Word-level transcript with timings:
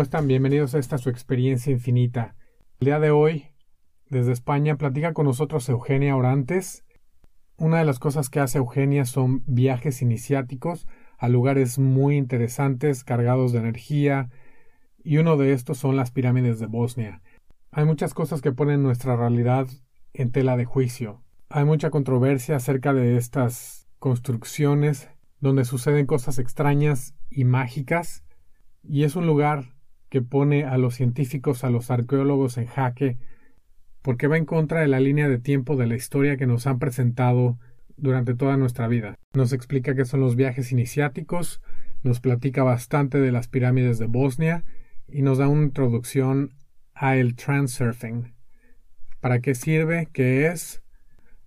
¿cómo 0.00 0.04
están? 0.04 0.28
Bienvenidos 0.28 0.74
a 0.74 0.78
esta 0.78 0.96
su 0.96 1.10
experiencia 1.10 1.70
infinita. 1.70 2.34
El 2.80 2.86
día 2.86 3.00
de 3.00 3.10
hoy, 3.10 3.48
desde 4.08 4.32
España, 4.32 4.78
platica 4.78 5.12
con 5.12 5.26
nosotros 5.26 5.68
Eugenia 5.68 6.16
Orantes. 6.16 6.86
Una 7.58 7.80
de 7.80 7.84
las 7.84 7.98
cosas 7.98 8.30
que 8.30 8.40
hace 8.40 8.56
Eugenia 8.56 9.04
son 9.04 9.42
viajes 9.46 10.00
iniciáticos 10.00 10.88
a 11.18 11.28
lugares 11.28 11.78
muy 11.78 12.16
interesantes, 12.16 13.04
cargados 13.04 13.52
de 13.52 13.58
energía, 13.58 14.30
y 15.04 15.18
uno 15.18 15.36
de 15.36 15.52
estos 15.52 15.76
son 15.76 15.96
las 15.96 16.10
pirámides 16.10 16.58
de 16.58 16.66
Bosnia. 16.66 17.20
Hay 17.70 17.84
muchas 17.84 18.14
cosas 18.14 18.40
que 18.40 18.52
ponen 18.52 18.82
nuestra 18.82 19.16
realidad 19.16 19.66
en 20.14 20.32
tela 20.32 20.56
de 20.56 20.64
juicio. 20.64 21.22
Hay 21.50 21.66
mucha 21.66 21.90
controversia 21.90 22.56
acerca 22.56 22.94
de 22.94 23.18
estas 23.18 23.86
construcciones 23.98 25.10
donde 25.40 25.66
suceden 25.66 26.06
cosas 26.06 26.38
extrañas 26.38 27.14
y 27.28 27.44
mágicas, 27.44 28.24
y 28.82 29.04
es 29.04 29.14
un 29.14 29.26
lugar 29.26 29.78
que 30.10 30.20
pone 30.20 30.64
a 30.64 30.76
los 30.76 30.94
científicos, 30.94 31.64
a 31.64 31.70
los 31.70 31.90
arqueólogos 31.90 32.58
en 32.58 32.66
jaque, 32.66 33.16
porque 34.02 34.26
va 34.26 34.36
en 34.36 34.44
contra 34.44 34.80
de 34.80 34.88
la 34.88 35.00
línea 35.00 35.28
de 35.28 35.38
tiempo 35.38 35.76
de 35.76 35.86
la 35.86 35.96
historia 35.96 36.36
que 36.36 36.46
nos 36.46 36.66
han 36.66 36.78
presentado 36.78 37.58
durante 37.96 38.34
toda 38.34 38.56
nuestra 38.56 38.88
vida. 38.88 39.14
Nos 39.34 39.52
explica 39.52 39.94
qué 39.94 40.04
son 40.04 40.20
los 40.20 40.36
viajes 40.36 40.72
iniciáticos, 40.72 41.62
nos 42.02 42.20
platica 42.20 42.62
bastante 42.62 43.20
de 43.20 43.32
las 43.32 43.48
pirámides 43.48 43.98
de 43.98 44.06
Bosnia 44.06 44.64
y 45.06 45.22
nos 45.22 45.38
da 45.38 45.48
una 45.48 45.64
introducción 45.64 46.54
a 46.94 47.16
el 47.16 47.36
transurfing. 47.36 48.34
¿Para 49.20 49.40
qué 49.40 49.54
sirve? 49.54 50.08
¿Qué 50.12 50.46
es? 50.46 50.82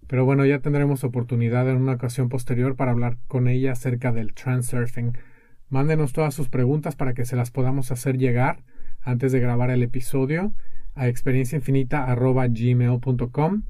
Pero 0.08 0.26
bueno, 0.26 0.46
ya 0.46 0.60
tendremos 0.60 1.04
oportunidad 1.04 1.68
en 1.70 1.78
una 1.78 1.94
ocasión 1.94 2.30
posterior 2.30 2.76
para 2.76 2.92
hablar 2.92 3.18
con 3.28 3.48
ella 3.48 3.72
acerca 3.72 4.12
del 4.12 4.34
transurfing. 4.34 5.18
Mándenos 5.74 6.14
todas 6.14 6.34
sus 6.36 6.50
preguntas 6.50 6.96
para 6.96 7.16
que 7.16 7.26
se 7.26 7.36
las 7.36 7.50
podamos 7.50 7.90
hacer 7.90 8.20
llegar 8.20 8.64
antes 9.02 9.32
de 9.32 9.40
grabar 9.40 9.72
el 9.72 9.82
episodio 9.82 10.54
a 10.94 11.08
experienciainfinita.gmail.com. 11.08 13.64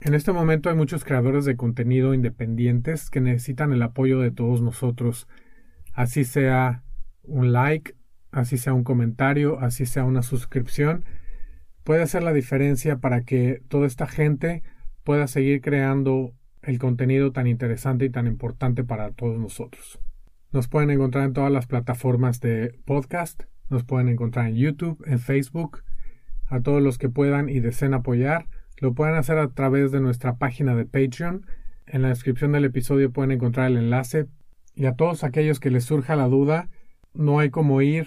En 0.00 0.14
este 0.14 0.32
momento 0.32 0.70
hay 0.70 0.74
muchos 0.74 1.04
creadores 1.04 1.44
de 1.44 1.54
contenido 1.54 2.14
independientes 2.14 3.10
que 3.10 3.20
necesitan 3.20 3.72
el 3.72 3.82
apoyo 3.82 4.18
de 4.18 4.32
todos 4.32 4.60
nosotros, 4.60 5.28
así 5.92 6.24
sea 6.24 6.82
un 7.22 7.52
like, 7.52 7.94
así 8.32 8.58
sea 8.58 8.74
un 8.74 8.82
comentario, 8.82 9.60
así 9.60 9.86
sea 9.86 10.02
una 10.02 10.24
suscripción, 10.24 11.04
puede 11.84 12.02
hacer 12.02 12.24
la 12.24 12.32
diferencia 12.32 12.96
para 12.96 13.22
que 13.22 13.62
toda 13.68 13.86
esta 13.86 14.08
gente 14.08 14.64
pueda 15.04 15.28
seguir 15.28 15.60
creando 15.60 16.32
el 16.62 16.80
contenido 16.80 17.30
tan 17.30 17.46
interesante 17.46 18.04
y 18.04 18.10
tan 18.10 18.26
importante 18.26 18.82
para 18.82 19.12
todos 19.12 19.38
nosotros. 19.38 20.00
Nos 20.56 20.68
pueden 20.68 20.88
encontrar 20.88 21.26
en 21.26 21.34
todas 21.34 21.52
las 21.52 21.66
plataformas 21.66 22.40
de 22.40 22.80
podcast, 22.86 23.42
nos 23.68 23.84
pueden 23.84 24.08
encontrar 24.08 24.46
en 24.46 24.56
YouTube, 24.56 25.04
en 25.06 25.18
Facebook. 25.18 25.82
A 26.46 26.62
todos 26.62 26.80
los 26.80 26.96
que 26.96 27.10
puedan 27.10 27.50
y 27.50 27.60
deseen 27.60 27.92
apoyar, 27.92 28.46
lo 28.78 28.94
pueden 28.94 29.16
hacer 29.16 29.36
a 29.36 29.48
través 29.48 29.92
de 29.92 30.00
nuestra 30.00 30.36
página 30.36 30.74
de 30.74 30.86
Patreon. 30.86 31.44
En 31.86 32.00
la 32.00 32.08
descripción 32.08 32.52
del 32.52 32.64
episodio 32.64 33.12
pueden 33.12 33.32
encontrar 33.32 33.66
el 33.66 33.76
enlace. 33.76 34.28
Y 34.74 34.86
a 34.86 34.94
todos 34.94 35.24
aquellos 35.24 35.60
que 35.60 35.70
les 35.70 35.84
surja 35.84 36.16
la 36.16 36.26
duda, 36.26 36.70
no 37.12 37.38
hay 37.38 37.50
como 37.50 37.82
ir 37.82 38.06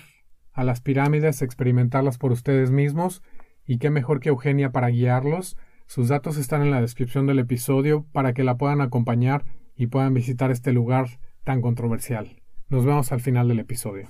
a 0.51 0.63
las 0.63 0.81
pirámides, 0.81 1.43
experimentarlas 1.43 2.17
por 2.17 2.31
ustedes 2.31 2.71
mismos. 2.71 3.21
Y 3.67 3.77
qué 3.77 3.91
mejor 3.91 4.21
que 4.21 4.29
Eugenia 4.29 4.71
para 4.71 4.87
guiarlos. 4.87 5.55
Sus 5.85 6.07
datos 6.07 6.35
están 6.35 6.63
en 6.63 6.71
la 6.71 6.81
descripción 6.81 7.27
del 7.27 7.37
episodio 7.37 8.07
para 8.11 8.33
que 8.33 8.43
la 8.43 8.57
puedan 8.57 8.81
acompañar 8.81 9.45
y 9.75 9.85
puedan 9.85 10.15
visitar 10.15 10.49
este 10.49 10.73
lugar 10.73 11.19
tan 11.43 11.61
controversial. 11.61 12.38
Nos 12.69 12.85
vemos 12.85 13.11
al 13.11 13.19
final 13.19 13.47
del 13.47 13.61
episodio. 13.61 14.07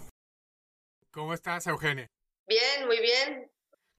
¿Cómo 1.12 1.34
estás, 1.34 1.66
Eugenia? 1.68 2.12
Bien, 2.46 2.88
muy 2.88 3.00
bien. 3.00 3.50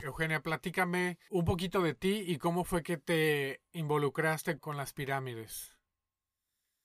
Eugenia, 0.01 0.43
platícame 0.43 1.19
un 1.31 1.47
poquito 1.47 1.81
de 1.81 1.95
ti 1.95 2.25
y 2.27 2.37
cómo 2.37 2.65
fue 2.65 2.83
que 2.83 2.99
te 2.99 3.63
involucraste 3.73 4.59
con 4.59 4.77
las 4.77 4.93
pirámides. 4.93 5.79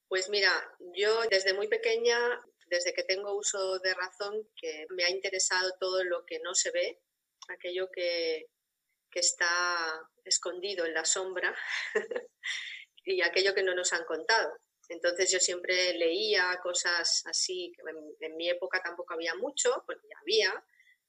Pues 0.08 0.30
mira, 0.30 0.52
yo 0.96 1.24
desde 1.30 1.54
muy 1.54 1.68
pequeña, 1.68 2.18
desde 2.68 2.94
que 2.94 3.04
tengo 3.04 3.36
uso 3.36 3.80
de 3.80 3.94
razón, 3.94 4.48
que 4.56 4.86
me 4.92 5.04
ha 5.04 5.10
interesado 5.10 5.70
todo 5.78 6.02
lo 6.06 6.26
que 6.26 6.40
no 6.40 6.56
se 6.56 6.72
ve, 6.72 7.02
aquello 7.50 7.90
que, 7.92 8.46
que 9.12 9.20
está 9.20 10.02
escondido 10.24 10.86
en 10.86 10.94
la 10.94 11.04
sombra 11.04 11.54
y 13.04 13.22
aquello 13.22 13.54
que 13.54 13.64
no 13.64 13.76
nos 13.76 13.92
han 13.92 14.06
contado. 14.06 14.50
Entonces 14.90 15.32
yo 15.32 15.40
siempre 15.40 15.94
leía 15.94 16.60
cosas 16.62 17.24
así, 17.26 17.74
en, 18.20 18.36
mi 18.36 18.50
época 18.50 18.82
tampoco 18.84 19.14
había 19.14 19.36
mucho, 19.36 19.84
pues 19.86 20.00
ya 20.04 20.18
había, 20.22 20.66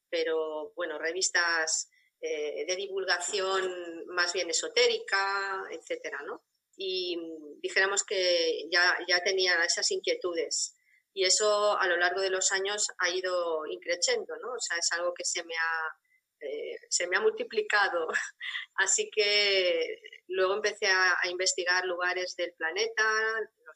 pero 0.09 0.71
bueno, 0.75 0.97
revistas 0.97 1.89
eh, 2.21 2.65
de 2.65 2.75
divulgación 2.75 4.05
más 4.07 4.33
bien 4.33 4.49
esotérica, 4.49 5.63
etcétera, 5.71 6.21
¿no? 6.25 6.43
Y 6.75 7.17
dijéramos 7.61 8.03
que 8.03 8.67
ya, 8.71 8.97
ya 9.07 9.23
tenía 9.23 9.63
esas 9.63 9.89
inquietudes. 9.91 10.75
Y 11.13 11.25
eso 11.25 11.77
a 11.77 11.87
lo 11.87 11.97
largo 11.97 12.21
de 12.21 12.29
los 12.29 12.51
años 12.51 12.87
ha 12.99 13.09
ido 13.09 13.65
increciendo, 13.65 14.37
¿no? 14.37 14.53
O 14.53 14.59
sea, 14.59 14.77
es 14.77 14.91
algo 14.91 15.13
que 15.15 15.25
se 15.25 15.43
me 15.43 15.55
ha, 15.55 15.97
eh, 16.39 16.77
se 16.89 17.07
me 17.07 17.17
ha 17.17 17.21
multiplicado. 17.21 18.07
Así 18.75 19.09
que 19.09 19.99
luego 20.27 20.53
empecé 20.53 20.87
a, 20.87 21.17
investigar 21.29 21.85
lugares 21.85 22.35
del 22.35 22.53
planeta, 22.53 23.03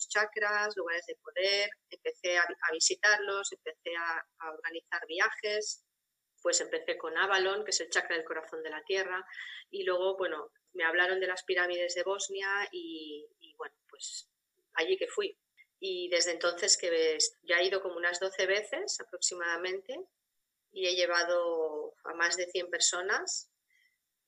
chakras, 0.07 0.75
lugares 0.75 1.05
de 1.05 1.15
poder, 1.15 1.69
empecé 1.89 2.37
a, 2.37 2.45
visitarlos, 2.71 3.51
empecé 3.51 3.95
a, 3.95 4.51
organizar 4.51 5.05
viajes, 5.07 5.85
pues 6.41 6.61
empecé 6.61 6.97
con 6.97 7.17
Avalon, 7.17 7.63
que 7.63 7.71
es 7.71 7.81
el 7.81 7.89
chakra 7.89 8.15
del 8.15 8.25
corazón 8.25 8.63
de 8.63 8.69
la 8.69 8.83
Tierra, 8.83 9.25
y 9.69 9.83
luego, 9.83 10.17
bueno, 10.17 10.51
me 10.73 10.83
hablaron 10.83 11.19
de 11.19 11.27
las 11.27 11.43
pirámides 11.43 11.95
de 11.95 12.03
Bosnia 12.03 12.67
y, 12.71 13.27
bueno, 13.57 13.75
pues 13.89 14.29
allí 14.73 14.97
que 14.97 15.07
fui. 15.07 15.37
Y 15.79 16.09
desde 16.09 16.31
entonces 16.31 16.77
que 16.77 17.17
ya 17.43 17.57
he 17.57 17.65
ido 17.65 17.81
como 17.81 17.95
unas 17.95 18.19
12 18.19 18.45
veces 18.45 18.99
aproximadamente 18.99 19.95
y 20.71 20.87
he 20.87 20.95
llevado 20.95 21.95
a 22.05 22.13
más 22.13 22.37
de 22.37 22.45
100 22.45 22.69
personas 22.69 23.50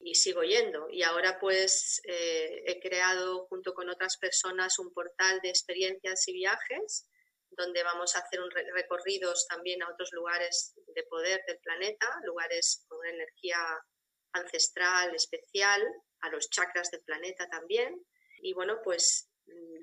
y 0.03 0.15
sigo 0.15 0.43
yendo. 0.43 0.87
Y 0.89 1.03
ahora 1.03 1.39
pues 1.39 2.01
eh, 2.05 2.63
he 2.65 2.79
creado 2.79 3.45
junto 3.47 3.73
con 3.73 3.89
otras 3.89 4.17
personas 4.17 4.77
un 4.79 4.93
portal 4.93 5.39
de 5.41 5.49
experiencias 5.49 6.27
y 6.27 6.33
viajes 6.33 7.07
donde 7.55 7.83
vamos 7.83 8.15
a 8.15 8.19
hacer 8.19 8.41
un 8.41 8.49
recorridos 8.51 9.47
también 9.47 9.83
a 9.83 9.89
otros 9.89 10.11
lugares 10.11 10.73
de 10.95 11.03
poder 11.03 11.41
del 11.47 11.59
planeta, 11.59 12.07
lugares 12.23 12.83
con 12.87 12.99
una 12.99 13.11
energía 13.11 13.57
ancestral 14.33 15.13
especial, 15.15 15.81
a 16.21 16.29
los 16.29 16.49
chakras 16.49 16.89
del 16.89 17.03
planeta 17.03 17.47
también. 17.49 18.03
Y 18.41 18.53
bueno, 18.53 18.79
pues 18.83 19.29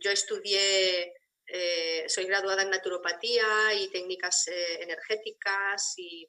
yo 0.01 0.11
estudié, 0.11 1.15
eh, 1.47 2.09
soy 2.09 2.25
graduada 2.25 2.63
en 2.63 2.71
naturopatía 2.71 3.75
y 3.75 3.89
técnicas 3.91 4.49
eh, 4.49 4.83
energéticas 4.83 5.95
y 5.97 6.29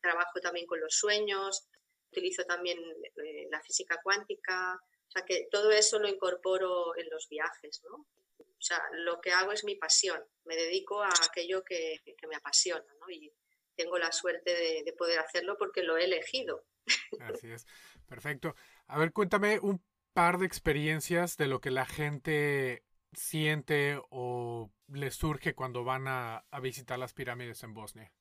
trabajo 0.00 0.40
también 0.40 0.66
con 0.66 0.80
los 0.80 0.94
sueños, 0.94 1.68
utilizo 2.10 2.44
también 2.44 2.78
eh, 2.78 3.46
la 3.50 3.60
física 3.62 3.98
cuántica, 4.02 4.74
o 4.74 5.10
sea 5.10 5.22
que 5.22 5.48
todo 5.50 5.70
eso 5.70 5.98
lo 5.98 6.08
incorporo 6.08 6.96
en 6.96 7.08
los 7.10 7.28
viajes, 7.28 7.82
¿no? 7.88 8.06
O 8.38 8.62
sea, 8.62 8.82
lo 8.92 9.20
que 9.20 9.32
hago 9.32 9.52
es 9.52 9.64
mi 9.64 9.76
pasión, 9.76 10.22
me 10.44 10.54
dedico 10.54 11.02
a 11.02 11.08
aquello 11.28 11.64
que, 11.64 12.00
me 12.28 12.36
apasiona, 12.36 12.92
¿no? 13.00 13.10
Y 13.10 13.32
tengo 13.74 13.98
la 13.98 14.12
suerte 14.12 14.52
de, 14.52 14.82
de 14.84 14.92
poder 14.92 15.18
hacerlo 15.18 15.56
porque 15.58 15.82
lo 15.82 15.96
he 15.96 16.04
elegido. 16.04 16.66
Así 17.20 17.50
es, 17.50 17.66
perfecto. 18.06 18.54
A 18.86 18.98
ver, 18.98 19.12
cuéntame 19.12 19.58
un 19.60 19.82
par 20.12 20.38
de 20.38 20.46
experiencias 20.46 21.36
de 21.38 21.46
lo 21.46 21.60
que 21.60 21.70
la 21.70 21.86
gente 21.86 22.84
siente 23.12 23.98
o 24.10 24.70
les 24.88 25.14
surge 25.14 25.54
cuando 25.54 25.82
van 25.82 26.06
a 26.06 26.44
visitar 26.60 26.98
las 26.98 27.14
pirámides 27.14 27.62
en 27.62 27.72
Bosnia. 27.72 28.12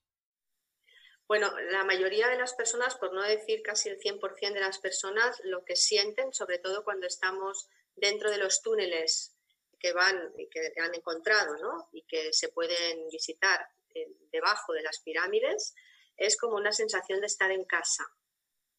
Bueno, 1.29 1.47
la 1.69 1.83
mayoría 1.83 2.27
de 2.27 2.37
las 2.37 2.55
personas, 2.55 2.95
por 2.95 3.13
no 3.13 3.21
decir 3.21 3.61
casi 3.61 3.87
el 3.87 3.99
100% 3.99 4.51
de 4.51 4.59
las 4.59 4.79
personas, 4.79 5.39
lo 5.43 5.63
que 5.63 5.75
sienten, 5.75 6.33
sobre 6.33 6.57
todo 6.57 6.83
cuando 6.83 7.05
estamos 7.05 7.69
dentro 7.95 8.31
de 8.31 8.39
los 8.39 8.63
túneles 8.63 9.37
que 9.79 9.93
van 9.93 10.33
y 10.39 10.49
que 10.49 10.73
han 10.81 10.95
encontrado 10.95 11.55
¿no? 11.57 11.87
y 11.91 12.01
que 12.07 12.33
se 12.33 12.49
pueden 12.49 13.07
visitar 13.09 13.63
debajo 14.31 14.73
de 14.73 14.81
las 14.81 15.01
pirámides, 15.01 15.75
es 16.17 16.35
como 16.35 16.55
una 16.55 16.71
sensación 16.71 17.19
de 17.21 17.27
estar 17.27 17.51
en 17.51 17.63
casa, 17.63 18.05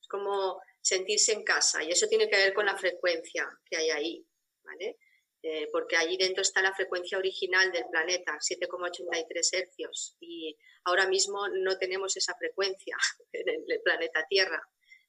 es 0.00 0.08
como 0.08 0.60
sentirse 0.80 1.32
en 1.32 1.44
casa 1.44 1.84
y 1.84 1.92
eso 1.92 2.08
tiene 2.08 2.28
que 2.28 2.36
ver 2.36 2.52
con 2.52 2.66
la 2.66 2.76
frecuencia 2.76 3.48
que 3.64 3.76
hay 3.76 3.90
ahí, 3.90 4.26
¿vale? 4.64 4.98
Eh, 5.42 5.68
porque 5.72 5.96
allí 5.96 6.18
dentro 6.18 6.42
está 6.42 6.60
la 6.60 6.74
frecuencia 6.74 7.16
original 7.16 7.72
del 7.72 7.86
planeta, 7.90 8.36
7,83 8.38 9.58
hercios, 9.58 10.16
y 10.20 10.54
ahora 10.84 11.06
mismo 11.08 11.48
no 11.48 11.78
tenemos 11.78 12.14
esa 12.16 12.34
frecuencia 12.34 12.94
en 13.32 13.64
el 13.66 13.80
planeta 13.82 14.26
Tierra, 14.28 14.62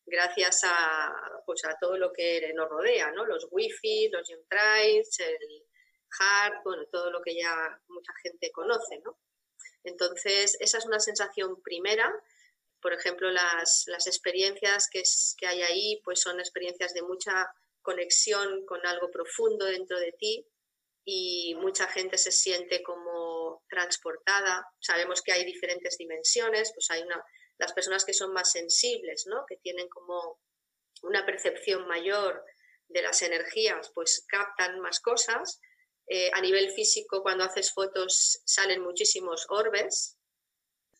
gracias 0.06 0.62
a, 0.63 1.13
pues 1.45 1.66
a 1.66 1.78
todo 1.80 1.98
lo 1.98 2.13
que 2.13 2.50
nos 2.54 2.69
rodea, 2.69 3.12
¿no? 3.12 3.25
los 3.25 3.48
wifi, 3.51 4.07
los 4.10 4.25
chemtrails, 4.25 5.19
el 5.19 5.66
HART, 6.18 6.63
bueno, 6.63 6.86
todo 6.89 7.12
lo 7.12 7.22
que 7.22 7.36
ya 7.36 7.81
mucha 7.89 8.13
gente 8.24 8.51
conoce. 8.51 9.00
¿no? 9.04 9.19
Entonces, 9.83 10.57
esa 10.62 10.78
es 10.78 10.86
una 10.86 11.00
sensación 11.00 11.62
primera 11.62 12.10
por 12.81 12.94
ejemplo, 12.94 13.30
las, 13.31 13.88
experiencias 14.07 14.89
que, 14.92 15.04
que 15.38 15.48
hay 15.48 15.62
ahí 15.62 16.01
pues 16.04 16.19
son 16.19 16.39
experiencias 16.39 16.94
de 16.94 17.04
mucha 17.04 17.54
conexión 17.81 18.66
con 18.66 18.86
algo 18.86 19.10
profundo 19.12 19.66
dentro 19.66 20.00
de 20.00 20.13
ti 20.13 20.48
y 21.04 21.56
mucha 21.56 21.88
gente 21.88 22.18
se 22.18 22.31
siente 22.31 22.83
como 22.83 23.63
transportada. 23.69 24.68
Sabemos 24.80 25.22
que 25.22 25.31
hay 25.31 25.44
diferentes 25.45 25.98
dimensiones, 25.98 26.72
pues 26.74 26.89
hay 26.92 27.01
una, 27.01 27.24
las 27.57 27.74
personas 27.74 28.06
que 28.06 28.13
son 28.13 28.33
más 28.33 28.51
sensibles, 28.51 29.25
¿no? 29.28 29.45
que 29.48 29.57
tienen 29.57 29.88
como 29.89 30.39
una 31.04 31.25
percepción 31.25 31.88
mayor 31.88 32.44
de 32.88 33.01
las 33.01 33.22
energías, 33.22 33.92
pues 33.94 34.25
captan 34.28 34.80
más 34.80 35.00
cosas. 35.00 35.60
Eh, 36.07 36.30
a 36.33 36.42
nivel 36.42 36.72
físico, 36.72 37.22
cuando 37.22 37.45
haces 37.45 37.72
fotos 37.74 38.42
salen 38.45 38.81
muchísimos 38.81 39.45
orbes. 39.50 40.18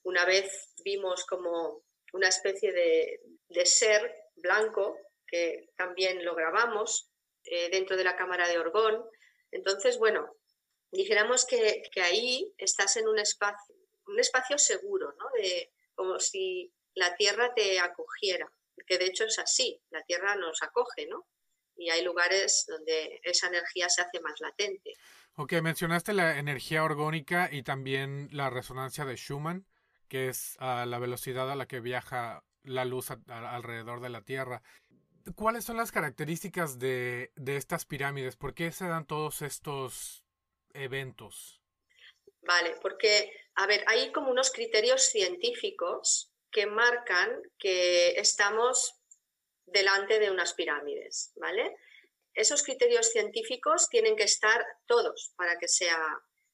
Una 0.04 0.26
vez 0.26 0.74
vimos 0.84 1.26
como 1.26 1.84
una 2.14 2.30
especie 2.30 2.72
de, 2.72 3.20
de 3.50 3.66
ser 3.66 4.16
blanco, 4.36 4.98
que 5.32 5.70
también 5.78 6.24
lo 6.26 6.36
grabamos 6.36 7.10
eh, 7.46 7.70
dentro 7.70 7.98
de 7.98 8.04
la 8.04 8.16
cámara 8.16 8.48
de 8.48 8.60
Orgón. 8.60 9.04
Entonces, 9.52 9.98
bueno, 9.98 10.36
dijéramos 10.92 11.46
que, 11.46 11.84
que, 11.92 12.02
ahí 12.02 12.54
estás 12.58 12.98
en 12.98 13.08
un 13.08 13.18
espacio, 13.18 13.76
un 14.08 14.20
espacio 14.20 14.58
seguro, 14.58 15.16
¿no? 15.18 15.26
De, 15.42 15.72
como 15.96 16.20
si 16.20 16.74
la 16.94 17.16
Tierra 17.16 17.54
te 17.54 17.80
acogiera, 17.80 18.52
que 18.86 18.98
de 18.98 19.06
hecho 19.06 19.26
es 19.26 19.40
así, 19.40 19.82
la 19.90 20.04
Tierra 20.04 20.36
nos 20.36 20.62
acoge, 20.62 21.08
¿no? 21.08 21.28
Y 21.78 21.90
hay 21.90 22.04
lugares 22.04 22.66
donde 22.68 23.20
esa 23.24 23.48
energía 23.48 23.90
se 23.90 24.02
hace 24.02 24.20
más 24.20 24.40
latente. 24.40 24.94
Ok, 25.36 25.54
mencionaste 25.54 26.14
la 26.14 26.38
energía 26.38 26.84
orgónica 26.84 27.50
y 27.52 27.64
también 27.64 28.28
la 28.32 28.50
resonancia 28.50 29.06
de 29.06 29.16
Schumann, 29.16 29.66
que 30.10 30.28
es 30.28 30.58
a 30.60 30.86
la 30.86 31.00
velocidad 31.00 31.50
a 31.50 31.56
la 31.56 31.68
que 31.68 31.80
viaja 31.80 32.44
la 32.64 32.86
luz 32.86 33.10
alrededor 33.28 34.02
de 34.02 34.10
la 34.10 34.22
Tierra. 34.22 34.62
¿Cuáles 35.36 35.66
son 35.66 35.78
las 35.78 35.92
características 35.92 36.80
de, 36.80 37.32
de 37.36 37.58
estas 37.58 37.86
pirámides? 37.86 38.36
¿Por 38.36 38.54
qué 38.54 38.72
se 38.72 38.88
dan 38.88 39.06
todos 39.06 39.42
estos 39.42 40.24
eventos? 40.74 41.62
Vale, 42.42 42.76
porque, 42.82 43.32
a 43.56 43.68
ver, 43.68 43.84
hay 43.88 44.12
como 44.12 44.32
unos 44.32 44.52
criterios 44.52 45.04
científicos 45.04 46.32
que 46.52 46.66
marcan 46.66 47.42
que 47.58 48.12
estamos 48.20 48.96
delante 49.66 50.20
de 50.20 50.32
unas 50.32 50.54
pirámides, 50.54 51.32
¿vale? 51.36 51.76
Esos 52.34 52.64
criterios 52.64 53.10
científicos 53.10 53.90
tienen 53.90 54.16
que 54.16 54.24
estar 54.24 54.66
todos 54.86 55.34
para 55.36 55.58
que 55.58 55.68
sea, 55.68 56.02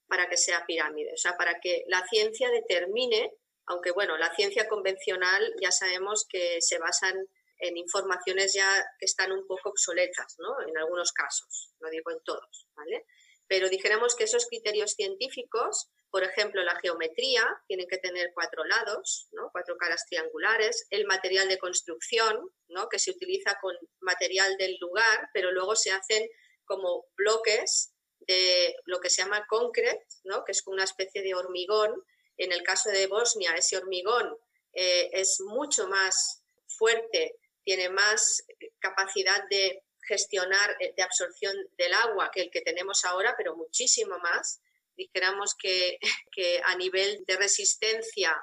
para 0.07 0.29
que 0.29 0.37
sea 0.37 0.65
pirámide, 0.65 1.13
o 1.13 1.17
sea, 1.17 1.35
para 1.37 1.59
que 1.59 1.83
la 1.87 2.05
ciencia 2.07 2.49
determine, 2.49 3.33
aunque 3.65 3.91
bueno, 3.91 4.17
la 4.17 4.33
ciencia 4.35 4.67
convencional 4.67 5.53
ya 5.61 5.71
sabemos 5.71 6.25
que 6.29 6.61
se 6.61 6.77
basan 6.79 7.15
en 7.15 7.27
informaciones 7.59 8.53
ya 8.53 8.85
que 8.99 9.05
están 9.05 9.31
un 9.31 9.45
poco 9.47 9.69
obsoletas, 9.69 10.35
¿no? 10.37 10.67
En 10.67 10.77
algunos 10.77 11.11
casos, 11.11 11.73
no 11.79 11.89
digo 11.89 12.11
en 12.11 12.21
todos, 12.23 12.67
¿vale? 12.75 13.05
Pero 13.47 13.69
dijéramos 13.69 14.15
que 14.15 14.25
esos 14.25 14.45
criterios 14.45 14.91
científicos, 14.91 15.89
por 16.11 16.23
ejemplo, 16.23 16.63
la 16.63 16.79
geometría, 16.79 17.45
tienen 17.67 17.87
que 17.87 17.97
tener 17.97 18.31
cuatro 18.33 18.63
lados, 18.65 19.29
¿no? 19.31 19.49
cuatro 19.51 19.77
caras 19.77 20.05
triangulares, 20.07 20.85
el 20.89 21.05
material 21.05 21.47
de 21.47 21.57
construcción, 21.57 22.49
¿no? 22.67 22.89
que 22.89 22.99
se 22.99 23.11
utiliza 23.11 23.57
con 23.61 23.73
material 24.01 24.57
del 24.57 24.77
lugar, 24.79 25.29
pero 25.33 25.51
luego 25.51 25.75
se 25.75 25.91
hacen 25.91 26.27
como 26.65 27.05
bloques 27.15 27.93
de 28.19 28.75
lo 28.85 28.99
que 28.99 29.09
se 29.09 29.21
llama 29.21 29.45
concrete, 29.47 30.05
¿no? 30.25 30.43
que 30.43 30.51
es 30.51 30.61
como 30.61 30.75
una 30.75 30.83
especie 30.83 31.21
de 31.21 31.33
hormigón. 31.33 31.93
En 32.35 32.51
el 32.51 32.63
caso 32.63 32.89
de 32.89 33.07
Bosnia, 33.07 33.53
ese 33.53 33.77
hormigón 33.77 34.37
eh, 34.73 35.09
es 35.13 35.39
mucho 35.39 35.87
más 35.87 36.43
fuerte 36.67 37.39
tiene 37.67 37.89
más 37.89 38.45
capacidad 38.79 39.43
de 39.49 39.83
gestionar, 40.07 40.77
eh, 40.79 40.93
de 40.95 41.03
absorción 41.03 41.53
del 41.77 41.93
agua 41.95 42.31
que 42.33 42.43
el 42.43 42.49
que 42.49 42.61
tenemos 42.61 43.03
ahora, 43.03 43.35
pero 43.37 43.57
muchísimo 43.57 44.17
más. 44.19 44.61
Dijéramos 44.95 45.53
que, 45.59 45.99
que 46.31 46.61
a 46.63 46.77
nivel 46.77 47.25
de 47.27 47.35
resistencia 47.35 48.33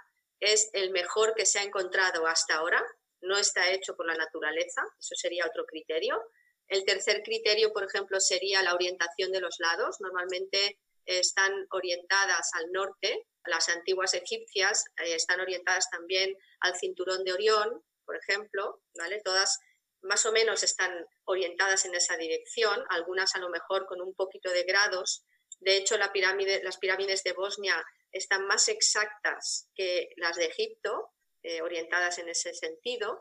es 0.40 0.68
el 0.74 0.90
mejor 0.90 1.34
que 1.34 1.46
se 1.46 1.58
ha 1.58 1.62
encontrado 1.62 2.26
hasta 2.26 2.56
ahora, 2.56 2.84
no 3.22 3.38
está 3.38 3.70
hecho 3.72 3.96
por 3.96 4.06
la 4.06 4.14
naturaleza, 4.14 4.82
eso 5.00 5.14
sería 5.14 5.46
otro 5.46 5.64
criterio. 5.64 6.22
El 6.68 6.84
tercer 6.84 7.22
criterio, 7.22 7.72
por 7.72 7.84
ejemplo, 7.84 8.20
sería 8.20 8.62
la 8.62 8.74
orientación 8.74 9.32
de 9.32 9.40
los 9.40 9.56
lados. 9.58 9.96
Normalmente 10.00 10.80
están 11.06 11.66
orientadas 11.70 12.50
al 12.52 12.70
norte, 12.72 13.26
las 13.46 13.70
antiguas 13.70 14.12
egipcias 14.12 14.84
eh, 14.98 15.14
están 15.14 15.40
orientadas 15.40 15.88
también 15.88 16.36
al 16.60 16.76
cinturón 16.76 17.24
de 17.24 17.32
Orión, 17.32 17.82
por 18.04 18.16
ejemplo, 18.16 18.82
¿vale? 18.96 19.20
Todas 19.22 19.58
más 20.02 20.26
o 20.26 20.32
menos 20.32 20.62
están 20.62 21.06
orientadas 21.24 21.84
en 21.86 21.94
esa 21.94 22.16
dirección, 22.16 22.84
algunas 22.90 23.34
a 23.34 23.38
lo 23.38 23.48
mejor 23.48 23.86
con 23.86 24.00
un 24.00 24.14
poquito 24.14 24.50
de 24.50 24.64
grados. 24.64 25.24
De 25.60 25.76
hecho, 25.76 25.96
las 25.96 26.10
pirámides 26.10 27.22
de 27.24 27.32
Bosnia 27.32 27.82
están 28.12 28.46
más 28.46 28.68
exactas 28.68 29.68
que 29.74 30.10
las 30.16 30.36
de 30.36 30.46
Egipto, 30.46 31.10
eh, 31.42 31.62
orientadas 31.62 32.18
en 32.18 32.28
ese 32.28 32.54
sentido. 32.54 33.20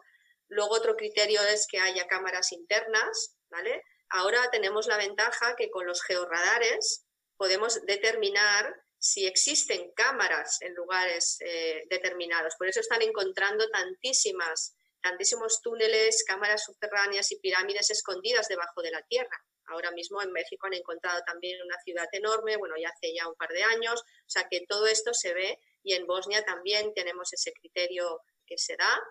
Luego 0.49 0.75
otro 0.75 0.95
criterio 0.95 1.41
es 1.41 1.67
que 1.67 1.79
haya 1.79 2.07
cámaras 2.07 2.51
internas, 2.51 3.37
¿vale? 3.49 3.81
Ahora 4.09 4.49
tenemos 4.51 4.87
la 4.87 4.97
ventaja 4.97 5.55
que 5.55 5.69
con 5.69 5.87
los 5.87 6.03
georradares 6.03 7.05
podemos 7.37 7.83
determinar 7.85 8.82
si 9.03 9.27
existen 9.27 9.91
cámaras 9.91 10.61
en 10.61 10.73
lugares 10.75 11.35
eh, 11.41 11.83
determinados. 11.89 12.55
Por 12.55 12.69
eso 12.69 12.79
están 12.79 13.01
encontrando 13.01 13.69
tantísimas, 13.69 14.77
tantísimos 15.01 15.61
túneles, 15.61 16.23
cámaras 16.25 16.63
subterráneas 16.63 17.29
y 17.33 17.39
pirámides 17.39 17.89
escondidas 17.89 18.47
debajo 18.47 18.81
de 18.81 18.91
la 18.91 19.01
tierra. 19.01 19.43
Ahora 19.65 19.91
mismo 19.91 20.21
en 20.21 20.31
México 20.31 20.67
han 20.67 20.75
encontrado 20.75 21.21
también 21.25 21.61
una 21.61 21.77
ciudad 21.83 22.07
enorme, 22.13 22.55
bueno, 22.55 22.75
ya 22.79 22.91
hace 22.95 23.13
ya 23.13 23.27
un 23.27 23.35
par 23.35 23.49
de 23.49 23.63
años, 23.63 24.01
o 24.01 24.29
sea 24.29 24.47
que 24.49 24.65
todo 24.69 24.87
esto 24.87 25.13
se 25.13 25.33
ve 25.33 25.59
y 25.83 25.95
en 25.95 26.07
Bosnia 26.07 26.45
también 26.45 26.93
tenemos 26.93 27.33
ese 27.33 27.51
criterio 27.51 28.21
que 28.47 28.57
se 28.57 28.77
da. 28.77 29.03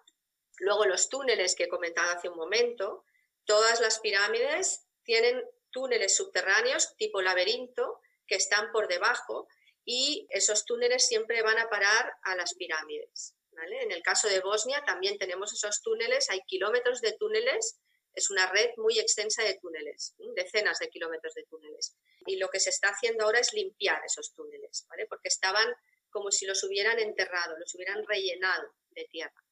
Luego 0.57 0.87
los 0.87 1.11
túneles 1.11 1.55
que 1.55 1.65
he 1.65 1.69
comentado 1.69 2.13
hace 2.13 2.31
un 2.31 2.39
momento, 2.39 3.05
todas 3.45 3.83
las 3.83 4.01
pirámides 4.01 4.87
tienen 5.05 5.45
túneles 5.71 6.17
subterráneos 6.17 6.97
tipo 6.97 7.21
laberinto 7.21 8.01
que 8.27 8.37
están 8.37 8.73
por 8.73 8.89
debajo 8.89 9.49
y 9.85 10.27
esos 10.31 10.65
túneles 10.65 11.07
siempre 11.07 11.43
van 11.43 11.59
a 11.59 11.69
parar 11.69 12.13
a 12.23 12.37
las 12.37 12.55
pirámides. 12.55 13.35
En 13.81 13.93
el 13.93 14.03
caso 14.03 14.29
de 14.29 14.41
Bosnia 14.41 14.83
también 14.85 15.19
tenemos 15.19 15.53
esos 15.53 15.83
túneles, 15.83 16.31
hay 16.31 16.41
kilómetros 16.47 17.01
de 17.01 17.13
túneles, 17.13 17.79
es 18.15 18.31
una 18.31 18.51
red 18.51 18.71
muy 18.77 18.99
extensa 18.99 19.43
de 19.43 19.59
túneles, 19.61 20.15
decenas 20.35 20.79
de 20.79 20.89
kilómetros 20.89 21.35
de 21.35 21.45
túneles. 21.45 21.97
Y 22.27 22.37
lo 22.37 22.49
que 22.49 22.61
se 22.61 22.71
está 22.71 22.89
haciendo 22.89 23.25
ahora 23.25 23.41
es 23.41 23.53
limpiar 23.53 24.03
esos 24.05 24.35
túneles, 24.35 24.87
porque 25.09 25.29
estaban 25.29 25.75
como 26.11 26.31
si 26.31 26.47
los 26.47 26.63
hubieran 26.65 26.99
enterrado, 26.99 27.57
los 27.59 27.75
hubieran 27.75 28.05
rellenado 28.07 28.75
de 28.91 29.05
tierra. 29.05 29.43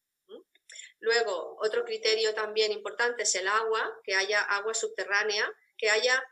Luego, 1.00 1.56
otro 1.60 1.84
criterio 1.84 2.34
también 2.34 2.72
importante 2.72 3.22
es 3.22 3.34
el 3.34 3.48
agua, 3.48 3.98
que 4.04 4.14
haya 4.14 4.42
agua 4.42 4.74
subterránea, 4.74 5.50
que 5.76 5.90
haya 5.90 6.22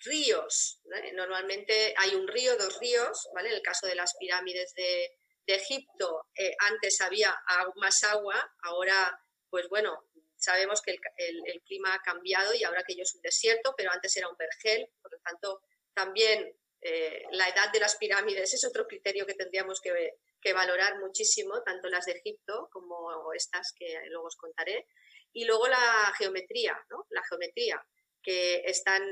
ríos. 0.00 0.80
Normalmente 1.14 1.94
hay 1.96 2.14
un 2.14 2.26
río, 2.28 2.56
dos 2.56 2.78
ríos, 2.80 3.28
¿vale? 3.34 3.48
En 3.48 3.56
el 3.56 3.62
caso 3.62 3.86
de 3.86 3.94
las 3.94 4.14
pirámides 4.18 4.74
de, 4.74 5.10
Egipto, 5.46 6.26
eh, 6.34 6.54
antes 6.58 7.02
había 7.02 7.34
más 7.76 8.02
agua, 8.04 8.34
ahora, 8.62 9.20
pues 9.50 9.68
bueno, 9.68 10.08
sabemos 10.38 10.80
que 10.80 10.96
el, 11.18 11.62
clima 11.66 11.94
ha 11.94 12.00
cambiado 12.00 12.54
y 12.54 12.64
ahora 12.64 12.80
aquello 12.80 13.02
es 13.02 13.14
un 13.14 13.20
desierto, 13.20 13.74
pero 13.76 13.90
antes 13.92 14.16
era 14.16 14.28
un 14.28 14.36
vergel, 14.38 14.88
por 15.02 15.12
lo 15.12 15.18
tanto, 15.18 15.60
también 15.92 16.56
eh, 16.80 17.24
la 17.32 17.48
edad 17.48 17.70
de 17.72 17.80
las 17.80 17.96
pirámides 17.96 18.54
es 18.54 18.64
otro 18.64 18.86
criterio 18.86 19.26
que 19.26 19.34
tendríamos 19.34 19.80
que, 19.82 20.14
que, 20.40 20.52
valorar 20.54 20.98
muchísimo, 20.98 21.62
tanto 21.62 21.88
las 21.88 22.06
de 22.06 22.12
Egipto 22.12 22.68
como 22.72 23.32
estas 23.34 23.74
que 23.78 24.00
luego 24.08 24.26
os 24.26 24.36
contaré. 24.36 24.86
Y 25.32 25.44
luego 25.44 25.66
la 25.66 26.12
geometría, 26.16 26.78
¿no? 26.90 27.06
La 27.10 27.22
geometría, 27.28 27.84
que 28.22 28.62
están 28.66 29.02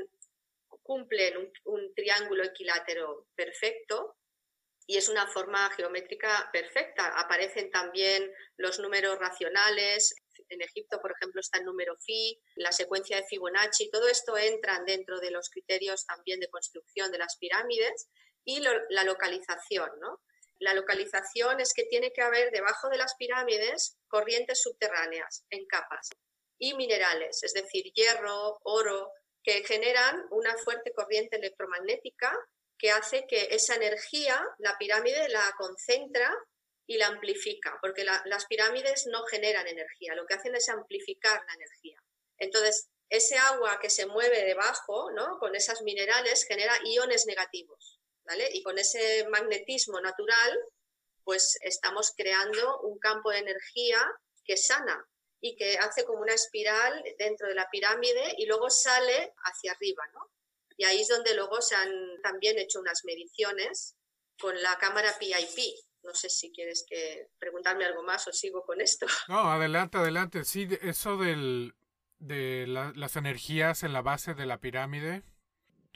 cumplen 0.83 1.51
un, 1.63 1.93
triángulo 1.95 2.43
equilátero 2.43 3.27
perfecto 3.35 4.17
y 4.85 4.97
es 4.97 5.07
una 5.07 5.27
forma 5.27 5.69
geométrica 5.71 6.49
perfecta. 6.51 7.07
Aparecen 7.19 7.71
también 7.71 8.31
los 8.57 8.79
números 8.79 9.17
racionales. 9.17 10.13
En 10.49 10.61
Egipto, 10.61 10.99
por 10.99 11.13
ejemplo, 11.13 11.39
está 11.39 11.57
el 11.59 11.65
número 11.65 11.95
phi, 12.05 12.41
la 12.55 12.71
secuencia 12.71 13.17
de 13.17 13.23
Fibonacci. 13.23 13.89
Todo 13.89 14.07
esto 14.07 14.37
entran 14.37 14.85
dentro 14.85 15.19
de 15.19 15.31
los 15.31 15.49
criterios 15.49 16.05
también 16.05 16.39
de 16.41 16.49
construcción 16.49 17.11
de 17.11 17.17
las 17.17 17.37
pirámides 17.37 18.09
y 18.43 18.59
la 18.59 19.03
localización. 19.05 19.89
¿no? 20.01 20.21
La 20.59 20.73
localización 20.73 21.59
es 21.59 21.73
que 21.73 21.83
tiene 21.83 22.11
que 22.11 22.21
haber 22.21 22.51
debajo 22.51 22.89
de 22.89 22.97
las 22.97 23.15
pirámides 23.15 23.97
corrientes 24.07 24.61
subterráneas 24.61 25.45
en 25.49 25.65
capas 25.65 26.09
y 26.57 26.73
minerales, 26.75 27.43
es 27.43 27.53
decir, 27.53 27.91
hierro, 27.93 28.59
oro, 28.63 29.11
que 29.43 29.63
generan 29.65 30.25
una 30.31 30.55
fuerte 30.57 30.93
corriente 30.93 31.35
electromagnética 31.35 32.33
que 32.77 32.91
hace 32.91 33.25
que 33.27 33.49
esa 33.51 33.75
energía, 33.75 34.41
la 34.57 34.77
pirámide 34.77 35.29
la 35.29 35.53
concentra 35.57 36.33
y 36.85 36.97
la 36.97 37.07
amplifica, 37.07 37.77
porque 37.81 38.03
las 38.03 38.45
pirámides 38.45 39.07
no 39.07 39.23
generan 39.25 39.67
energía, 39.67 40.15
lo 40.15 40.25
que 40.25 40.33
hacen 40.33 40.55
es 40.55 40.67
amplificar 40.69 41.41
la 41.47 41.53
energía. 41.53 41.97
Entonces, 42.37 42.89
ese 43.09 43.37
agua 43.37 43.79
que 43.79 43.89
se 43.89 44.05
mueve 44.05 44.43
debajo, 44.43 45.11
¿no? 45.11 45.37
con 45.39 45.55
esos 45.55 45.81
minerales, 45.83 46.45
genera 46.45 46.73
iones 46.83 47.25
negativos, 47.25 47.99
¿vale? 48.25 48.49
Y 48.51 48.63
con 48.63 48.79
ese 48.79 49.27
magnetismo 49.29 50.01
natural, 50.01 50.57
pues 51.23 51.57
estamos 51.61 52.11
creando 52.17 52.81
un 52.81 52.97
campo 52.99 53.31
de 53.31 53.39
energía 53.39 53.99
que 54.43 54.57
sana 54.57 55.07
y 55.43 55.57
que 55.57 55.77
hace 55.77 56.05
como 56.05 56.21
una 56.21 56.33
espiral 56.33 57.03
dentro 57.19 57.49
de 57.49 57.53
la 57.53 57.69
pirámide 57.69 58.33
y 58.37 58.45
luego 58.45 58.69
sale 58.69 59.33
hacia 59.43 59.73
arriba, 59.73 60.01
¿no? 60.13 60.31
Y 60.77 60.85
ahí 60.85 61.01
es 61.01 61.09
donde 61.09 61.35
luego 61.35 61.61
se 61.61 61.75
han 61.75 61.91
también 62.23 62.57
hecho 62.57 62.79
unas 62.79 63.03
mediciones 63.03 63.97
con 64.39 64.59
la 64.63 64.77
cámara 64.77 65.13
PIP. 65.19 65.75
No 66.01 66.13
sé 66.13 66.29
si 66.29 66.53
quieres 66.53 66.85
que 66.87 67.27
preguntarme 67.39 67.83
algo 67.83 68.03
más 68.03 68.25
o 68.29 68.31
sigo 68.31 68.63
con 68.63 68.79
esto. 68.79 69.05
No, 69.27 69.51
adelante, 69.51 69.97
adelante. 69.97 70.45
Sí, 70.45 70.65
eso 70.81 71.17
del, 71.17 71.75
de 72.19 72.65
las 72.95 73.17
energías 73.17 73.83
en 73.83 73.91
la 73.91 74.01
base 74.01 74.35
de 74.35 74.45
la 74.45 74.61
pirámide 74.61 75.23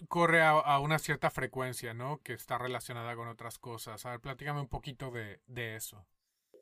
corre 0.10 0.44
a, 0.44 0.78
una 0.80 1.00
cierta 1.00 1.32
frecuencia, 1.32 1.94
¿no? 1.94 2.22
Que 2.22 2.34
está 2.34 2.58
relacionada 2.58 3.16
con 3.16 3.30
otras 3.30 3.60
cosas. 3.60 4.06
A 4.06 4.12
ver, 4.12 4.20
platícame 4.20 4.60
un 4.60 4.68
poquito 4.68 5.10
de, 5.10 5.40
de 5.48 5.78
eso. 5.78 6.06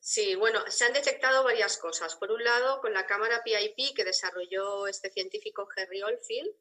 Sí, 0.08 0.36
bueno, 0.36 0.64
se 0.70 0.86
han 0.86 0.94
detectado 0.94 1.44
varias 1.44 1.78
cosas. 1.78 2.16
Por 2.16 2.32
un 2.32 2.44
lado, 2.44 2.80
con 2.80 2.94
la 2.94 3.08
cámara 3.08 3.42
PIP 3.44 3.96
que 3.96 4.04
desarrolló 4.04 4.86
este 4.86 5.10
científico 5.10 5.68
Henry 5.76 6.04
Oldfield, 6.04 6.56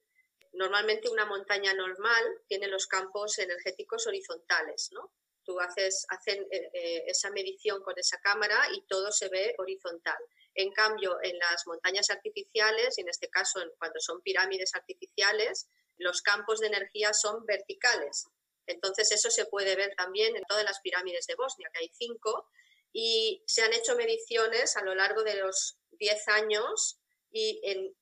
normalmente 0.55 1.11
una 1.11 1.27
montaña 1.27 1.75
normal 1.75 2.25
tiene 2.49 2.69
los 2.69 2.87
campos 2.87 3.39
energéticos 3.39 4.07
horizontales, 4.07 4.89
¿no? 4.93 5.13
Tú 5.45 5.61
haces 5.61 6.07
eh, 6.27 6.71
eh, 6.73 7.05
esa 7.07 7.31
medición 7.33 7.83
con 7.83 7.99
esa 7.99 8.19
cámara 8.23 8.59
y 8.73 8.81
todo 8.87 9.13
se 9.13 9.29
ve 9.29 9.55
horizontal. 9.59 10.17
En 10.55 10.73
cambio, 10.73 11.19
en 11.23 11.39
las 11.39 11.67
montañas 11.67 12.09
artificiales, 12.09 12.97
y 12.97 13.03
en 13.03 13.11
este 13.11 13.29
caso 13.29 13.61
cuando 13.77 14.01
son 14.01 14.23
pirámides 14.23 14.75
artificiales, 14.75 15.69
los 15.99 16.23
campos 16.23 16.61
de 16.61 16.69
energía 16.69 17.13
son 17.13 17.45
verticales. 17.45 18.25
Entonces, 18.67 19.13
eso 19.13 19.29
se 19.29 19.45
puede 19.45 19.77
ver 19.77 19.95
también 19.97 20.35
en 20.35 20.45
todas 20.45 20.65
las 20.65 20.81
pirámides 20.81 21.27
de 21.27 21.35
Bosnia, 21.35 21.69
que 21.75 21.81
hay 21.81 21.91
cinco, 21.93 22.49
y 22.95 23.43
se 23.45 23.63
han 23.63 23.73
hecho 23.73 23.97
mediciones 23.97 24.77
a 24.77 24.85
lo 24.85 24.95
largo 24.95 25.25
de 25.25 25.35
los 25.35 25.77
10 25.99 26.29
años 26.29 27.01
y 27.31 27.61
en, 27.65 27.93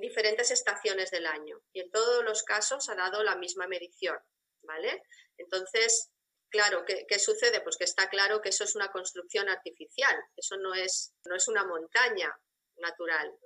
diferentes 0.00 0.50
estaciones 0.50 1.10
del 1.10 1.26
año. 1.26 1.60
Y 1.72 1.80
en 1.80 1.90
todos 1.92 2.24
los 2.24 2.42
casos 2.42 2.88
ha 2.88 2.96
dado 2.96 3.22
la 3.22 3.36
misma 3.36 3.68
medición, 3.68 4.16
¿vale? 4.62 5.04
Entonces, 5.36 6.10
claro, 6.48 6.84
¿qué, 6.86 7.18
sucede? 7.18 7.60
Pues 7.60 7.76
que 7.76 7.84
está 7.84 8.08
claro 8.08 8.40
que 8.40 8.48
eso 8.48 8.64
es 8.64 8.74
una 8.74 8.90
construcción 8.90 9.48
artificial, 9.48 10.16
eso 10.34 10.56
no 10.56 10.74
es, 10.74 11.12
no 11.26 11.36
es 11.36 11.46
una 11.46 11.64
montaña 11.64 12.34
natural. 12.78 13.38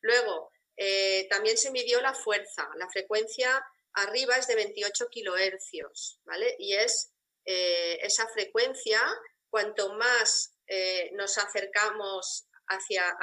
Luego, 0.00 0.50
eh, 0.76 1.26
también 1.30 1.56
se 1.56 1.70
midió 1.70 2.02
la 2.02 2.12
fuerza, 2.12 2.68
la 2.76 2.90
frecuencia 2.90 3.64
arriba 3.94 4.36
es 4.36 4.48
de 4.48 4.56
28 4.56 5.08
kilohercios, 5.08 6.20
¿vale? 6.24 6.56
Y 6.58 6.74
es 6.74 7.12
eh, 7.44 7.98
esa 8.02 8.26
frecuencia 8.28 9.00
cuanto 9.52 9.92
más 9.92 10.56
eh, 10.66 11.10
nos 11.12 11.36
acercamos 11.36 12.48
hacia, 12.68 13.14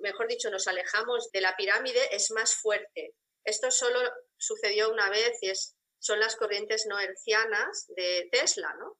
mejor 0.00 0.26
dicho, 0.26 0.50
nos 0.50 0.66
alejamos 0.68 1.30
de 1.32 1.42
la 1.42 1.54
pirámide, 1.54 2.16
es 2.16 2.30
más 2.30 2.54
fuerte. 2.54 3.14
Esto 3.44 3.70
solo 3.70 4.00
sucedió 4.38 4.90
una 4.90 5.10
vez 5.10 5.36
y 5.42 5.50
es, 5.50 5.76
son 5.98 6.18
las 6.18 6.36
corrientes 6.36 6.86
no 6.86 6.98
hercianas 6.98 7.86
de 7.88 8.26
Tesla, 8.32 8.74
¿no? 8.78 8.98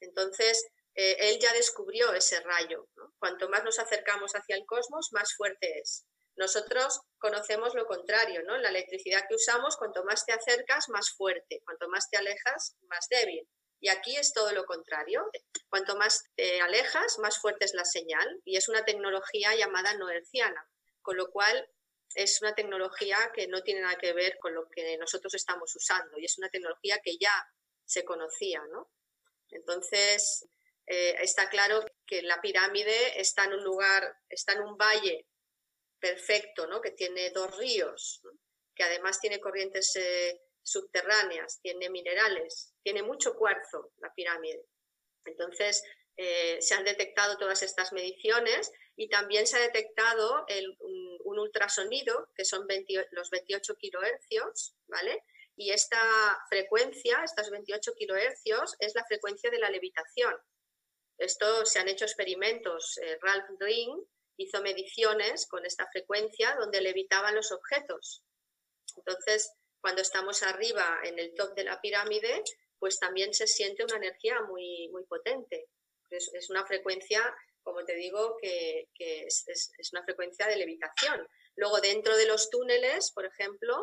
Entonces, 0.00 0.64
eh, 0.94 1.16
él 1.18 1.38
ya 1.38 1.52
descubrió 1.52 2.14
ese 2.14 2.40
rayo. 2.40 2.88
Cuanto 3.18 3.50
más 3.50 3.62
nos 3.62 3.78
acercamos 3.78 4.32
hacia 4.32 4.56
el 4.56 4.64
cosmos, 4.64 5.10
más 5.12 5.34
fuerte 5.36 5.80
es. 5.80 6.06
Nosotros 6.36 7.00
conocemos 7.18 7.74
lo 7.74 7.84
contrario, 7.84 8.42
¿no? 8.44 8.56
La 8.56 8.70
electricidad 8.70 9.24
que 9.28 9.34
usamos, 9.34 9.76
cuanto 9.76 10.02
más 10.04 10.24
te 10.24 10.32
acercas, 10.32 10.88
más 10.88 11.10
fuerte. 11.14 11.60
Cuanto 11.64 11.88
más 11.90 12.08
te 12.08 12.16
alejas, 12.16 12.74
más 12.88 13.06
débil. 13.10 13.46
Y 13.86 13.88
aquí 13.88 14.16
es 14.16 14.32
todo 14.32 14.50
lo 14.50 14.64
contrario. 14.64 15.30
Cuanto 15.68 15.94
más 15.94 16.24
te 16.34 16.60
alejas, 16.60 17.20
más 17.20 17.38
fuerte 17.38 17.66
es 17.66 17.72
la 17.72 17.84
señal 17.84 18.40
y 18.44 18.56
es 18.56 18.68
una 18.68 18.84
tecnología 18.84 19.54
llamada 19.54 19.94
no 19.94 20.10
herciana, 20.10 20.68
con 21.02 21.16
lo 21.16 21.30
cual 21.30 21.70
es 22.16 22.42
una 22.42 22.52
tecnología 22.56 23.30
que 23.32 23.46
no 23.46 23.62
tiene 23.62 23.82
nada 23.82 23.96
que 23.96 24.12
ver 24.12 24.38
con 24.40 24.54
lo 24.54 24.68
que 24.70 24.98
nosotros 24.98 25.34
estamos 25.34 25.72
usando 25.76 26.18
y 26.18 26.24
es 26.24 26.36
una 26.36 26.48
tecnología 26.48 26.98
que 26.98 27.16
ya 27.16 27.32
se 27.84 28.04
conocía, 28.04 28.60
¿no? 28.72 28.90
Entonces, 29.50 30.48
eh, 30.86 31.14
está 31.20 31.48
claro 31.48 31.84
que 32.08 32.22
la 32.22 32.40
pirámide 32.40 33.20
está 33.20 33.44
en 33.44 33.52
un 33.52 33.62
lugar, 33.62 34.16
está 34.28 34.54
en 34.54 34.62
un 34.62 34.76
valle 34.76 35.28
perfecto, 36.00 36.66
¿no? 36.66 36.80
Que 36.80 36.90
tiene 36.90 37.30
dos 37.30 37.56
ríos, 37.56 38.20
que 38.74 38.82
además 38.82 39.20
tiene 39.20 39.38
corrientes 39.38 39.94
eh, 39.94 40.40
subterráneas, 40.60 41.60
tiene 41.60 41.88
minerales, 41.88 42.72
tiene 42.86 43.02
mucho 43.02 43.34
cuarzo 43.34 43.90
la 43.96 44.14
pirámide. 44.14 44.64
Entonces, 45.24 45.82
eh, 46.16 46.62
se 46.62 46.74
han 46.76 46.84
detectado 46.84 47.36
todas 47.36 47.64
estas 47.64 47.92
mediciones 47.92 48.70
y 48.94 49.08
también 49.08 49.48
se 49.48 49.56
ha 49.56 49.60
detectado 49.60 50.46
un, 50.78 51.36
ultrasonido, 51.36 52.30
que 52.36 52.44
son 52.44 52.64
los 53.10 53.30
28 53.30 53.74
kilohercios, 53.74 54.76
¿vale? 54.86 55.24
Y 55.56 55.72
esta 55.72 55.98
frecuencia, 56.48 57.24
estos 57.24 57.50
28 57.50 57.92
kilohercios, 57.94 58.76
es 58.78 58.94
la 58.94 59.04
frecuencia 59.04 59.50
de 59.50 59.58
la 59.58 59.68
levitación. 59.68 60.36
Esto 61.18 61.66
se 61.66 61.80
han 61.80 61.88
hecho 61.88 62.04
experimentos. 62.04 62.98
Eh, 62.98 63.18
Ralph 63.20 63.50
Ring 63.58 64.00
hizo 64.36 64.62
mediciones 64.62 65.48
con 65.48 65.66
esta 65.66 65.88
frecuencia 65.88 66.54
donde 66.54 66.80
levitaban 66.82 67.34
los 67.34 67.50
objetos. 67.50 68.22
Entonces, 68.96 69.50
cuando 69.80 70.02
estamos 70.02 70.44
arriba 70.44 71.00
en 71.02 71.18
el 71.18 71.34
top 71.34 71.54
de 71.56 71.64
la 71.64 71.80
pirámide, 71.80 72.44
pues 72.78 72.98
también 72.98 73.34
se 73.34 73.46
siente 73.46 73.84
una 73.84 73.96
energía 73.96 74.40
muy, 74.42 74.88
muy 74.90 75.04
potente. 75.04 75.68
Es, 76.10 76.50
una 76.50 76.64
frecuencia, 76.66 77.34
como 77.62 77.84
te 77.84 77.94
digo, 77.94 78.36
que, 78.40 78.88
es, 78.98 79.92
una 79.92 80.04
frecuencia 80.04 80.46
de 80.46 80.56
levitación. 80.56 81.26
Luego, 81.56 81.80
dentro 81.80 82.16
de 82.16 82.26
los 82.26 82.50
túneles, 82.50 83.10
por 83.12 83.26
ejemplo, 83.26 83.76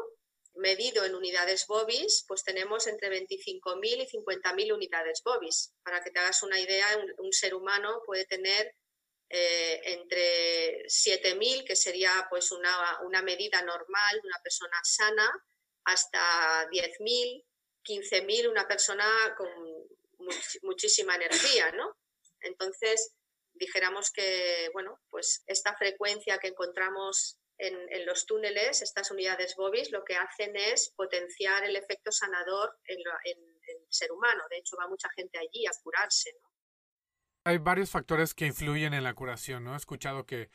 medido 0.55 1.03
en 1.03 1.15
unidades 1.15 1.65
bobis, 1.67 2.25
pues 2.27 2.43
tenemos 2.43 2.87
entre 2.87 3.09
25.000 3.09 3.81
y 3.83 4.07
50.000 4.07 4.73
unidades 4.73 5.21
bobis. 5.23 5.73
Para 5.83 6.03
que 6.03 6.11
te 6.11 6.19
hagas 6.19 6.43
una 6.43 6.59
idea, 6.59 6.85
un, 7.17 7.33
ser 7.33 7.55
humano 7.55 8.01
puede 8.05 8.25
tener 8.25 8.75
eh, 9.29 9.81
entre 9.85 10.85
7.000, 10.85 11.65
que 11.65 11.75
sería 11.75 12.27
pues 12.29 12.51
una, 12.51 12.99
una 13.01 13.21
medida 13.21 13.61
normal 13.63 14.21
una 14.23 14.39
persona 14.43 14.77
sana, 14.83 15.29
hasta 15.85 16.69
10.000, 16.69 17.43
15.000 17.83 18.49
una 18.49 18.67
persona 18.67 19.05
con 19.37 19.49
muchísima 20.61 21.15
energía, 21.15 21.71
¿no? 21.71 21.97
Entonces, 22.41 23.13
dijéramos 23.53 24.11
que, 24.11 24.69
bueno, 24.73 24.99
pues 25.09 25.43
esta 25.47 25.75
frecuencia 25.75 26.37
que 26.37 26.49
encontramos 26.49 27.39
en, 27.57 28.05
los 28.05 28.25
túneles, 28.25 28.81
estas 28.81 29.11
unidades 29.11 29.55
BOBIS, 29.55 29.91
lo 29.91 30.03
que 30.03 30.15
hacen 30.15 30.55
es 30.55 30.93
potenciar 30.95 31.63
el 31.63 31.75
efecto 31.75 32.11
sanador 32.11 32.77
en, 32.85 32.99
el 32.99 33.77
ser 33.89 34.11
humano. 34.11 34.43
De 34.49 34.57
hecho, 34.57 34.75
va 34.77 34.87
mucha 34.87 35.09
gente 35.15 35.37
allí 35.37 35.65
a 35.65 35.71
curarse, 35.81 36.31
¿no? 36.41 36.49
Hay 37.45 37.57
varios 37.57 37.89
factores 37.89 38.33
que 38.33 38.45
influyen 38.45 38.93
en 38.93 39.03
la 39.03 39.13
curación, 39.13 39.63
¿no? 39.63 39.73
He 39.73 39.77
escuchado 39.77 40.25
que 40.25 40.49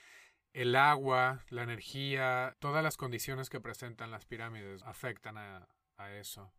el 0.54 0.74
agua, 0.74 1.44
la 1.50 1.62
energía, 1.62 2.56
todas 2.60 2.82
las 2.82 2.96
condiciones 2.96 3.50
que 3.50 3.60
presentan 3.60 4.10
las 4.10 4.24
pirámides 4.24 4.82
afectan 4.82 5.36
a, 5.36 5.68
eso. 6.18 6.52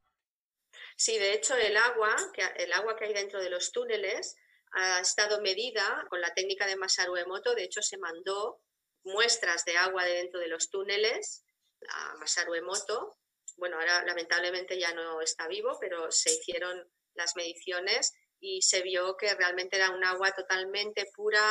Sí, 0.95 1.17
de 1.17 1.33
hecho 1.33 1.55
el 1.55 1.75
agua, 1.77 2.15
que, 2.33 2.43
el 2.63 2.74
agua 2.74 2.95
que 2.95 3.05
hay 3.05 3.13
dentro 3.13 3.41
de 3.41 3.50
los 3.50 3.71
túneles 3.71 4.36
ha 4.71 5.00
estado 5.00 5.41
medida 5.41 6.05
con 6.09 6.21
la 6.21 6.33
técnica 6.33 6.67
de 6.67 6.75
Masaru 6.75 7.15
Emoto. 7.15 7.55
De 7.55 7.63
hecho, 7.63 7.81
se 7.81 7.98
mandó 7.98 8.62
muestras 9.03 9.65
de 9.65 9.77
agua 9.77 10.05
de 10.05 10.13
dentro 10.13 10.39
de 10.39 10.48
los 10.48 10.69
túneles 10.69 11.43
a 11.89 12.15
Masaru 12.15 12.53
Emoto. 12.55 13.17
Bueno, 13.57 13.77
ahora 13.77 14.05
lamentablemente 14.05 14.79
ya 14.79 14.93
no 14.93 15.21
está 15.21 15.48
vivo, 15.48 15.77
pero 15.79 16.12
se 16.12 16.31
hicieron 16.33 16.89
las 17.13 17.36
mediciones 17.36 18.13
y 18.39 18.62
se 18.62 18.81
vio 18.81 19.17
que 19.17 19.33
realmente 19.36 19.75
era 19.75 19.89
un 19.91 20.03
agua 20.03 20.31
totalmente 20.31 21.05
pura, 21.15 21.41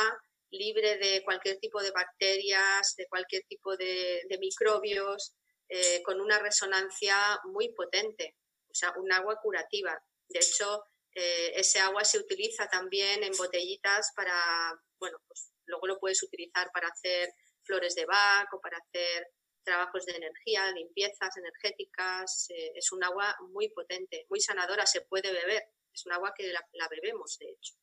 libre 0.51 0.97
de 0.97 1.23
cualquier 1.23 1.59
tipo 1.59 1.81
de 1.81 1.91
bacterias, 1.91 2.95
de 2.95 3.07
cualquier 3.07 3.43
tipo 3.43 3.77
de, 3.77 4.25
microbios, 4.39 5.35
eh, 5.67 6.01
con 6.03 6.19
una 6.19 6.39
resonancia 6.39 7.15
muy 7.45 7.69
potente, 7.73 8.35
o 8.69 8.73
sea, 8.73 8.93
un 8.97 9.11
agua 9.11 9.39
curativa. 9.41 9.99
De 10.27 10.39
hecho, 10.39 10.85
eh, 11.13 11.53
ese 11.55 11.79
agua 11.79 12.03
se 12.05 12.19
utiliza 12.19 12.67
también 12.67 13.23
en 13.23 13.33
botellitas 13.37 14.11
para, 14.15 14.79
bueno, 14.99 15.17
pues 15.27 15.51
luego 15.65 15.87
lo 15.87 15.99
puedes 15.99 16.21
utilizar 16.23 16.71
para 16.71 16.87
hacer 16.87 17.33
flores 17.63 17.95
de 17.95 18.05
Bach 18.05 18.47
o 18.53 18.61
para 18.61 18.77
hacer 18.77 19.27
trabajos 19.63 20.05
de 20.05 20.13
energía, 20.13 20.71
limpiezas 20.71 21.35
energéticas. 21.37 22.49
Eh, 22.49 22.71
es 22.75 22.91
un 22.91 23.03
agua 23.03 23.35
muy 23.49 23.69
potente, 23.69 24.25
muy 24.29 24.39
sanadora, 24.39 24.85
se 24.85 25.01
puede 25.01 25.31
beber. 25.31 25.63
Es 25.93 26.05
un 26.05 26.13
agua 26.13 26.33
que 26.35 26.51
la 26.51 26.87
bebemos, 26.87 27.37
de 27.39 27.49
hecho. 27.49 27.73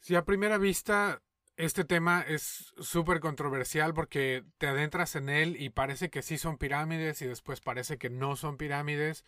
Sí, 0.00 0.14
a 0.14 0.24
primera 0.24 0.58
vista 0.58 1.22
este 1.56 1.84
tema 1.84 2.24
es 2.26 2.74
súper 2.78 3.20
controversial 3.20 3.94
porque 3.94 4.44
te 4.58 4.66
adentras 4.66 5.14
en 5.14 5.28
él 5.28 5.56
y 5.60 5.70
parece 5.70 6.10
que 6.10 6.22
sí 6.22 6.36
son 6.36 6.58
pirámides 6.58 7.22
y 7.22 7.26
después 7.26 7.60
parece 7.60 7.96
que 7.96 8.10
no 8.10 8.36
son 8.36 8.56
pirámides 8.56 9.24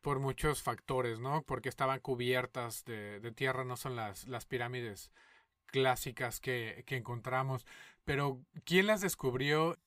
por 0.00 0.18
muchos 0.18 0.62
factores, 0.62 1.18
¿no? 1.18 1.44
Porque 1.46 1.68
estaban 1.68 2.00
cubiertas 2.00 2.84
de, 2.84 3.32
tierra, 3.32 3.64
no 3.64 3.76
son 3.76 3.96
las, 3.96 4.26
las 4.28 4.46
pirámides 4.46 5.10
clásicas 5.66 6.40
que, 6.40 6.84
que 6.86 6.96
encontramos. 6.96 7.66
Pero, 8.04 8.40
¿quién 8.64 8.86
las 8.86 9.00
descubrió? 9.00 9.78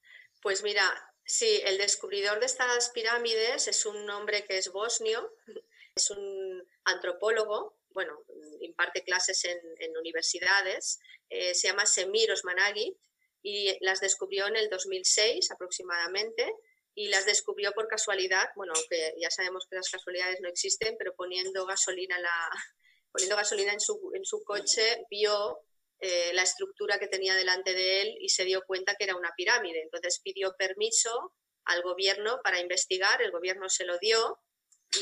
Pues 0.42 0.64
mira, 0.64 0.84
sí, 1.26 1.62
el 1.66 1.78
descubridor 1.78 2.40
de 2.40 2.46
estas 2.46 2.90
pirámides 2.90 3.68
es 3.68 3.86
un 3.86 4.10
hombre 4.10 4.44
que 4.46 4.58
es 4.58 4.72
bosnio, 4.72 5.34
es 5.96 6.10
un 6.10 6.68
antropólogo, 6.86 7.78
bueno, 7.90 8.20
imparte 8.62 9.04
clases 9.04 9.46
en, 9.46 9.98
universidades, 9.98 11.00
eh, 11.30 11.54
se 11.54 11.68
llama 11.68 11.86
Semir 11.86 12.32
Osmanagui 12.32 12.98
y 13.42 13.78
las 13.82 14.00
descubrió 14.00 14.48
en 14.48 14.56
el 14.56 14.70
2006 14.70 15.52
aproximadamente 15.52 16.52
y 16.96 17.08
las 17.08 17.26
descubrió 17.26 17.72
por 17.72 17.88
casualidad, 17.88 18.50
bueno, 18.56 18.74
aunque 18.76 19.16
ya 19.20 19.32
sabemos 19.32 19.66
que 19.70 19.76
las 19.76 19.90
casualidades 19.90 20.40
no 20.42 20.50
existen, 20.50 20.96
pero 20.98 21.16
poniendo 21.16 21.66
gasolina, 21.66 22.20
la, 22.20 22.50
poniendo 23.12 23.36
gasolina 23.36 23.74
en, 23.74 23.80
su, 23.80 24.12
en 24.14 24.26
su 24.26 24.44
coche 24.44 25.06
vio 25.10 25.60
eh, 26.00 26.34
la 26.34 26.44
estructura 26.44 27.00
que 27.00 27.08
tenía 27.08 27.36
delante 27.36 27.74
de 27.74 28.02
él 28.02 28.18
y 28.20 28.30
se 28.30 28.46
dio 28.46 28.64
cuenta 28.66 28.96
que 28.96 29.06
era 29.06 29.16
una 29.16 29.34
pirámide. 29.36 29.82
Entonces 29.82 30.20
pidió 30.24 30.56
permiso 30.58 31.34
al 31.66 31.82
gobierno 31.82 32.42
para 32.44 32.60
investigar, 32.60 33.22
el 33.22 33.32
gobierno 33.32 33.70
se 33.70 33.86
lo 33.86 33.98
dio 34.00 34.40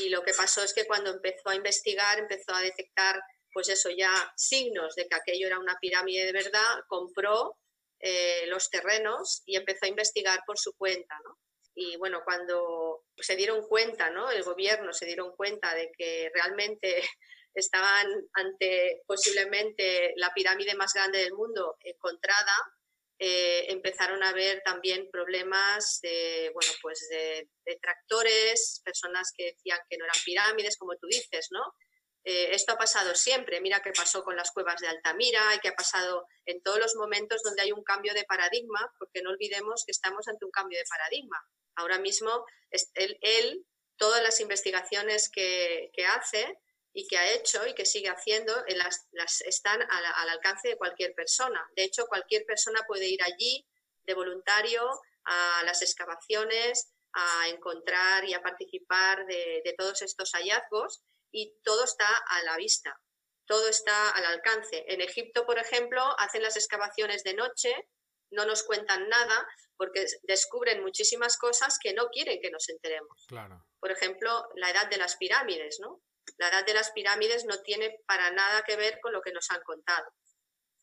y 0.00 0.08
lo 0.08 0.22
que 0.22 0.32
pasó 0.32 0.62
es 0.62 0.72
que 0.72 0.86
cuando 0.86 1.10
empezó 1.10 1.48
a 1.48 1.56
investigar 1.56 2.18
empezó 2.18 2.54
a 2.54 2.62
detectar 2.62 3.20
pues 3.52 3.68
eso 3.68 3.90
ya 3.90 4.32
signos 4.36 4.94
de 4.94 5.06
que 5.06 5.14
aquello 5.14 5.46
era 5.46 5.58
una 5.58 5.76
pirámide 5.80 6.24
de 6.24 6.32
verdad, 6.32 6.80
compró 6.88 7.58
eh, 8.00 8.46
los 8.46 8.70
terrenos 8.70 9.42
y 9.44 9.56
empezó 9.56 9.84
a 9.84 9.88
investigar 9.88 10.40
por 10.46 10.58
su 10.58 10.74
cuenta, 10.76 11.14
¿no? 11.24 11.38
Y 11.74 11.96
bueno, 11.96 12.22
cuando 12.24 13.04
se 13.16 13.36
dieron 13.36 13.66
cuenta, 13.66 14.10
¿no? 14.10 14.30
El 14.30 14.42
gobierno 14.42 14.92
se 14.92 15.06
dieron 15.06 15.34
cuenta 15.36 15.74
de 15.74 15.90
que 15.96 16.30
realmente 16.34 17.02
estaban 17.54 18.06
ante 18.34 19.02
posiblemente 19.06 20.12
la 20.16 20.32
pirámide 20.34 20.74
más 20.74 20.92
grande 20.92 21.18
del 21.18 21.32
mundo 21.32 21.76
encontrada, 21.80 22.54
eh, 23.18 23.70
empezaron 23.70 24.22
a 24.24 24.30
haber 24.30 24.62
también 24.64 25.08
problemas 25.10 26.00
de, 26.02 26.50
bueno, 26.54 26.72
pues 26.82 27.06
de, 27.08 27.48
de, 27.64 27.78
tractores, 27.80 28.82
personas 28.84 29.30
que 29.36 29.52
decían 29.52 29.78
que 29.88 29.96
no 29.96 30.04
eran 30.04 30.20
pirámides, 30.24 30.76
como 30.76 30.96
tú 30.96 31.06
dices, 31.06 31.48
¿no? 31.50 31.76
Eh, 32.24 32.54
esto 32.54 32.72
ha 32.72 32.78
pasado 32.78 33.14
siempre. 33.14 33.60
Mira 33.60 33.80
qué 33.82 33.92
pasó 33.92 34.22
con 34.22 34.36
las 34.36 34.50
cuevas 34.52 34.80
de 34.80 34.88
Altamira 34.88 35.54
y 35.54 35.58
qué 35.58 35.68
ha 35.68 35.74
pasado 35.74 36.26
en 36.46 36.62
todos 36.62 36.78
los 36.78 36.94
momentos 36.94 37.42
donde 37.42 37.62
hay 37.62 37.72
un 37.72 37.82
cambio 37.82 38.14
de 38.14 38.24
paradigma, 38.24 38.92
porque 38.98 39.22
no 39.22 39.30
olvidemos 39.30 39.84
que 39.84 39.92
estamos 39.92 40.28
ante 40.28 40.44
un 40.44 40.50
cambio 40.50 40.78
de 40.78 40.84
paradigma. 40.88 41.38
Ahora 41.76 41.98
mismo, 41.98 42.44
él, 42.70 43.66
todas 43.96 44.22
las 44.22 44.40
investigaciones 44.40 45.30
que, 45.30 45.90
hace 46.08 46.58
y 46.92 47.06
que 47.06 47.18
ha 47.18 47.32
hecho 47.32 47.66
y 47.66 47.74
que 47.74 47.86
sigue 47.86 48.08
haciendo, 48.08 48.52
eh, 48.66 48.76
las, 48.76 49.40
están 49.42 49.80
al, 49.82 50.04
al, 50.04 50.28
alcance 50.28 50.68
de 50.68 50.76
cualquier 50.76 51.14
persona. 51.14 51.64
De 51.76 51.84
hecho, 51.84 52.06
cualquier 52.06 52.44
persona 52.44 52.82
puede 52.86 53.08
ir 53.08 53.22
allí 53.22 53.66
de 54.04 54.14
voluntario 54.14 54.88
a 55.24 55.62
las 55.64 55.82
excavaciones, 55.82 56.92
a 57.12 57.48
encontrar 57.48 58.24
y 58.24 58.34
a 58.34 58.42
participar 58.42 59.26
de 59.26 59.74
todos 59.76 60.02
estos 60.02 60.32
hallazgos 60.32 61.02
y 61.32 61.54
todo 61.64 61.84
está 61.84 62.06
a 62.06 62.42
la 62.44 62.56
vista, 62.56 63.00
todo 63.46 63.68
está 63.68 64.10
al 64.10 64.26
alcance. 64.26 64.84
En 64.88 65.00
Egipto, 65.00 65.44
por 65.46 65.58
ejemplo, 65.58 66.02
hacen 66.18 66.42
las 66.42 66.56
excavaciones 66.56 67.24
de 67.24 67.34
noche, 67.34 67.74
no 68.32 68.44
nos 68.44 68.62
cuentan 68.62 69.08
nada 69.08 69.46
porque 69.76 70.04
descubren 70.22 70.82
muchísimas 70.82 71.36
cosas 71.36 71.78
que 71.80 71.92
no 71.92 72.08
quieren 72.08 72.40
que 72.40 72.50
nos 72.50 72.68
enteremos. 72.68 73.26
Claro. 73.28 73.64
Por 73.80 73.90
ejemplo, 73.90 74.48
la 74.56 74.70
edad 74.70 74.88
de 74.88 74.98
las 74.98 75.16
pirámides, 75.16 75.78
¿no? 75.80 76.02
La 76.38 76.48
edad 76.48 76.64
de 76.64 76.74
las 76.74 76.90
pirámides 76.92 77.44
no 77.44 77.60
tiene 77.62 77.98
para 78.06 78.30
nada 78.30 78.62
que 78.64 78.76
ver 78.76 79.00
con 79.00 79.12
lo 79.12 79.22
que 79.22 79.32
nos 79.32 79.50
han 79.50 79.62
contado. 79.62 80.06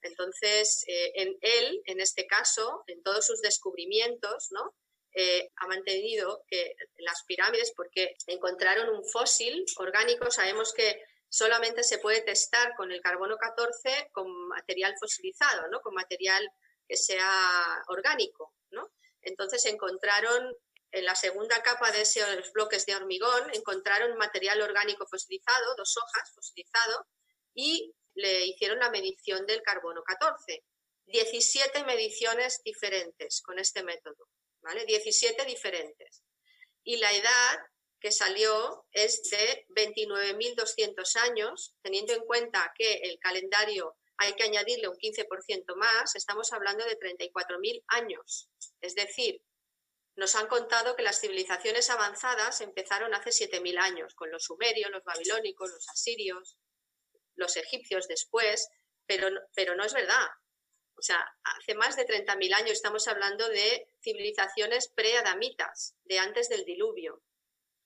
Entonces, 0.01 0.83
eh, 0.87 1.11
en 1.15 1.37
él, 1.41 1.81
en 1.85 1.99
este 1.99 2.25
caso, 2.25 2.83
en 2.87 3.03
todos 3.03 3.25
sus 3.25 3.41
descubrimientos, 3.41 4.47
¿no? 4.51 4.75
eh, 5.13 5.51
ha 5.57 5.67
mantenido 5.67 6.43
que 6.47 6.75
las 6.97 7.23
pirámides, 7.25 7.73
porque 7.75 8.15
encontraron 8.27 8.89
un 8.89 9.03
fósil 9.05 9.65
orgánico, 9.77 10.29
sabemos 10.31 10.73
que 10.73 11.01
solamente 11.29 11.83
se 11.83 11.99
puede 11.99 12.21
testar 12.21 12.73
con 12.75 12.91
el 12.91 13.01
carbono 13.01 13.37
14 13.37 14.09
con 14.11 14.47
material 14.47 14.95
fosilizado, 14.99 15.67
¿no? 15.69 15.81
con 15.81 15.93
material 15.93 16.47
que 16.89 16.97
sea 16.97 17.83
orgánico. 17.87 18.55
¿no? 18.71 18.91
Entonces 19.21 19.65
encontraron 19.65 20.57
en 20.91 21.05
la 21.05 21.15
segunda 21.15 21.61
capa 21.61 21.91
de 21.91 22.01
esos 22.01 22.51
bloques 22.51 22.85
de 22.87 22.95
hormigón, 22.95 23.49
encontraron 23.53 24.17
material 24.17 24.61
orgánico 24.61 25.05
fosilizado, 25.07 25.75
dos 25.77 25.95
hojas 25.97 26.33
fosilizado, 26.33 27.07
y 27.53 27.93
le 28.15 28.47
hicieron 28.47 28.79
la 28.79 28.89
medición 28.89 29.45
del 29.45 29.61
carbono 29.61 30.01
14. 30.03 30.65
17 31.05 31.83
mediciones 31.83 32.61
diferentes 32.63 33.41
con 33.41 33.59
este 33.59 33.83
método. 33.83 34.27
¿vale? 34.61 34.85
17 34.85 35.45
diferentes. 35.45 36.23
Y 36.83 36.97
la 36.97 37.13
edad 37.13 37.59
que 37.99 38.11
salió 38.11 38.85
es 38.91 39.21
de 39.29 39.65
29.200 39.69 41.15
años, 41.17 41.75
teniendo 41.81 42.13
en 42.13 42.21
cuenta 42.21 42.73
que 42.75 42.93
el 43.03 43.19
calendario 43.19 43.97
hay 44.19 44.33
que 44.33 44.43
añadirle 44.43 44.89
un 44.89 44.97
15% 44.97 45.75
más, 45.77 46.15
estamos 46.15 46.51
hablando 46.51 46.83
de 46.85 46.99
34.000 46.99 47.83
años. 47.87 48.49
Es 48.81 48.93
decir, 48.93 49.41
nos 50.17 50.35
han 50.35 50.47
contado 50.47 50.97
que 50.97 51.03
las 51.03 51.21
civilizaciones 51.21 51.89
avanzadas 51.89 52.59
empezaron 52.59 53.13
hace 53.13 53.29
7.000 53.29 53.79
años, 53.79 54.15
con 54.15 54.29
los 54.29 54.43
sumerios, 54.43 54.91
los 54.91 55.05
babilónicos, 55.05 55.71
los 55.71 55.87
asirios, 55.87 56.57
los 57.35 57.55
egipcios 57.55 58.09
después, 58.09 58.67
pero, 59.05 59.29
pero 59.55 59.75
no 59.75 59.85
es 59.85 59.93
verdad. 59.93 60.27
O 60.97 61.01
sea, 61.01 61.25
hace 61.43 61.73
más 61.75 61.95
de 61.95 62.05
30.000 62.05 62.53
años 62.55 62.71
estamos 62.71 63.07
hablando 63.07 63.47
de 63.47 63.87
civilizaciones 64.03 64.89
preadamitas, 64.89 65.95
de 66.03 66.19
antes 66.19 66.49
del 66.49 66.65
diluvio. 66.65 67.23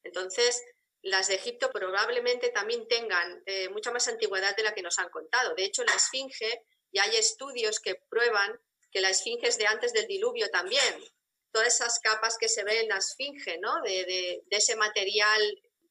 Entonces, 0.02 0.63
las 1.04 1.28
de 1.28 1.36
Egipto 1.36 1.70
probablemente 1.70 2.50
también 2.50 2.88
tengan 2.88 3.44
eh, 3.46 3.70
mucha 3.70 3.92
más 3.92 4.08
antigüedad 4.08 4.56
de 4.56 4.63
la 4.63 4.74
que 4.74 4.82
nos 4.82 4.98
han 5.00 5.10
contado. 5.10 5.54
De 5.54 5.66
hecho, 5.66 5.84
la 5.84 5.94
esfinge, 5.94 6.66
ya 6.94 7.04
hay 7.04 7.18
estudios 7.18 7.82
que 7.82 7.96
prueban 8.10 8.58
que 8.89 9.02
la 9.02 9.10
esfinge 9.10 9.48
es 9.48 9.58
de 9.58 9.68
antes 9.68 9.92
del 9.92 10.08
diluvio 10.08 10.50
también. 10.50 11.04
Todas 11.52 11.76
esas 11.76 12.00
capas 12.00 12.38
que 12.38 12.48
se 12.48 12.63
ven 12.63 12.78
en 12.78 12.88
la 12.88 12.98
esfinge, 12.98 13.58
¿no? 13.60 13.82
de, 13.82 14.06
de, 14.06 14.58
ese 14.58 14.78
material 14.78 15.42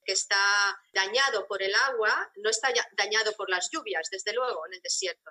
que 0.05 0.13
está 0.13 0.81
dañado 0.95 1.47
por 1.47 1.63
el 1.63 1.75
agua, 1.75 2.33
no 2.37 2.49
está 2.49 2.73
dañado 2.97 3.35
por 3.35 3.51
las 3.51 3.69
lluvias, 3.71 4.09
desde 4.11 4.33
luego, 4.33 4.67
en 4.67 4.75
el 4.75 4.81
desierto. 4.81 5.31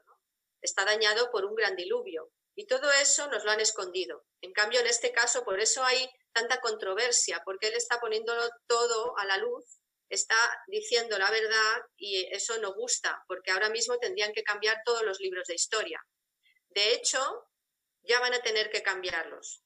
está 0.61 0.85
dañado 0.85 1.31
por 1.31 1.43
un 1.43 1.55
gran 1.55 1.75
diluvio. 1.75 2.31
Y 2.53 2.67
todo 2.67 2.91
eso 2.91 3.27
nos 3.29 3.43
lo 3.43 3.51
han 3.51 3.61
escondido. 3.61 4.25
En 4.41 4.53
cambio, 4.53 4.79
en 4.81 4.87
este 4.87 5.11
caso, 5.11 5.43
por 5.43 5.59
eso 5.59 5.83
hay 5.83 6.07
tanta 6.33 6.59
controversia, 6.59 7.41
porque 7.45 7.67
él 7.67 7.75
está 7.75 7.99
poniéndolo 7.99 8.43
todo 8.67 9.17
a 9.17 9.25
la 9.25 9.37
luz, 9.37 9.81
está 10.09 10.37
diciendo 10.67 11.17
la 11.17 11.31
verdad 11.31 11.81
y 11.97 12.27
eso 12.33 12.57
no 12.59 12.73
gusta, 12.73 13.23
porque 13.27 13.51
ahora 13.51 13.69
mismo 13.69 13.97
tendrían 13.97 14.33
que 14.33 14.43
cambiar 14.43 14.81
todos 14.85 15.03
los 15.03 15.19
libros 15.19 15.47
de 15.47 15.55
historia. 15.55 16.01
De 16.69 16.93
hecho, 16.93 17.19
ya 18.03 18.19
van 18.19 18.33
a 18.33 18.41
tener 18.41 18.69
que 18.69 18.83
cambiarlos, 18.83 19.63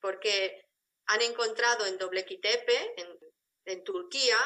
porque 0.00 0.66
han 1.06 1.22
encontrado 1.22 1.86
en 1.86 1.98
Doblequitepe, 1.98 3.00
en, 3.00 3.18
en 3.64 3.84
Turquía, 3.84 4.36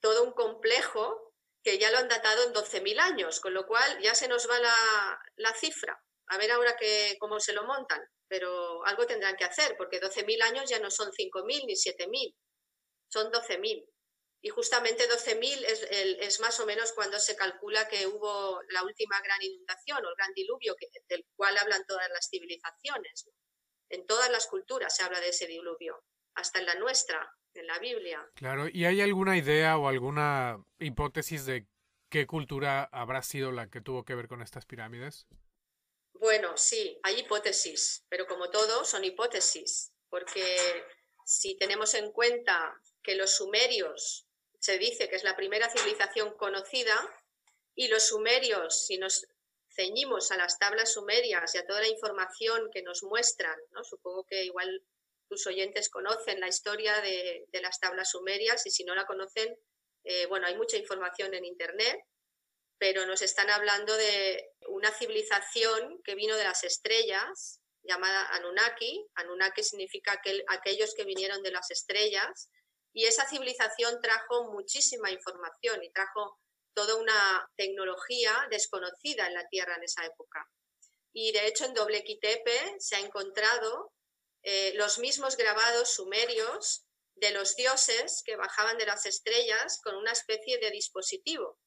todo 0.00 0.22
un 0.22 0.32
complejo 0.32 1.32
que 1.64 1.78
ya 1.78 1.90
lo 1.90 1.98
han 1.98 2.08
datado 2.08 2.44
en 2.44 2.52
12.000 2.52 3.00
años, 3.00 3.40
con 3.40 3.54
lo 3.54 3.66
cual 3.66 4.00
ya 4.00 4.14
se 4.14 4.28
nos 4.28 4.48
va 4.48 4.58
la, 4.60 5.22
la 5.36 5.54
cifra. 5.54 5.98
A 6.26 6.38
ver 6.38 6.52
ahora 6.52 6.76
que, 6.76 7.16
cómo 7.18 7.40
se 7.40 7.54
lo 7.54 7.64
montan, 7.64 8.00
pero 8.28 8.84
algo 8.86 9.06
tendrán 9.06 9.36
que 9.36 9.44
hacer, 9.44 9.76
porque 9.76 10.00
12.000 10.00 10.42
años 10.42 10.70
ya 10.70 10.78
no 10.78 10.90
son 10.90 11.10
5.000 11.10 11.66
ni 11.66 11.74
7.000, 11.74 12.34
son 13.08 13.30
12.000. 13.32 13.86
Y 14.42 14.50
justamente 14.50 15.08
12.000 15.08 15.64
es, 15.64 15.82
es, 15.90 16.40
más 16.40 16.60
o 16.60 16.66
menos 16.66 16.92
cuando 16.92 17.18
se 17.18 17.34
calcula 17.34 17.88
que 17.88 18.06
hubo 18.06 18.60
la 18.68 18.82
última 18.82 19.18
gran 19.22 19.40
inundación 19.42 20.04
o 20.04 20.08
el 20.08 20.14
gran 20.16 20.34
diluvio, 20.34 20.74
que, 20.76 20.88
del 21.08 21.24
cual 21.34 21.56
hablan 21.56 21.84
todas 21.86 22.08
las 22.10 22.28
civilizaciones. 22.28 23.26
En 23.88 24.06
todas 24.06 24.30
las 24.30 24.46
culturas 24.46 24.94
se 24.94 25.02
habla 25.02 25.20
de 25.20 25.30
ese 25.30 25.46
diluvio, 25.46 26.02
hasta 26.34 26.58
en 26.58 26.66
la 26.66 26.74
nuestra 26.74 27.26
en 27.54 27.66
la 27.66 27.78
Biblia. 27.78 28.28
Claro, 28.34 28.68
¿y 28.68 28.84
hay 28.84 29.00
alguna 29.00 29.36
idea 29.36 29.78
o 29.78 29.88
alguna 29.88 30.62
hipótesis 30.78 31.46
de 31.46 31.66
qué 32.10 32.26
cultura 32.26 32.84
habrá 32.92 33.22
sido 33.22 33.52
la 33.52 33.68
que 33.68 33.80
tuvo 33.80 34.04
que 34.04 34.14
ver 34.14 34.28
con 34.28 34.42
estas 34.42 34.66
pirámides? 34.66 35.26
Bueno, 36.24 36.56
sí, 36.56 36.98
hay 37.02 37.18
hipótesis, 37.18 38.02
pero 38.08 38.26
como 38.26 38.48
todo 38.48 38.86
son 38.86 39.04
hipótesis, 39.04 39.92
porque 40.08 40.42
si 41.26 41.54
tenemos 41.58 41.92
en 41.92 42.12
cuenta 42.12 42.80
que 43.02 43.14
los 43.14 43.36
sumerios 43.36 44.26
se 44.58 44.78
dice 44.78 45.10
que 45.10 45.16
es 45.16 45.22
la 45.22 45.36
primera 45.36 45.68
civilización 45.68 46.34
conocida 46.38 46.94
y 47.74 47.88
los 47.88 48.04
sumerios, 48.04 48.86
si 48.86 48.96
nos 48.96 49.26
ceñimos 49.68 50.30
a 50.30 50.38
las 50.38 50.58
tablas 50.58 50.94
sumerias 50.94 51.54
y 51.54 51.58
a 51.58 51.66
toda 51.66 51.82
la 51.82 51.88
información 51.88 52.70
que 52.72 52.80
nos 52.80 53.02
muestran, 53.02 53.58
¿no? 53.72 53.84
supongo 53.84 54.24
que 54.24 54.44
igual 54.44 54.82
tus 55.28 55.46
oyentes 55.46 55.90
conocen 55.90 56.40
la 56.40 56.48
historia 56.48 57.02
de, 57.02 57.46
las 57.60 57.80
tablas 57.80 58.12
sumerias 58.12 58.64
y 58.64 58.70
si 58.70 58.84
no 58.84 58.94
la 58.94 59.04
conocen, 59.04 59.60
eh, 60.04 60.24
bueno, 60.24 60.46
hay 60.46 60.56
mucha 60.56 60.78
información 60.78 61.34
en 61.34 61.44
Internet, 61.44 62.00
pero 62.78 63.06
nos 63.06 63.22
están 63.22 63.50
hablando 63.50 63.96
de 63.96 64.50
una 64.68 64.90
civilización 64.90 66.00
que 66.04 66.14
vino 66.14 66.36
de 66.36 66.44
las 66.44 66.64
estrellas, 66.64 67.60
llamada 67.82 68.28
Anunnaki. 68.30 69.06
Anunnaki 69.14 69.62
significa 69.62 70.20
aquellos 70.48 70.94
que 70.94 71.04
vinieron 71.04 71.42
de 71.42 71.52
las 71.52 71.70
estrellas. 71.70 72.50
Y 72.92 73.06
esa 73.06 73.28
civilización 73.28 74.00
trajo 74.00 74.52
muchísima 74.52 75.10
información 75.10 75.82
y 75.82 75.90
trajo 75.90 76.38
toda 76.74 76.96
una 76.96 77.48
tecnología 77.56 78.46
desconocida 78.50 79.26
en 79.26 79.34
la 79.34 79.48
Tierra 79.48 79.76
en 79.76 79.84
esa 79.84 80.04
época. 80.04 80.48
Y 81.12 81.32
de 81.32 81.46
hecho 81.46 81.64
en 81.64 81.74
Doble 81.74 82.02
Quitepe 82.02 82.76
se 82.78 82.96
ha 82.96 83.00
encontrado 83.00 83.92
eh, 84.42 84.72
los 84.74 84.98
mismos 84.98 85.36
grabados 85.36 85.94
sumerios 85.94 86.86
de 87.14 87.30
los 87.30 87.54
dioses 87.54 88.22
que 88.24 88.36
bajaban 88.36 88.76
de 88.76 88.86
las 88.86 89.06
estrellas 89.06 89.80
con 89.82 89.94
una 89.94 90.12
especie 90.12 90.58
de 90.58 90.70
dispositivo, 90.70 91.58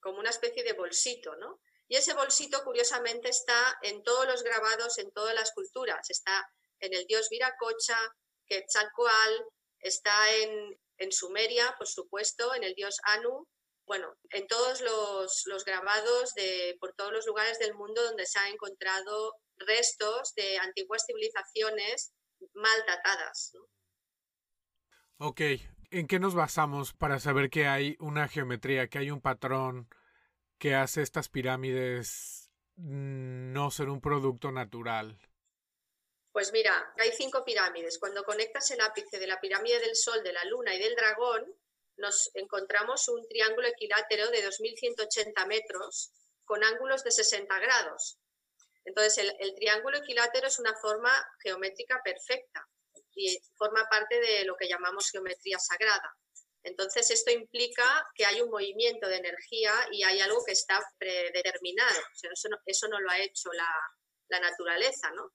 como 0.00 0.18
una 0.18 0.30
especie 0.30 0.62
de 0.64 0.72
bolsito, 0.72 1.36
¿no? 1.36 1.60
Y 1.88 1.96
ese 1.96 2.14
bolsito, 2.14 2.62
curiosamente, 2.64 3.28
está 3.28 3.78
en 3.82 4.02
todos 4.02 4.26
los 4.26 4.42
grabados, 4.42 4.98
en 4.98 5.10
todas 5.10 5.34
las 5.34 5.52
culturas. 5.52 6.08
Está 6.08 6.48
en 6.78 6.94
el 6.94 7.04
dios 7.06 7.28
Viracocha, 7.28 7.98
Quetzalcoatl, 8.46 9.42
está 9.80 10.34
en, 10.36 10.80
en 10.98 11.12
Sumeria, 11.12 11.74
por 11.76 11.88
supuesto, 11.88 12.54
en 12.54 12.64
el 12.64 12.74
dios 12.74 12.96
Anu, 13.04 13.46
bueno, 13.90 14.14
en 14.30 14.46
todos 14.46 14.80
los, 14.82 15.64
grabados 15.64 16.32
de, 16.34 16.76
por 16.78 16.94
todos 16.94 17.12
los 17.12 17.26
lugares 17.26 17.58
del 17.58 17.74
mundo 17.74 18.04
donde 18.04 18.24
se 18.24 18.38
han 18.38 18.52
encontrado 18.52 19.34
restos 19.56 20.32
de 20.36 20.58
antiguas 20.58 21.02
civilizaciones 21.06 22.12
mal 22.54 22.84
datadas. 22.86 23.52
Ok, 25.18 25.40
¿en 25.90 26.06
qué 26.06 26.18
nos 26.18 26.34
basamos 26.34 26.92
para 26.92 27.20
saber 27.20 27.50
que 27.50 27.66
hay 27.66 27.96
una 28.00 28.28
geometría, 28.28 28.88
que 28.88 28.98
hay 28.98 29.10
un 29.10 29.20
patrón 29.20 29.88
que 30.58 30.74
hace 30.74 31.02
estas 31.02 31.28
pirámides 31.28 32.50
no 32.76 33.70
ser 33.70 33.88
un 33.88 34.00
producto 34.00 34.52
natural? 34.52 35.18
Pues 36.32 36.52
mira, 36.52 36.94
hay 36.98 37.10
cinco 37.12 37.44
pirámides. 37.44 37.98
Cuando 37.98 38.24
conectas 38.24 38.70
el 38.70 38.80
ápice 38.80 39.18
de 39.18 39.26
la 39.26 39.40
pirámide 39.40 39.80
del 39.80 39.96
Sol, 39.96 40.22
de 40.22 40.32
la 40.32 40.44
Luna 40.44 40.74
y 40.74 40.78
del 40.78 40.94
Dragón, 40.94 41.54
nos 41.96 42.30
encontramos 42.34 43.08
un 43.08 43.26
triángulo 43.28 43.66
equilátero 43.66 44.30
de 44.30 44.46
2.180 44.46 45.46
metros 45.46 46.12
con 46.44 46.62
ángulos 46.64 47.04
de 47.04 47.10
60 47.10 47.58
grados. 47.58 48.18
Entonces, 48.84 49.34
el, 49.38 49.54
triángulo 49.54 49.98
equilátero 49.98 50.46
es 50.46 50.58
una 50.58 50.74
forma 50.74 51.12
geométrica 51.42 52.00
perfecta 52.02 52.66
y 53.14 53.40
forma 53.56 53.86
parte 53.88 54.20
de 54.20 54.44
lo 54.44 54.56
que 54.56 54.68
llamamos 54.68 55.10
geometría 55.10 55.58
sagrada. 55.58 56.16
Entonces, 56.62 57.10
esto 57.10 57.30
implica 57.30 58.06
que 58.14 58.26
hay 58.26 58.40
un 58.40 58.50
movimiento 58.50 59.08
de 59.08 59.16
energía 59.16 59.72
y 59.90 60.02
hay 60.02 60.20
algo 60.20 60.44
que 60.44 60.52
está 60.52 60.80
predeterminado. 60.98 62.00
eso, 62.66 62.88
no, 62.88 63.00
lo 63.00 63.10
ha 63.10 63.18
hecho 63.18 63.50
la, 63.52 63.72
la 64.28 64.40
naturaleza, 64.40 65.10
¿no? 65.12 65.32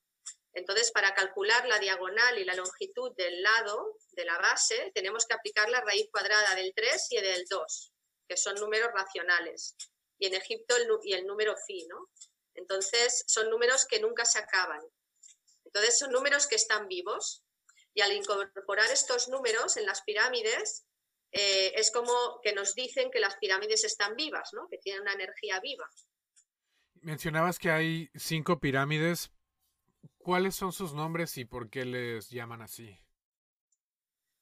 Entonces, 0.54 0.92
para 0.92 1.14
calcular 1.14 1.68
la 1.68 1.80
diagonal 1.80 2.40
y 2.40 2.46
la 2.46 2.56
longitud 2.56 3.14
del 3.18 3.42
lado 3.42 3.98
de 4.12 4.24
la 4.24 4.38
base, 4.38 4.92
tenemos 4.96 5.26
que 5.26 5.34
aplicar 5.34 5.70
la 5.70 5.82
raíz 5.82 6.08
cuadrada 6.12 6.56
del 6.56 6.74
3 6.74 7.08
y 7.12 7.22
del 7.22 7.46
2, 7.50 7.94
que 8.30 8.38
son 8.38 8.56
números 8.56 8.90
racionales. 8.94 9.76
Y 10.18 10.28
en 10.28 10.36
Egipto 10.36 10.78
el, 10.78 10.88
y 11.04 11.14
el 11.14 11.26
número 11.26 11.56
phi, 11.68 11.86
¿no? 11.88 12.10
Entonces, 12.54 13.26
son 13.28 13.50
números 13.50 13.86
que 13.86 14.00
nunca 14.00 14.24
se 14.24 14.40
acaban. 14.40 14.82
Entonces, 15.66 16.00
son 16.00 16.12
números 16.12 16.48
que 16.48 16.56
están 16.56 16.88
vivos. 16.88 17.44
Y 17.96 18.02
al 18.02 18.12
incorporar 18.12 18.92
estos 18.92 19.30
números 19.30 19.78
en 19.78 19.88
las 19.88 20.04
pirámides, 20.04 20.86
eh, 21.32 21.74
es 21.76 21.90
como 21.90 22.40
que 22.44 22.54
nos 22.54 22.76
dicen 22.76 23.10
que 23.10 23.20
las 23.20 23.38
pirámides 23.38 23.84
están 23.84 24.16
vivas, 24.16 24.52
¿no? 24.54 24.68
Que 24.70 24.78
tienen 24.78 25.02
una 25.02 25.14
energía 25.14 25.60
viva. 25.60 25.90
Mencionabas 27.02 27.58
que 27.58 27.72
hay 27.72 28.12
cinco 28.16 28.60
pirámides, 28.60 29.32
¿Cuáles 30.26 30.56
son 30.56 30.74
sus 30.74 30.94
nombres 30.94 31.38
y 31.38 31.46
por 31.46 31.70
qué 31.70 31.86
les 31.86 32.32
llaman 32.32 32.64
así? 32.64 33.00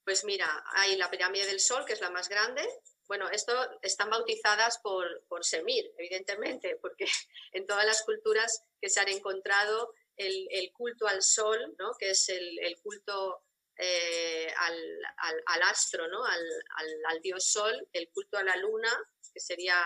Pues 0.05 0.23
mira, 0.23 0.47
hay 0.75 0.95
la 0.95 1.11
pirámide 1.11 1.45
del 1.45 1.59
Sol, 1.59 1.83
que 1.85 1.91
es 1.91 1.99
la 1.99 2.09
más 2.09 2.29
grande. 2.29 2.65
Bueno, 3.05 3.29
esto 3.29 3.53
están 3.81 4.09
bautizadas 4.09 4.79
por, 4.79 5.25
por 5.27 5.43
Semir, 5.43 5.93
evidentemente, 5.97 6.77
porque 6.81 7.05
en 7.51 7.65
todas 7.65 7.85
las 7.85 8.01
culturas 8.03 8.63
que 8.79 8.89
se 8.89 9.01
han 9.01 9.09
encontrado 9.09 9.93
el, 10.17 10.71
culto 10.73 11.07
al 11.07 11.21
Sol, 11.21 11.75
¿no? 11.79 11.93
que 11.97 12.11
es 12.11 12.29
el, 12.29 12.77
culto 12.81 13.43
eh, 13.77 14.53
al, 14.57 15.61
astro, 15.63 16.07
¿no? 16.07 16.23
Al, 16.25 17.21
dios 17.21 17.45
Sol, 17.45 17.87
el 17.91 18.09
culto 18.11 18.37
a 18.37 18.43
la 18.43 18.55
luna, 18.57 18.91
que 19.33 19.39
sería 19.39 19.83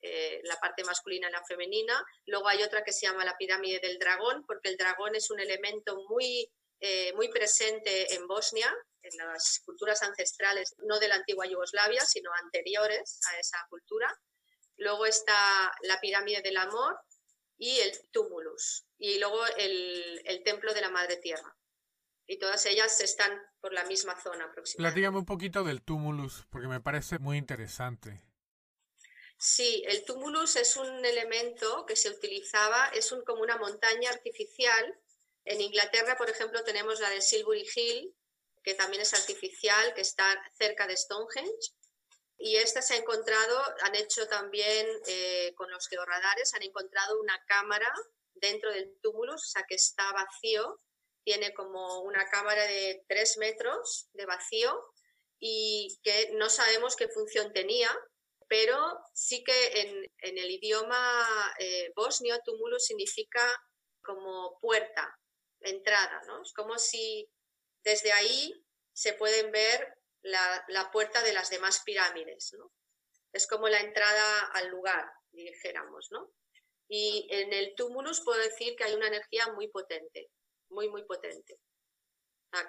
eh, 0.00 0.40
la 0.44 0.56
parte 0.56 0.84
masculina 0.84 1.28
y 1.28 1.32
la 1.32 1.44
femenina. 1.44 2.04
Luego 2.26 2.48
hay 2.48 2.62
otra 2.62 2.84
que 2.84 2.92
se 2.92 3.06
llama 3.06 3.24
la 3.24 3.36
pirámide 3.36 3.78
del 3.80 3.98
dragón, 3.98 4.44
porque 4.46 4.68
el 4.68 4.76
dragón 4.76 5.14
es 5.14 5.30
un 5.30 5.40
elemento 5.40 5.96
muy, 6.08 6.50
eh, 6.80 7.12
muy 7.14 7.28
presente 7.28 8.14
en 8.14 8.26
Bosnia, 8.26 8.72
en 9.02 9.16
las 9.18 9.62
culturas 9.64 10.02
ancestrales, 10.02 10.74
no 10.78 10.98
de 10.98 11.08
la 11.08 11.16
antigua 11.16 11.46
Yugoslavia, 11.46 12.04
sino 12.04 12.30
anteriores 12.34 13.20
a 13.30 13.38
esa 13.38 13.58
cultura. 13.68 14.12
Luego 14.76 15.06
está 15.06 15.72
la 15.82 16.00
pirámide 16.00 16.42
del 16.42 16.56
amor 16.56 16.98
y 17.58 17.78
el 17.78 17.92
tumulus, 18.10 18.86
y 18.98 19.18
luego 19.18 19.44
el, 19.58 20.22
el 20.24 20.42
templo 20.42 20.74
de 20.74 20.80
la 20.80 20.90
Madre 20.90 21.16
Tierra. 21.16 21.56
Y 22.26 22.38
todas 22.38 22.64
ellas 22.66 23.00
están 23.00 23.40
por 23.60 23.72
la 23.72 23.84
misma 23.84 24.20
zona 24.20 24.44
aproximadamente. 24.44 24.94
Platígame 24.94 25.18
un 25.18 25.26
poquito 25.26 25.64
del 25.64 25.82
tumulus, 25.82 26.46
porque 26.50 26.68
me 26.68 26.80
parece 26.80 27.18
muy 27.18 27.36
interesante. 27.36 28.22
Sí, 29.36 29.82
el 29.88 30.04
tumulus 30.04 30.54
es 30.54 30.76
un 30.76 31.04
elemento 31.04 31.84
que 31.84 31.96
se 31.96 32.10
utilizaba, 32.10 32.88
es 32.94 33.10
un, 33.10 33.24
como 33.24 33.42
una 33.42 33.56
montaña 33.58 34.10
artificial. 34.10 35.00
En 35.44 35.60
Inglaterra, 35.60 36.16
por 36.16 36.30
ejemplo, 36.30 36.62
tenemos 36.62 37.00
la 37.00 37.10
de 37.10 37.20
Silbury 37.20 37.66
Hill, 37.74 38.14
que 38.62 38.74
también 38.74 39.02
es 39.02 39.12
artificial, 39.14 39.94
que 39.94 40.02
está 40.02 40.24
cerca 40.56 40.86
de 40.86 40.96
Stonehenge. 40.96 41.72
Y 42.38 42.56
esta 42.56 42.82
se 42.82 42.94
ha 42.94 42.96
encontrado, 42.96 43.62
han 43.82 43.94
hecho 43.94 44.26
también 44.26 44.86
eh, 45.06 45.54
con 45.54 45.70
los 45.70 45.86
georradares, 45.88 46.54
han 46.54 46.62
encontrado 46.62 47.20
una 47.20 47.40
cámara 47.46 47.92
dentro 48.34 48.72
del 48.72 48.98
tumulus, 49.00 49.42
o 49.42 49.50
sea 49.50 49.64
que 49.68 49.76
está 49.76 50.10
vacío, 50.12 50.78
tiene 51.24 51.54
como 51.54 52.00
una 52.00 52.28
cámara 52.28 52.66
de 52.66 53.04
tres 53.08 53.36
metros 53.38 54.08
de 54.12 54.26
vacío 54.26 54.76
y 55.38 55.98
que 56.02 56.30
no 56.34 56.50
sabemos 56.50 56.96
qué 56.96 57.08
función 57.08 57.52
tenía, 57.52 57.90
pero 58.48 58.76
sí 59.14 59.44
que 59.44 59.80
en, 59.80 60.38
el 60.38 60.50
idioma 60.50 61.54
eh, 61.58 61.92
bosnio 61.94 62.38
túmulo 62.44 62.78
significa 62.78 63.42
como 64.02 64.58
puerta, 64.60 65.16
entrada, 65.60 66.20
¿no? 66.26 66.42
Es 66.42 66.52
como 66.52 66.78
si 66.78 67.30
desde 67.84 68.12
ahí 68.12 68.52
se 68.92 69.14
pueden 69.14 69.50
ver 69.52 69.94
la, 70.22 70.90
puerta 70.92 71.22
de 71.22 71.32
las 71.32 71.50
demás 71.50 71.82
pirámides, 71.84 72.54
¿no? 72.58 72.72
Es 73.32 73.46
como 73.46 73.68
la 73.68 73.80
entrada 73.80 74.46
al 74.54 74.68
lugar, 74.68 75.10
dijéramos, 75.32 76.08
¿no? 76.10 76.32
Y 76.88 77.26
en 77.30 77.52
el 77.52 77.74
túmulus 77.74 78.20
puedo 78.22 78.40
decir 78.40 78.76
que 78.76 78.84
hay 78.84 78.94
una 78.94 79.08
energía 79.08 79.50
muy 79.54 79.68
potente, 79.68 80.30
muy, 80.68 80.88
muy 80.88 81.04
potente. 81.04 81.58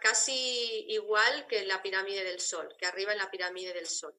casi 0.02 0.86
igual 0.88 1.46
que 1.48 1.60
en 1.60 1.68
la 1.68 1.82
pirámide 1.82 2.24
del 2.24 2.40
Sol, 2.40 2.74
que 2.80 2.86
arriba 2.86 3.12
en 3.12 3.18
la 3.18 3.30
pirámide 3.30 3.74
del 3.74 3.88
Sol. 3.88 4.18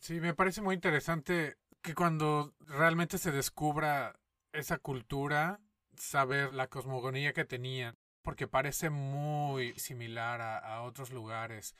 Sí, 0.00 0.14
me 0.20 0.34
parece 0.34 0.62
muy 0.62 0.74
interesante 0.74 1.58
que 1.82 1.94
cuando 1.94 2.54
realmente 2.60 3.18
se 3.18 3.30
descubra 3.30 4.18
esa 4.52 4.78
cultura, 4.78 5.60
saber 5.96 6.54
la 6.54 6.68
cosmogonía 6.68 7.32
que 7.32 7.44
tenían, 7.44 7.98
porque 8.22 8.46
parece 8.46 8.90
muy 8.90 9.78
similar 9.78 10.40
a, 10.40 10.82
otros 10.82 11.10
lugares. 11.10 11.74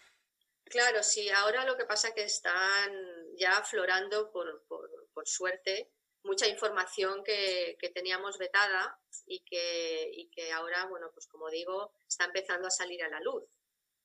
Claro, 0.72 1.02
sí, 1.02 1.28
ahora 1.28 1.66
lo 1.66 1.76
que 1.76 1.85
pasa 1.85 2.08
es 2.08 2.14
que 2.14 2.22
están 2.22 2.90
ya 3.37 3.58
aflorando, 3.58 4.32
por, 4.32 4.64
por, 4.66 5.28
suerte, 5.28 5.92
mucha 6.24 6.46
información 6.48 7.22
que, 7.22 7.76
que, 7.78 7.90
teníamos 7.90 8.38
vetada 8.38 8.98
y 9.26 9.44
que, 9.44 10.08
y 10.14 10.30
que 10.30 10.50
ahora, 10.50 10.87
bueno, 10.87 11.11
pues 11.12 11.26
como 11.26 11.50
digo, 11.50 11.92
está 12.08 12.24
empezando 12.24 12.68
a 12.68 12.70
salir 12.70 13.04
a 13.04 13.11
la 13.11 13.20
luz. 13.20 13.44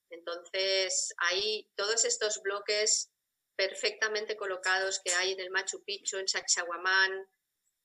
Entonces, 0.09 1.13
hay 1.19 1.71
todos 1.77 2.03
estos 2.03 2.41
bloques 2.41 3.13
perfectamente 3.55 4.35
colocados 4.35 4.99
que 4.99 5.13
hay 5.13 5.31
en 5.31 5.39
el 5.39 5.51
Machu 5.51 5.85
Picchu, 5.85 6.17
en 6.17 6.27
Sacsayhuamán, 6.27 7.29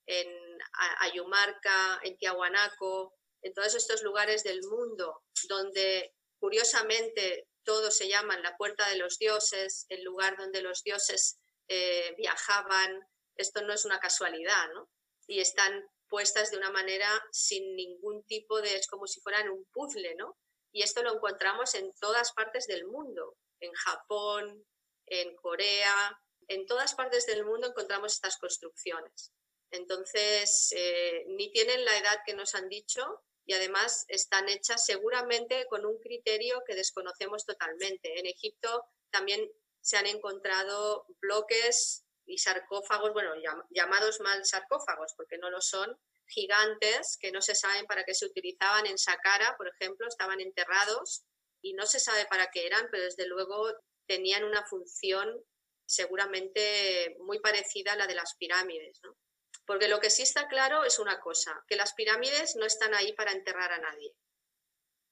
en 0.07 0.59
Ayumarca, 0.99 2.01
en 2.03 2.18
Tiahuanaco, 2.18 3.14
en 3.42 3.55
todos 3.55 3.77
estos 3.77 4.03
lugares 4.03 4.42
del 4.42 4.61
mundo 4.64 5.23
donde 5.49 6.16
curiosamente 6.40 7.47
todos 7.64 7.96
se 7.96 8.09
llaman 8.09 8.42
la 8.42 8.57
puerta 8.57 8.88
de 8.88 8.96
los 8.96 9.18
dioses, 9.18 9.87
el 9.88 10.03
lugar 10.05 10.37
donde 10.37 10.62
los 10.62 10.83
dioses 10.83 11.38
eh, 11.68 12.14
viajaban. 12.16 13.09
Esto 13.37 13.62
no 13.62 13.72
es 13.72 13.85
una 13.85 13.98
casualidad, 13.98 14.68
¿no? 14.75 14.90
Y 15.27 15.40
están 15.40 15.85
puestas 16.09 16.51
de 16.51 16.59
una 16.59 16.70
manera 16.70 17.09
sin 17.31 17.75
ningún 17.75 18.25
tipo 18.27 18.61
de, 18.61 18.77
es 18.77 18.87
como 18.87 19.07
si 19.07 19.20
fueran 19.20 19.48
un 19.48 19.64
puzzle, 19.72 20.14
¿no? 20.16 20.37
Y 20.72 20.83
esto 20.83 21.03
lo 21.03 21.14
encontramos 21.14 21.75
en 21.75 21.92
todas 22.01 22.33
partes 22.33 22.66
del 22.66 22.87
mundo, 22.87 23.37
en 23.61 23.72
Japón, 23.72 24.66
en 25.07 25.35
Corea, 25.37 26.18
en 26.48 26.66
todas 26.66 26.94
partes 26.94 27.27
del 27.27 27.44
mundo 27.44 27.68
encontramos 27.68 28.14
estas 28.14 28.37
construcciones. 28.38 29.33
Entonces, 29.70 30.72
eh, 30.77 31.25
ni 31.29 31.51
tienen 31.51 31.85
la 31.85 31.96
edad 31.96 32.20
que 32.27 32.35
nos 32.35 32.55
han 32.55 32.68
dicho 32.68 33.22
y 33.45 33.55
además 33.55 34.05
están 34.09 34.49
hechas 34.49 34.85
seguramente 34.85 35.67
con 35.69 35.85
un 35.85 35.99
criterio 35.99 36.63
que 36.67 36.75
desconocemos 36.75 37.45
totalmente. 37.45 38.19
En 38.19 38.27
Egipto 38.27 38.85
también 39.11 39.51
se 39.81 39.97
han 39.97 40.07
encontrado 40.07 41.07
bloques 41.21 42.05
y 42.25 42.39
sarcófagos, 42.39 43.13
bueno, 43.13 43.33
llamados 43.71 44.21
mal 44.21 44.45
sarcófagos, 44.45 45.13
porque 45.17 45.39
no 45.39 45.51
lo 45.51 45.61
son, 45.61 45.99
gigantes 46.27 47.19
que 47.21 47.33
no 47.33 47.43
se 47.43 47.55
saben 47.55 47.87
para 47.87 48.05
qué 48.05 48.15
se 48.15 48.27
utilizaban 48.27 48.87
en 48.87 48.97
Saqqara, 48.97 49.57
por 49.57 49.69
ejemplo, 49.69 50.07
estaban 50.07 50.41
enterrados 50.41 51.25
y 51.61 51.75
no 51.75 51.87
se 51.87 52.01
sabe 52.01 52.27
para 52.27 52.51
qué 52.51 52.67
eran, 52.67 52.89
pero 52.91 53.05
desde 53.05 53.27
luego 53.27 53.73
tenían 54.07 54.45
una 54.45 54.65
función 54.65 55.45
seguramente 55.85 57.17
muy 57.21 57.41
parecida 57.41 57.93
a 57.93 57.97
la 57.97 58.07
de 58.07 58.15
las 58.15 58.35
pirámides. 58.37 59.01
¿no? 59.03 59.17
Porque 59.64 59.88
lo 59.88 60.01
que 60.01 60.11
sí 60.11 60.22
está 60.22 60.48
claro 60.48 60.85
es 60.85 60.98
una 60.98 61.20
cosa, 61.20 61.64
que 61.68 61.77
las 61.77 61.94
pirámides 61.94 62.57
no 62.57 62.66
están 62.66 62.94
ahí 62.94 63.12
para 63.12 63.33
enterrar 63.33 63.72
a 63.72 63.79
nadie. 63.79 64.14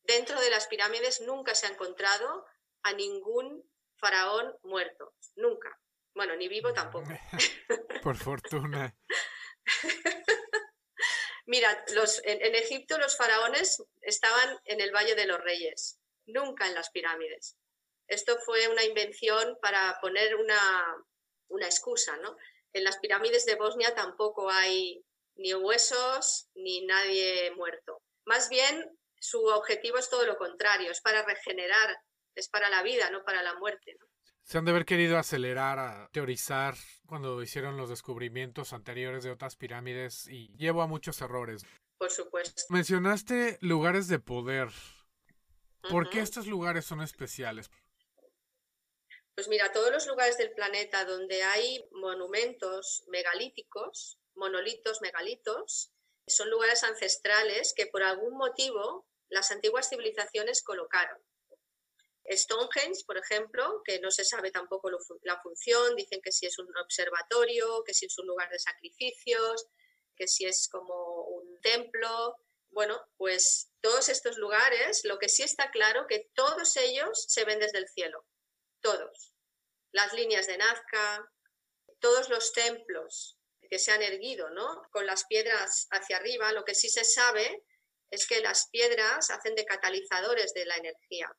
Dentro 0.03 0.41
de 0.41 0.51
las 0.51 0.67
pirámides 0.67 1.21
nunca 1.21 1.55
se 1.55 1.67
ha 1.67 1.71
encontrado 1.71 2.47
a 2.83 2.93
ningún 2.93 3.71
faraón 3.97 4.57
muerto, 4.63 5.15
nunca. 5.37 5.79
Bueno, 6.15 6.35
ni 6.37 6.49
vivo 6.49 6.73
tampoco. 6.73 7.09
Por 8.03 8.17
fortuna. 8.17 8.97
Mira, 11.47 11.85
los, 11.95 12.21
en, 12.25 12.55
Egipto 12.55 12.99
los 12.99 13.17
faraones 13.17 13.83
estaban 14.03 14.61
en 14.65 14.81
el 14.81 14.93
Valle 14.93 15.15
de 15.15 15.27
los 15.27 15.41
Reyes, 15.41 15.99
nunca 16.27 16.67
en 16.67 16.75
las 16.75 16.91
pirámides. 16.91 17.57
Esto 18.07 18.39
fue 18.39 18.69
una 18.69 18.85
invención 18.85 19.59
para 19.61 19.99
poner 20.01 20.37
una, 20.37 20.97
una 21.49 21.67
excusa, 21.67 22.17
¿no? 22.19 22.37
En 22.73 22.85
las 22.85 22.99
pirámides 22.99 23.47
de 23.47 23.57
Bosnia 23.57 23.95
tampoco 23.95 24.51
hay 24.51 25.05
ni 25.37 25.55
huesos 25.55 26.49
ni 26.55 26.85
nadie 26.87 27.51
muerto. 27.57 28.03
Más 28.25 28.49
bien, 28.49 28.85
su 29.19 29.45
objetivo 29.47 29.99
es 29.99 30.09
todo 30.09 30.27
lo 30.27 30.37
contrario, 30.37 30.91
es 30.91 31.01
para 31.01 31.25
regenerar, 31.25 31.97
es 32.35 32.49
para 32.49 32.71
la 32.71 32.83
vida, 32.83 33.11
no 33.11 33.25
para 33.25 33.43
la 33.43 33.55
muerte. 33.59 33.97
Se 34.43 34.59
han 34.59 34.65
de 34.65 34.73
haber 34.73 34.85
querido 34.85 35.19
acelerar 35.19 35.79
a 35.79 36.09
teorizar 36.13 36.75
cuando 37.07 37.43
hicieron 37.43 37.77
los 37.77 37.89
descubrimientos 37.89 38.73
anteriores 38.73 39.23
de 39.23 39.31
otras 39.31 39.57
pirámides 39.57 40.27
y 40.27 40.49
llevó 40.57 40.83
a 40.83 40.87
muchos 40.87 41.21
errores. 41.21 41.65
Por 41.99 42.11
supuesto. 42.11 42.63
Mencionaste 42.71 43.59
lugares 43.61 44.09
de 44.09 44.19
poder. 44.19 44.69
¿Por 45.89 46.09
qué 46.11 46.21
estos 46.21 46.47
lugares 46.47 46.85
son 46.85 47.01
especiales? 47.01 47.71
Pues 49.41 49.49
mira, 49.49 49.73
todos 49.73 49.91
los 49.91 50.07
lugares 50.07 50.37
del 50.37 50.53
planeta 50.53 51.07
donde 51.07 51.43
hay 51.43 51.83
monumentos 51.93 53.05
megalíticos, 53.09 54.19
monolitos, 54.35 55.01
megalitos, 55.01 55.95
son 56.27 56.51
lugares 56.51 56.85
ancestrales 56.85 57.73
que 57.75 57.87
por 57.87 58.03
algún 58.03 58.37
motivo 58.37 59.09
las 59.31 59.51
antiguas 59.51 59.89
civilizaciones 59.89 60.63
colocaron. 60.63 61.17
Stonehenge, 62.31 63.03
por 63.07 63.17
ejemplo, 63.17 63.81
que 63.83 63.99
no 64.01 64.11
se 64.11 64.27
sabe 64.27 64.51
tampoco 64.51 64.91
la 65.23 65.41
función, 65.41 65.97
dicen 65.97 66.21
que 66.23 66.33
si 66.33 66.45
es 66.45 66.59
un 66.59 66.69
observatorio, 66.77 67.83
que 67.87 67.95
si 67.95 68.05
es 68.05 68.19
un 68.19 68.27
lugar 68.27 68.51
de 68.51 68.59
sacrificios, 68.59 69.69
que 70.17 70.29
si 70.29 70.45
es 70.45 70.69
como 70.69 71.25
un 71.29 71.59
templo. 71.63 72.37
Bueno, 72.69 73.01
pues 73.17 73.73
todos 73.81 74.11
estos 74.11 74.37
lugares, 74.37 75.01
lo 75.05 75.19
que 75.19 75.31
sí 75.31 75.45
está 75.45 75.71
claro 75.71 76.07
que 76.07 76.31
todos 76.35 76.77
ellos 76.77 77.25
se 77.27 77.47
ven 77.47 77.59
desde 77.59 77.79
el 77.79 77.89
cielo 77.89 78.27
todos. 78.81 79.30
Las 79.93 80.13
líneas 80.13 80.47
de 80.47 80.59
Nazca, 80.59 81.29
todos 82.01 82.29
los 82.29 82.53
templos 82.53 83.39
que 83.69 83.79
se 83.79 83.93
han 83.93 84.03
erguido, 84.03 84.51
¿no? 84.51 84.83
Con 84.91 85.07
las 85.07 85.27
piedras 85.27 85.87
hacia 85.91 86.17
arriba, 86.17 86.53
lo 86.53 86.65
que 86.65 86.75
sí 86.75 86.89
se 86.89 87.05
sabe 87.05 87.65
es 88.11 88.27
que 88.27 88.41
las 88.41 88.69
piedras 88.71 89.31
hacen 89.31 89.55
de 89.55 89.65
catalizadores 89.65 90.53
de 90.55 90.67
la 90.67 90.77
energía. 90.77 91.31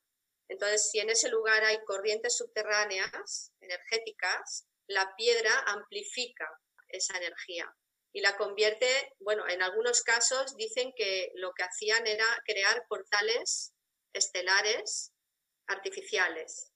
Entonces, 0.48 0.90
si 0.90 1.00
en 1.00 1.10
ese 1.10 1.28
lugar 1.28 1.64
hay 1.64 1.78
corrientes 1.84 2.36
subterráneas 2.36 3.52
energéticas, 3.60 4.66
la 4.86 5.14
piedra 5.16 5.50
amplifica 5.66 6.48
esa 6.88 7.16
energía 7.16 7.74
y 8.12 8.20
la 8.20 8.36
convierte, 8.36 9.14
bueno, 9.20 9.48
en 9.48 9.62
algunos 9.62 10.02
casos 10.02 10.56
dicen 10.56 10.92
que 10.94 11.30
lo 11.34 11.52
que 11.52 11.62
hacían 11.62 12.06
era 12.06 12.26
crear 12.44 12.86
portales 12.88 13.72
estelares 14.12 15.12
artificiales 15.66 16.71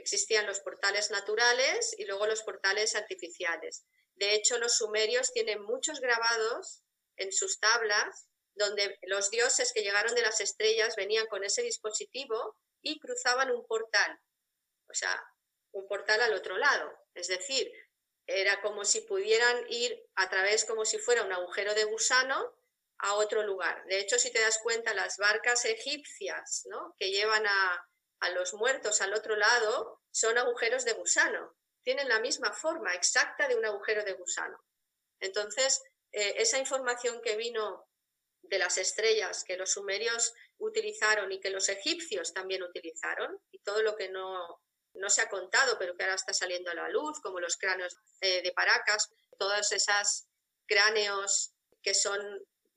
Existían 0.00 0.46
los 0.46 0.60
portales 0.60 1.10
naturales 1.10 1.94
y 1.98 2.06
luego 2.06 2.26
los 2.26 2.42
portales 2.42 2.96
artificiales. 2.96 3.84
De 4.14 4.34
hecho, 4.34 4.58
los 4.58 4.76
sumerios 4.76 5.30
tienen 5.32 5.62
muchos 5.62 6.00
grabados 6.00 6.82
en 7.16 7.32
sus 7.32 7.60
tablas 7.60 8.28
donde 8.54 8.98
los 9.02 9.30
dioses 9.30 9.72
que 9.74 9.82
llegaron 9.82 10.14
de 10.14 10.22
las 10.22 10.40
estrellas 10.40 10.96
venían 10.96 11.26
con 11.26 11.44
ese 11.44 11.60
dispositivo 11.62 12.56
y 12.82 12.98
cruzaban 12.98 13.50
un 13.50 13.66
portal, 13.66 14.18
o 14.88 14.94
sea, 14.94 15.22
un 15.72 15.86
portal 15.86 16.22
al 16.22 16.32
otro 16.32 16.56
lado. 16.56 16.90
Es 17.12 17.28
decir, 17.28 17.70
era 18.26 18.62
como 18.62 18.86
si 18.86 19.02
pudieran 19.02 19.66
ir 19.68 20.02
a 20.14 20.30
través, 20.30 20.64
como 20.64 20.86
si 20.86 20.98
fuera 20.98 21.24
un 21.24 21.32
agujero 21.32 21.74
de 21.74 21.84
gusano, 21.84 22.56
a 23.02 23.14
otro 23.14 23.42
lugar. 23.42 23.84
De 23.86 23.98
hecho, 23.98 24.18
si 24.18 24.32
te 24.32 24.40
das 24.40 24.60
cuenta, 24.62 24.94
las 24.94 25.18
barcas 25.18 25.64
egipcias 25.66 26.64
¿no? 26.70 26.94
que 26.98 27.10
llevan 27.10 27.46
a, 27.46 27.89
a 28.20 28.30
los 28.30 28.54
muertos 28.54 29.00
al 29.00 29.14
otro 29.14 29.36
lado 29.36 30.00
son 30.10 30.38
agujeros 30.38 30.84
de 30.84 30.92
gusano. 30.92 31.56
Tienen 31.82 32.08
la 32.08 32.20
misma 32.20 32.52
forma 32.52 32.94
exacta 32.94 33.48
de 33.48 33.56
un 33.56 33.64
agujero 33.64 34.04
de 34.04 34.12
gusano. 34.12 34.62
Entonces, 35.20 35.82
eh, 36.12 36.34
esa 36.36 36.58
información 36.58 37.20
que 37.22 37.36
vino 37.36 37.86
de 38.42 38.58
las 38.58 38.78
estrellas 38.78 39.44
que 39.44 39.56
los 39.56 39.72
sumerios 39.72 40.32
utilizaron 40.58 41.30
y 41.32 41.40
que 41.40 41.50
los 41.50 41.68
egipcios 41.68 42.32
también 42.32 42.62
utilizaron, 42.62 43.38
y 43.50 43.60
todo 43.60 43.82
lo 43.82 43.96
que 43.96 44.08
no, 44.08 44.60
no 44.94 45.10
se 45.10 45.22
ha 45.22 45.28
contado, 45.28 45.78
pero 45.78 45.96
que 45.96 46.04
ahora 46.04 46.16
está 46.16 46.32
saliendo 46.32 46.70
a 46.70 46.74
la 46.74 46.88
luz, 46.88 47.20
como 47.20 47.40
los 47.40 47.56
cráneos 47.56 47.96
eh, 48.20 48.42
de 48.42 48.52
Paracas, 48.52 49.08
todos 49.38 49.72
esos 49.72 50.26
cráneos 50.66 51.52
que 51.82 51.94
son 51.94 52.20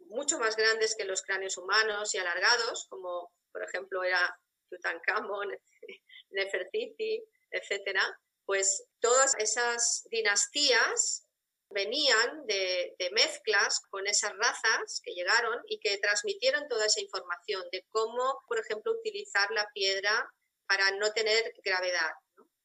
mucho 0.08 0.40
más 0.40 0.56
grandes 0.56 0.96
que 0.96 1.06
los 1.06 1.22
cráneos 1.22 1.58
humanos 1.58 2.14
y 2.14 2.18
alargados, 2.18 2.88
como 2.90 3.32
por 3.52 3.64
ejemplo 3.64 4.04
era 4.04 4.40
Tutankamón, 4.74 5.50
Nefertiti, 6.32 7.24
etcétera, 7.52 8.02
pues 8.46 8.86
todas 9.00 9.36
esas 9.38 10.08
dinastías 10.10 11.28
venían 11.70 12.46
de, 12.46 12.96
mezclas 13.14 13.82
con 13.90 14.06
esas 14.08 14.32
razas 14.38 15.02
que 15.04 15.14
llegaron 15.14 15.60
y 15.68 15.80
que 15.80 15.98
transmitieron 15.98 16.68
toda 16.68 16.86
esa 16.86 17.02
información 17.02 17.64
de 17.72 17.86
cómo, 17.90 18.42
por 18.48 18.60
ejemplo, 18.60 18.92
utilizar 18.92 19.50
la 19.52 19.68
piedra 19.74 20.30
para 20.68 20.92
no 20.92 21.12
tener 21.14 21.54
gravedad, 21.64 22.12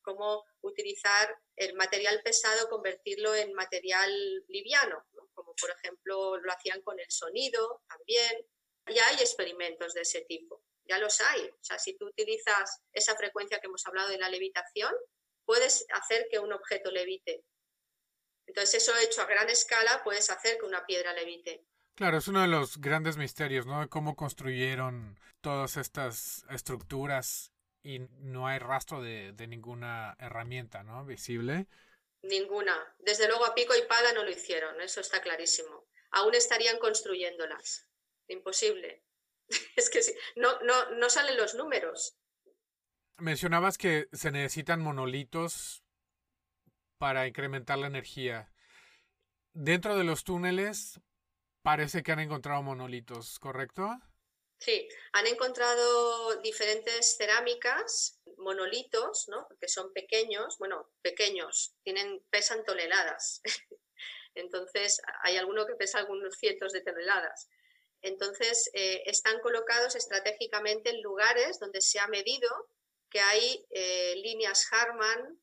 cómo 0.02 0.44
utilizar 0.60 1.36
el 1.56 1.74
material 1.74 2.20
pesado, 2.22 2.68
convertirlo 2.68 3.34
en 3.34 3.52
material 3.54 4.10
liviano, 4.48 5.04
como 5.34 5.54
por 5.54 5.70
ejemplo 5.70 6.36
lo 6.38 6.52
hacían 6.52 6.82
con 6.82 6.98
el 6.98 7.10
sonido 7.10 7.82
también. 7.88 8.46
Y 8.86 8.98
hay 8.98 9.16
experimentos 9.16 9.92
de 9.92 10.02
ese 10.02 10.22
tipo 10.22 10.62
ya 10.88 10.98
los 10.98 11.20
hay. 11.20 11.48
O 11.48 11.62
sea, 11.62 11.78
si 11.78 11.96
tú 11.96 12.06
utilizas 12.06 12.82
esa 12.92 13.14
frecuencia 13.16 13.60
que 13.60 13.66
hemos 13.66 13.86
hablado 13.86 14.08
de 14.08 14.18
la 14.18 14.28
levitación, 14.28 14.92
puedes 15.44 15.86
hacer 15.90 16.26
que 16.30 16.38
un 16.38 16.52
objeto 16.52 16.90
levite. 16.90 17.44
Entonces, 18.46 18.82
eso 18.82 18.96
hecho 18.98 19.22
a 19.22 19.26
gran 19.26 19.50
escala, 19.50 20.02
puedes 20.02 20.30
hacer 20.30 20.58
que 20.58 20.64
una 20.64 20.86
piedra 20.86 21.12
levite. 21.12 21.64
Claro, 21.94 22.18
es 22.18 22.28
uno 22.28 22.40
de 22.40 22.48
los 22.48 22.80
grandes 22.80 23.16
misterios, 23.16 23.66
¿no? 23.66 23.80
De 23.80 23.88
cómo 23.88 24.16
construyeron 24.16 25.18
todas 25.40 25.76
estas 25.76 26.44
estructuras 26.50 27.52
y 27.82 27.98
no 28.20 28.46
hay 28.46 28.58
rastro 28.58 29.02
de, 29.02 29.32
de 29.32 29.46
ninguna 29.46 30.16
herramienta, 30.18 30.82
¿no? 30.82 31.04
Visible. 31.04 31.66
Ninguna. 32.22 32.96
Desde 32.98 33.28
luego 33.28 33.44
a 33.44 33.54
pico 33.54 33.74
y 33.76 33.82
pala 33.82 34.12
no 34.12 34.24
lo 34.24 34.30
hicieron, 34.30 34.80
eso 34.80 35.00
está 35.00 35.20
clarísimo. 35.20 35.86
Aún 36.10 36.34
estarían 36.34 36.78
construyéndolas. 36.78 37.88
Imposible. 38.28 39.02
es 39.76 39.90
que 39.90 40.00
no, 40.36 40.60
no, 40.60 40.90
no 40.92 41.10
salen 41.10 41.36
los 41.36 41.54
números. 41.54 42.16
Mencionabas 43.16 43.78
que 43.78 44.08
se 44.12 44.30
necesitan 44.30 44.80
monolitos 44.80 45.82
para 46.98 47.26
incrementar 47.26 47.78
la 47.78 47.86
energía. 47.86 48.52
Dentro 49.52 49.96
de 49.96 50.04
los 50.04 50.24
túneles 50.24 51.00
parece 51.62 52.02
que 52.02 52.12
han 52.12 52.20
encontrado 52.20 52.62
monolitos, 52.62 53.38
¿correcto? 53.38 53.98
Sí, 54.60 54.88
han 55.12 55.26
encontrado 55.26 56.36
diferentes 56.42 57.16
cerámicas, 57.16 58.20
monolitos, 58.38 59.28
¿no? 59.28 59.46
Porque 59.48 59.68
son 59.68 59.92
pequeños, 59.92 60.58
bueno, 60.58 60.90
pequeños, 61.00 61.76
tienen, 61.84 62.24
pesan 62.30 62.64
toneladas. 62.64 63.40
Entonces, 64.34 65.00
hay 65.22 65.36
alguno 65.36 65.66
que 65.66 65.74
pesa 65.74 65.98
algunos 65.98 66.36
cientos 66.36 66.72
de 66.72 66.80
toneladas. 66.80 67.48
Entonces, 68.02 68.70
eh, 68.74 69.02
están 69.06 69.40
colocados 69.40 69.96
estratégicamente 69.96 70.90
en 70.90 71.02
lugares 71.02 71.58
donde 71.58 71.80
se 71.80 71.98
ha 71.98 72.06
medido 72.06 72.48
que 73.10 73.20
hay 73.20 73.66
eh, 73.70 74.16
líneas 74.16 74.66
Harman 74.70 75.40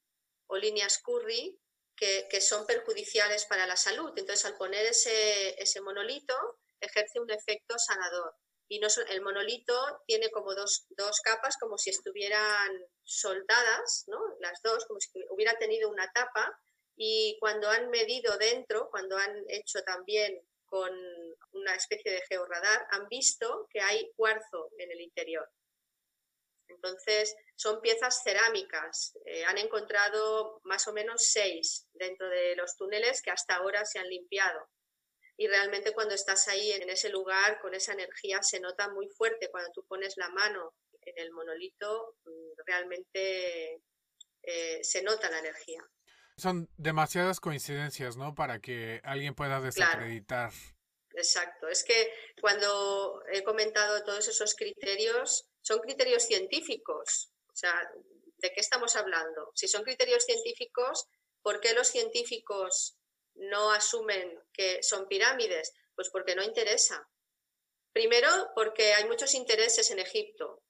o 0.47 0.57
líneas 0.57 0.99
Curry 0.99 1.59
que, 1.95 2.41
son 2.41 2.65
perjudiciales 2.65 3.45
para 3.45 3.65
la 3.65 3.75
salud. 3.75 4.11
Entonces, 4.17 4.45
al 4.45 4.57
poner 4.57 4.85
ese, 4.85 5.61
ese 5.61 5.81
monolito, 5.81 6.35
ejerce 6.79 7.19
un 7.19 7.31
efecto 7.31 7.75
sanador. 7.77 8.35
Y 8.67 8.79
no, 8.79 8.87
el 9.09 9.21
monolito 9.21 10.01
tiene 10.07 10.29
como 10.31 10.55
dos, 10.55 10.87
dos, 10.89 11.21
capas, 11.21 11.55
como 11.57 11.77
si 11.77 11.91
estuvieran 11.91 12.71
soldadas, 13.03 14.05
¿no? 14.07 14.19
las 14.39 14.61
dos, 14.63 14.85
como 14.85 14.99
si 14.99 15.09
hubiera 15.29 15.57
tenido 15.57 15.89
una 15.89 16.11
tapa. 16.11 16.59
Y 16.97 17.37
cuando 17.39 17.69
han 17.69 17.89
medido 17.89 18.37
dentro, 18.37 18.89
cuando 18.89 19.17
han 19.17 19.43
hecho 19.49 19.81
también 19.83 20.41
con 20.65 20.91
una 21.51 21.75
especie 21.75 22.11
de 22.11 22.23
georradar, 22.27 22.87
han 22.91 23.07
visto 23.07 23.67
que 23.71 23.81
hay 23.81 24.11
cuarzo 24.15 24.71
en 24.77 24.91
el 24.91 25.01
interior. 25.01 25.49
Entonces, 26.67 27.35
son 27.55 27.81
piezas 27.81 28.21
cerámicas. 28.23 29.17
Eh, 29.25 29.45
han 29.45 29.57
encontrado 29.57 30.59
más 30.63 30.87
o 30.87 30.93
menos 30.93 31.21
seis 31.31 31.87
dentro 31.93 32.27
de 32.29 32.55
los 32.55 32.75
túneles 32.75 33.21
que 33.21 33.31
hasta 33.31 33.55
ahora 33.55 33.85
se 33.85 33.99
han 33.99 34.09
limpiado. 34.09 34.69
Y 35.37 35.47
realmente 35.47 35.93
cuando 35.93 36.15
estás 36.15 36.47
ahí 36.47 36.71
en 36.71 36.89
ese 36.89 37.09
lugar 37.09 37.59
con 37.59 37.73
esa 37.73 37.93
energía 37.93 38.41
se 38.41 38.59
nota 38.59 38.89
muy 38.89 39.09
fuerte. 39.09 39.49
Cuando 39.51 39.71
tú 39.71 39.85
pones 39.85 40.15
la 40.17 40.29
mano 40.29 40.73
en 41.01 41.17
el 41.17 41.31
monolito, 41.31 42.15
mm, 42.23 42.63
realmente 42.65 43.81
eh, 44.43 44.83
se 44.83 45.01
nota 45.03 45.29
la 45.29 45.39
energía. 45.39 45.83
Son 46.37 46.69
demasiadas 46.77 47.39
coincidencias, 47.39 48.17
¿no? 48.17 48.35
Para 48.35 48.59
que 48.59 49.01
alguien 49.03 49.35
pueda 49.35 49.61
desacreditar. 49.61 50.51
Exacto. 51.13 51.67
Es 51.69 51.83
que 51.83 52.11
cuando 52.41 53.23
he 53.31 53.43
comentado 53.43 54.03
todos 54.03 54.27
esos 54.27 54.53
criterios, 54.55 55.47
son 55.61 55.79
criterios 55.79 56.23
científicos. 56.23 57.31
O 57.51 57.55
sea, 57.55 57.73
¿de 58.37 58.51
qué 58.51 58.59
estamos 58.59 58.95
hablando? 58.95 59.51
Si 59.55 59.67
son 59.67 59.83
criterios 59.83 60.25
científicos, 60.25 61.07
¿por 61.41 61.61
qué 61.61 61.73
los 61.73 61.87
científicos 61.87 62.97
no 63.35 63.71
asumen 63.71 64.39
que 64.51 64.83
son 64.83 65.07
pirámides? 65.07 65.73
Pues 65.95 66.09
porque 66.09 66.35
no 66.35 66.43
interesa. 66.43 67.07
Primero, 67.93 68.27
porque 68.53 68.93
hay 68.93 69.05
muchos 69.05 69.33
intereses 69.35 69.89
en 69.91 69.99
Egipto. 69.99 70.63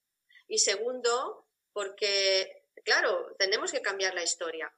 Y 0.47 0.59
segundo, 0.59 1.47
porque, 1.73 2.67
claro, 2.83 3.35
tenemos 3.39 3.71
que 3.71 3.81
cambiar 3.81 4.13
la 4.13 4.21
historia. 4.21 4.71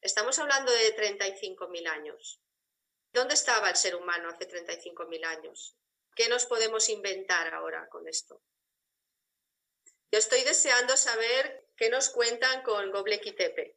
Estamos 0.00 0.38
hablando 0.38 0.72
de 0.72 0.96
35.000 0.96 1.88
años. 1.88 2.40
¿Dónde 3.12 3.34
estaba 3.34 3.68
el 3.68 3.76
ser 3.76 3.96
humano 3.96 4.28
hace 4.30 4.48
35.000 4.48 5.24
años? 5.26 5.76
¿Qué 6.14 6.28
nos 6.28 6.46
podemos 6.46 6.88
inventar 6.88 7.52
ahora 7.52 7.88
con 7.88 8.08
esto? 8.08 8.40
Yo 10.12 10.18
estoy 10.18 10.42
deseando 10.42 10.96
saber 10.96 11.68
qué 11.76 11.90
nos 11.90 12.10
cuentan 12.10 12.62
con 12.62 12.90
Göbekli 12.90 13.32
Tepe. 13.32 13.76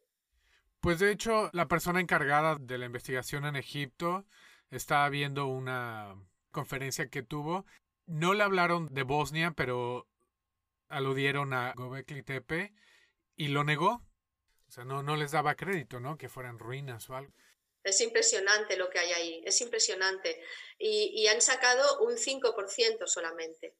Pues 0.79 0.99
de 0.99 1.11
hecho, 1.11 1.49
la 1.53 1.67
persona 1.67 1.99
encargada 1.99 2.57
de 2.59 2.77
la 2.77 2.85
investigación 2.85 3.45
en 3.45 3.55
Egipto 3.55 4.25
estaba 4.71 5.07
viendo 5.09 5.47
una 5.47 6.15
conferencia 6.51 7.09
que 7.09 7.23
tuvo. 7.23 7.65
No 8.05 8.33
le 8.33 8.43
hablaron 8.43 8.93
de 8.93 9.03
Bosnia, 9.03 9.53
pero 9.55 10.07
aludieron 10.89 11.53
a 11.53 11.73
Göbekli 11.75 12.23
Tepe 12.23 12.73
y 13.35 13.49
lo 13.49 13.63
negó. 13.63 14.01
Sea, 14.73 14.85
no, 14.85 15.03
no 15.03 15.15
les 15.15 15.31
daba 15.31 15.53
crédito, 15.53 15.99
¿no? 15.99 16.17
Que 16.17 16.29
fueran 16.29 16.57
ruinas 16.57 17.07
o 17.11 17.15
algo. 17.15 17.31
Es 17.83 18.01
impresionante 18.01 18.75
lo 18.75 18.89
que 18.89 18.97
hay 18.97 19.11
ahí, 19.11 19.43
es 19.45 19.61
impresionante. 19.61 20.41
Y, 20.79 21.11
y 21.15 21.27
han 21.27 21.41
sacado 21.41 21.99
un 22.01 22.13
5% 22.13 23.05
solamente. 23.05 23.75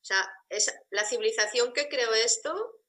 O 0.00 0.04
sea, 0.06 0.26
es, 0.48 0.74
la 0.88 1.04
civilización 1.04 1.74
que 1.74 1.88
creó 1.88 2.14
esto 2.14 2.80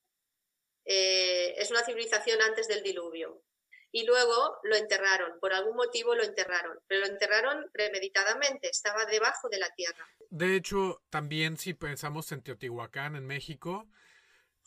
eh, 0.85 1.55
es 1.57 1.69
una 1.69 1.83
civilización 1.83 2.41
antes 2.41 2.69
del 2.69 2.81
diluvio. 2.81 3.43
Y 3.91 4.05
luego 4.05 4.59
lo 4.63 4.77
enterraron, 4.77 5.37
por 5.41 5.53
algún 5.53 5.75
motivo 5.75 6.15
lo 6.15 6.23
enterraron, 6.23 6.79
pero 6.87 7.01
lo 7.01 7.07
enterraron 7.07 7.69
premeditadamente, 7.73 8.69
estaba 8.69 9.05
debajo 9.05 9.49
de 9.49 9.59
la 9.59 9.73
tierra. 9.75 10.07
De 10.29 10.55
hecho, 10.55 11.01
también 11.09 11.57
si 11.57 11.73
pensamos 11.73 12.31
en 12.31 12.41
Teotihuacán, 12.41 13.17
en 13.17 13.25
México, 13.25 13.85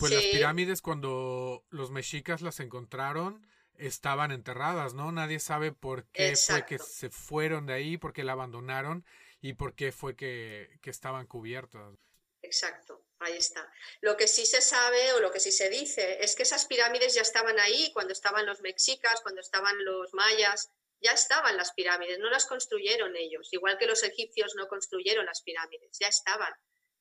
pues 0.00 0.12
las 0.12 0.24
pirámides 0.24 0.82
cuando 0.82 1.64
los 1.70 1.90
mexicas 1.90 2.42
las 2.42 2.60
encontraron 2.60 3.46
estaban 3.74 4.32
enterradas, 4.32 4.94
¿no? 4.94 5.10
Nadie 5.12 5.40
sabe 5.40 5.72
por 5.72 6.06
qué 6.08 6.36
fue 6.36 6.66
que 6.66 6.78
se 6.78 7.10
fueron 7.10 7.66
de 7.66 7.74
ahí, 7.74 7.96
por 7.96 8.12
qué 8.12 8.24
la 8.24 8.32
abandonaron 8.32 9.04
y 9.40 9.54
por 9.54 9.74
qué 9.74 9.92
fue 9.92 10.16
que, 10.16 10.78
que 10.82 10.90
estaban 10.90 11.26
cubiertas. 11.26 11.94
Exacto, 12.42 13.04
ahí 13.18 13.36
está. 13.36 13.70
Lo 14.00 14.16
que 14.16 14.28
sí 14.28 14.44
se 14.46 14.60
sabe 14.60 15.12
o 15.14 15.20
lo 15.20 15.30
que 15.30 15.40
sí 15.40 15.52
se 15.52 15.70
dice 15.70 16.22
es 16.22 16.34
que 16.34 16.42
esas 16.42 16.66
pirámides 16.66 17.14
ya 17.14 17.22
estaban 17.22 17.58
ahí 17.58 17.90
cuando 17.92 18.12
estaban 18.12 18.46
los 18.46 18.60
mexicas, 18.60 19.20
cuando 19.22 19.40
estaban 19.40 19.82
los 19.84 20.12
mayas, 20.14 20.70
ya 21.00 21.12
estaban 21.12 21.56
las 21.56 21.72
pirámides, 21.72 22.18
no 22.18 22.28
las 22.28 22.46
construyeron 22.46 23.16
ellos, 23.16 23.48
igual 23.52 23.78
que 23.78 23.86
los 23.86 24.02
egipcios 24.02 24.54
no 24.56 24.68
construyeron 24.68 25.24
las 25.24 25.42
pirámides, 25.42 25.96
ya 25.98 26.08
estaban. 26.08 26.52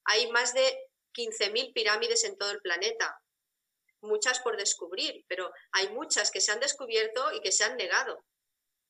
Hay 0.06 0.32
más 0.32 0.54
de 0.54 0.89
15.000 1.20 1.74
pirámides 1.74 2.24
en 2.24 2.38
todo 2.38 2.52
el 2.52 2.62
planeta, 2.62 3.22
muchas 4.02 4.40
por 4.40 4.56
descubrir, 4.56 5.26
pero 5.28 5.52
hay 5.74 5.90
muchas 5.90 6.32
que 6.32 6.40
se 6.40 6.54
han 6.54 6.62
descubierto 6.62 7.34
y 7.34 7.42
que 7.42 7.52
se 7.52 7.66
han 7.66 7.76
negado. 7.76 8.26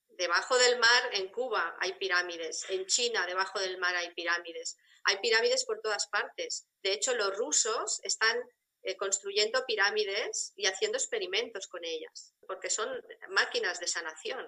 Debajo 0.10 0.58
del 0.60 0.78
mar, 0.78 1.10
en 1.14 1.32
Cuba, 1.32 1.76
hay 1.80 1.94
pirámides. 1.94 2.66
En 2.70 2.86
China, 2.86 3.26
debajo 3.26 3.60
del 3.60 3.80
mar, 3.80 3.96
hay 3.96 4.14
pirámides. 4.14 4.78
Hay 5.06 5.18
pirámides 5.20 5.66
por 5.66 5.82
todas 5.82 6.08
partes. 6.08 6.68
De 6.84 6.94
hecho, 6.94 7.16
los 7.16 7.36
rusos 7.36 8.00
están 8.04 8.38
eh, 8.84 8.96
construyendo 8.96 9.66
pirámides 9.66 10.54
y 10.56 10.68
haciendo 10.68 10.98
experimentos 10.98 11.68
con 11.68 11.84
ellas, 11.84 12.36
porque 12.46 12.70
son 12.70 12.90
máquinas 13.30 13.80
de 13.80 13.88
sanación. 13.88 14.46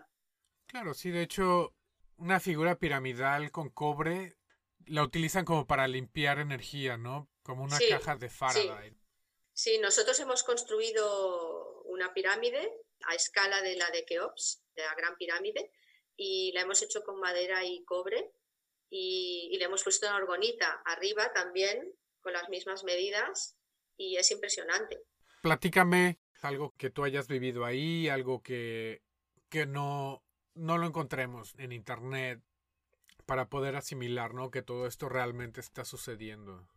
Claro, 0.67 0.94
sí, 0.94 1.10
de 1.10 1.24
hecho, 1.24 1.74
una 2.17 2.39
figura 2.39 2.78
piramidal 2.78 3.50
con 3.52 3.70
cobre 3.70 4.38
la 4.88 5.04
utilizan 5.04 5.46
como 5.46 5.65
para 5.67 5.88
limpiar 5.88 6.39
energía, 6.39 6.98
¿no? 6.98 7.31
Como 7.43 7.63
una 7.63 7.77
caja 7.77 8.15
de 8.15 8.30
Faraday. 8.30 8.91
Sí. 8.91 9.73
sí. 9.73 9.80
nosotros 9.80 10.19
hemos 10.19 10.43
construido 10.43 11.84
una 11.84 12.13
pirámide 12.13 12.71
a 13.06 13.15
escala 13.15 13.62
de 13.62 13.75
la 13.75 13.89
de 13.89 14.06
Keops, 14.06 14.63
de 14.75 14.84
la 14.84 14.95
Gran 14.95 15.15
Pirámide, 15.17 15.71
y 16.15 16.51
la 16.54 16.62
hemos 16.62 16.82
hecho 16.82 17.04
con 17.04 17.19
madera 17.19 17.65
y 17.65 17.84
cobre 17.84 18.32
y, 18.91 19.58
le 19.58 19.65
hemos 19.65 19.84
puesto 19.84 20.06
una 20.08 20.17
orgonita 20.17 20.82
arriba 20.86 21.32
también 21.34 21.93
con 22.19 22.34
las 22.34 22.49
mismas 22.49 22.84
medidas 22.84 23.58
y 23.97 24.17
es 24.17 24.30
impresionante. 24.32 25.01
Platícame 25.41 26.19
algo 26.41 26.75
que 26.77 26.89
tú 26.89 27.04
hayas 27.04 27.27
vivido 27.27 27.65
ahí, 27.65 28.10
algo 28.10 28.43
que, 28.43 29.01
que 29.49 29.65
no, 29.65 30.23
no 30.54 30.77
lo 30.77 30.86
encontremos 30.86 31.56
en 31.58 31.71
internet 31.71 32.41
para 33.25 33.49
poder 33.49 33.75
asimilar, 33.75 34.34
¿no? 34.34 34.51
Que 34.51 34.62
todo 34.62 34.86
esto 34.88 35.08
realmente 35.08 35.62
está 35.62 35.86
sucediendo. 35.86 36.67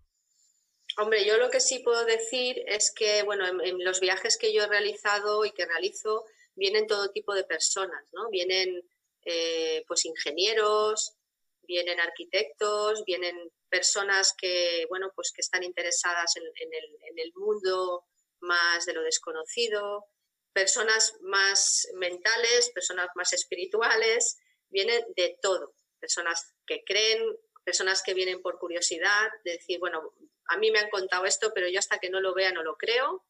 Hombre, 0.96 1.24
yo 1.24 1.38
lo 1.38 1.50
que 1.50 1.60
sí 1.60 1.80
puedo 1.80 2.04
decir 2.04 2.62
es 2.66 2.92
que, 2.92 3.22
bueno, 3.24 3.46
en, 3.46 3.84
los 3.84 4.00
viajes 4.00 4.36
que 4.36 4.52
yo 4.52 4.62
he 4.62 4.68
realizado 4.68 5.44
y 5.44 5.52
que 5.52 5.66
realizo, 5.66 6.24
vienen 6.54 6.86
todo 6.86 7.10
tipo 7.10 7.34
de 7.34 7.44
personas, 7.44 8.04
¿no? 8.12 8.30
Vienen 8.30 8.80
eh, 9.24 9.84
pues 9.88 10.04
ingenieros, 10.04 11.14
vienen 11.62 11.98
arquitectos, 11.98 13.04
vienen 13.04 13.50
personas 13.68 14.34
que, 14.38 14.86
bueno, 14.88 15.10
pues 15.16 15.32
que 15.34 15.40
están 15.40 15.64
interesadas 15.64 16.36
en, 16.36 16.44
el, 16.44 16.96
en 17.10 17.18
el 17.18 17.32
mundo 17.34 18.04
más 18.40 18.86
de 18.86 18.92
lo 18.92 19.02
desconocido, 19.02 20.06
personas 20.52 21.14
más 21.22 21.88
mentales, 21.94 22.70
personas 22.70 23.08
más 23.16 23.32
espirituales, 23.32 24.38
vienen 24.68 25.04
de 25.16 25.36
todo, 25.42 25.74
personas 25.98 26.54
que 26.66 26.84
creen, 26.84 27.20
personas 27.64 28.02
que 28.02 28.14
vienen 28.14 28.40
por 28.42 28.58
curiosidad, 28.58 29.30
de 29.44 29.52
decir, 29.52 29.80
bueno, 29.80 30.12
a 30.48 30.56
mí 30.58 30.70
me 30.70 30.78
han 30.78 30.90
contado 30.90 31.24
esto, 31.26 31.52
pero 31.54 31.68
yo 31.68 31.78
hasta 31.78 31.98
que 31.98 32.10
no 32.10 32.20
lo 32.20 32.34
vea 32.34 32.52
no 32.52 32.62
lo 32.62 32.76
creo, 32.76 33.24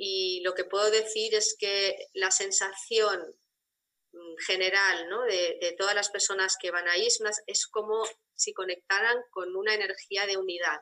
y 0.00 0.40
lo 0.44 0.54
que 0.54 0.64
puedo 0.64 0.90
decir 0.90 1.34
es 1.34 1.56
que 1.58 2.06
la 2.14 2.30
sensación 2.30 3.20
mm, 4.12 4.36
general 4.46 5.08
¿no? 5.08 5.24
de, 5.24 5.74
todas 5.76 5.94
las 5.94 6.08
personas 6.08 6.56
que 6.58 6.70
van 6.70 6.88
ahí 6.88 7.06
es, 7.06 7.20
es 7.46 7.66
como 7.66 8.04
si 8.34 8.54
conectaran 8.54 9.20
con 9.30 9.56
una 9.56 9.74
energía 9.74 10.26
de 10.26 10.36
unidad. 10.36 10.80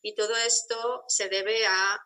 Y 0.00 0.14
todo 0.14 0.36
esto 0.36 1.02
se 1.08 1.28
debe 1.28 1.66
a 1.66 2.00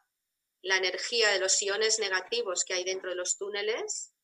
la 0.62 0.78
energía 0.78 1.30
de 1.30 1.38
los 1.38 1.60
iones 1.60 1.98
negativos 1.98 2.64
que 2.64 2.74
hay 2.74 2.84
dentro 2.84 3.10
de 3.10 3.16
los 3.16 3.36
túneles, 3.36 4.14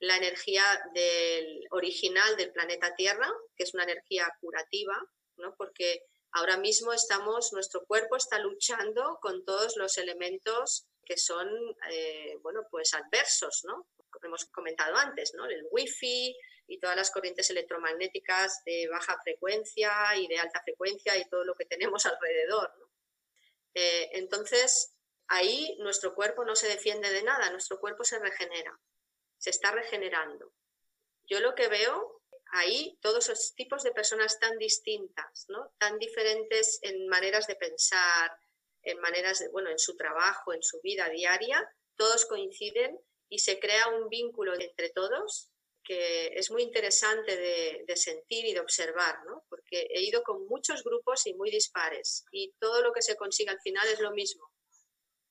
la 0.00 0.16
energía 0.16 0.64
del 0.92 1.68
original 1.70 2.36
del 2.36 2.52
planeta 2.52 2.96
Tierra, 2.96 3.30
que 3.54 3.62
es 3.62 3.74
una 3.74 3.84
energía 3.84 4.28
curativa, 4.40 4.98
¿no? 5.36 5.54
porque 5.56 6.02
ahora 6.32 6.56
mismo 6.56 6.92
estamos, 6.92 7.52
nuestro 7.52 7.84
cuerpo 7.86 8.16
está 8.16 8.38
luchando 8.38 9.18
con 9.20 9.44
todos 9.44 9.76
los 9.76 9.98
elementos 9.98 10.86
que 11.04 11.16
son, 11.16 11.48
eh, 11.90 12.36
bueno, 12.42 12.66
pues 12.70 12.94
adversos, 12.94 13.62
¿no? 13.64 13.88
Hemos 14.22 14.44
comentado 14.46 14.96
antes, 14.96 15.34
¿no? 15.34 15.46
El 15.46 15.66
wifi, 15.70 16.36
y 16.66 16.78
todas 16.78 16.96
las 16.96 17.10
corrientes 17.10 17.50
electromagnéticas 17.50 18.62
de 18.64 18.88
baja 18.88 19.20
frecuencia 19.22 19.92
y 20.16 20.26
de 20.26 20.38
alta 20.38 20.62
frecuencia 20.62 21.16
y 21.18 21.28
todo 21.28 21.44
lo 21.44 21.54
que 21.54 21.66
tenemos 21.66 22.06
alrededor. 22.06 22.72
Eh, 23.74 24.10
entonces, 24.12 24.94
ahí 25.28 25.76
nuestro 25.80 26.14
cuerpo 26.14 26.44
no 26.44 26.56
se 26.56 26.68
defiende 26.68 27.10
de 27.10 27.22
nada, 27.22 27.50
nuestro 27.50 27.78
cuerpo 27.78 28.04
se 28.04 28.18
regenera, 28.18 28.78
se 29.38 29.50
está 29.50 29.70
regenerando. 29.70 30.52
Yo 31.24 31.40
lo 31.40 31.54
que 31.54 31.68
veo 31.68 32.21
ahí, 32.52 32.98
todos 33.00 33.28
esos 33.28 33.54
tipos 33.54 33.82
de 33.82 33.92
personas 33.92 34.38
tan 34.38 34.56
distintas, 34.58 35.46
¿no? 35.48 35.74
tan 35.78 35.98
diferentes 35.98 36.78
en 36.82 37.08
maneras 37.08 37.46
de 37.46 37.56
pensar, 37.56 38.30
en 38.82 38.98
maneras 39.00 39.40
de, 39.40 39.48
bueno, 39.48 39.70
en 39.70 39.78
su 39.78 39.96
trabajo, 39.96 40.52
en 40.52 40.62
su 40.62 40.80
vida 40.82 41.08
diaria, 41.08 41.66
todos 41.96 42.26
coinciden 42.26 42.98
y 43.28 43.38
se 43.38 43.58
crea 43.58 43.88
un 43.88 44.08
vínculo 44.08 44.54
entre 44.58 44.90
todos 44.90 45.52
que 45.84 46.28
es 46.34 46.50
muy 46.50 46.62
interesante 46.62 47.36
de, 47.36 47.96
sentir 47.96 48.46
y 48.46 48.54
de 48.54 48.60
observar, 48.60 49.24
¿no? 49.26 49.44
porque 49.48 49.86
he 49.90 50.02
ido 50.02 50.22
con 50.22 50.46
muchos 50.46 50.82
grupos 50.82 51.26
y 51.26 51.34
muy 51.34 51.50
dispares 51.50 52.24
y 52.32 52.54
todo 52.58 52.82
lo 52.82 52.92
que 52.92 53.02
se 53.02 53.16
consigue 53.16 53.50
al 53.50 53.60
final 53.60 53.86
es 53.88 54.00
lo 54.00 54.12
mismo. 54.12 54.50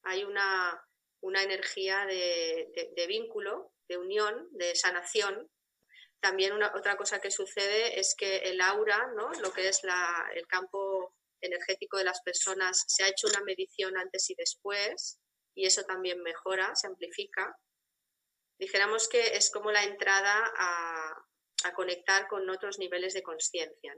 Hay 0.03 0.23
una, 0.23 0.83
una 1.21 1.43
energía 1.43 2.05
de, 2.05 2.91
de, 2.95 3.07
vínculo, 3.07 3.73
de 3.87 3.97
unión, 3.97 4.47
de 4.51 4.75
sanación. 4.75 5.49
También 6.21 6.53
una, 6.53 6.71
otra 6.75 6.95
cosa 6.95 7.19
que 7.19 7.31
sucede 7.31 7.99
es 7.99 8.15
que 8.15 8.37
el 8.37 8.61
aura, 8.61 9.07
¿no? 9.15 9.31
lo 9.41 9.51
que 9.51 9.67
es 9.67 9.81
el 10.35 10.47
campo 10.47 11.15
energético 11.41 11.97
de 11.97 12.03
las 12.03 12.21
personas, 12.21 12.83
se 12.87 13.03
ha 13.03 13.07
hecho 13.07 13.27
una 13.27 13.41
medición 13.41 13.97
antes 13.97 14.29
y 14.29 14.35
después 14.35 15.19
y 15.53 15.65
eso 15.65 15.83
también 15.83 16.21
mejora, 16.21 16.75
se 16.75 16.87
amplifica 16.87 17.57
dijéramos 18.61 19.09
que 19.09 19.35
es 19.35 19.49
como 19.49 19.71
la 19.71 19.83
entrada 19.83 20.53
a, 20.55 21.25
conectar 21.75 22.27
con 22.27 22.49
otros 22.49 22.79
niveles 22.79 23.13
de 23.13 23.21
conciencia, 23.21 23.95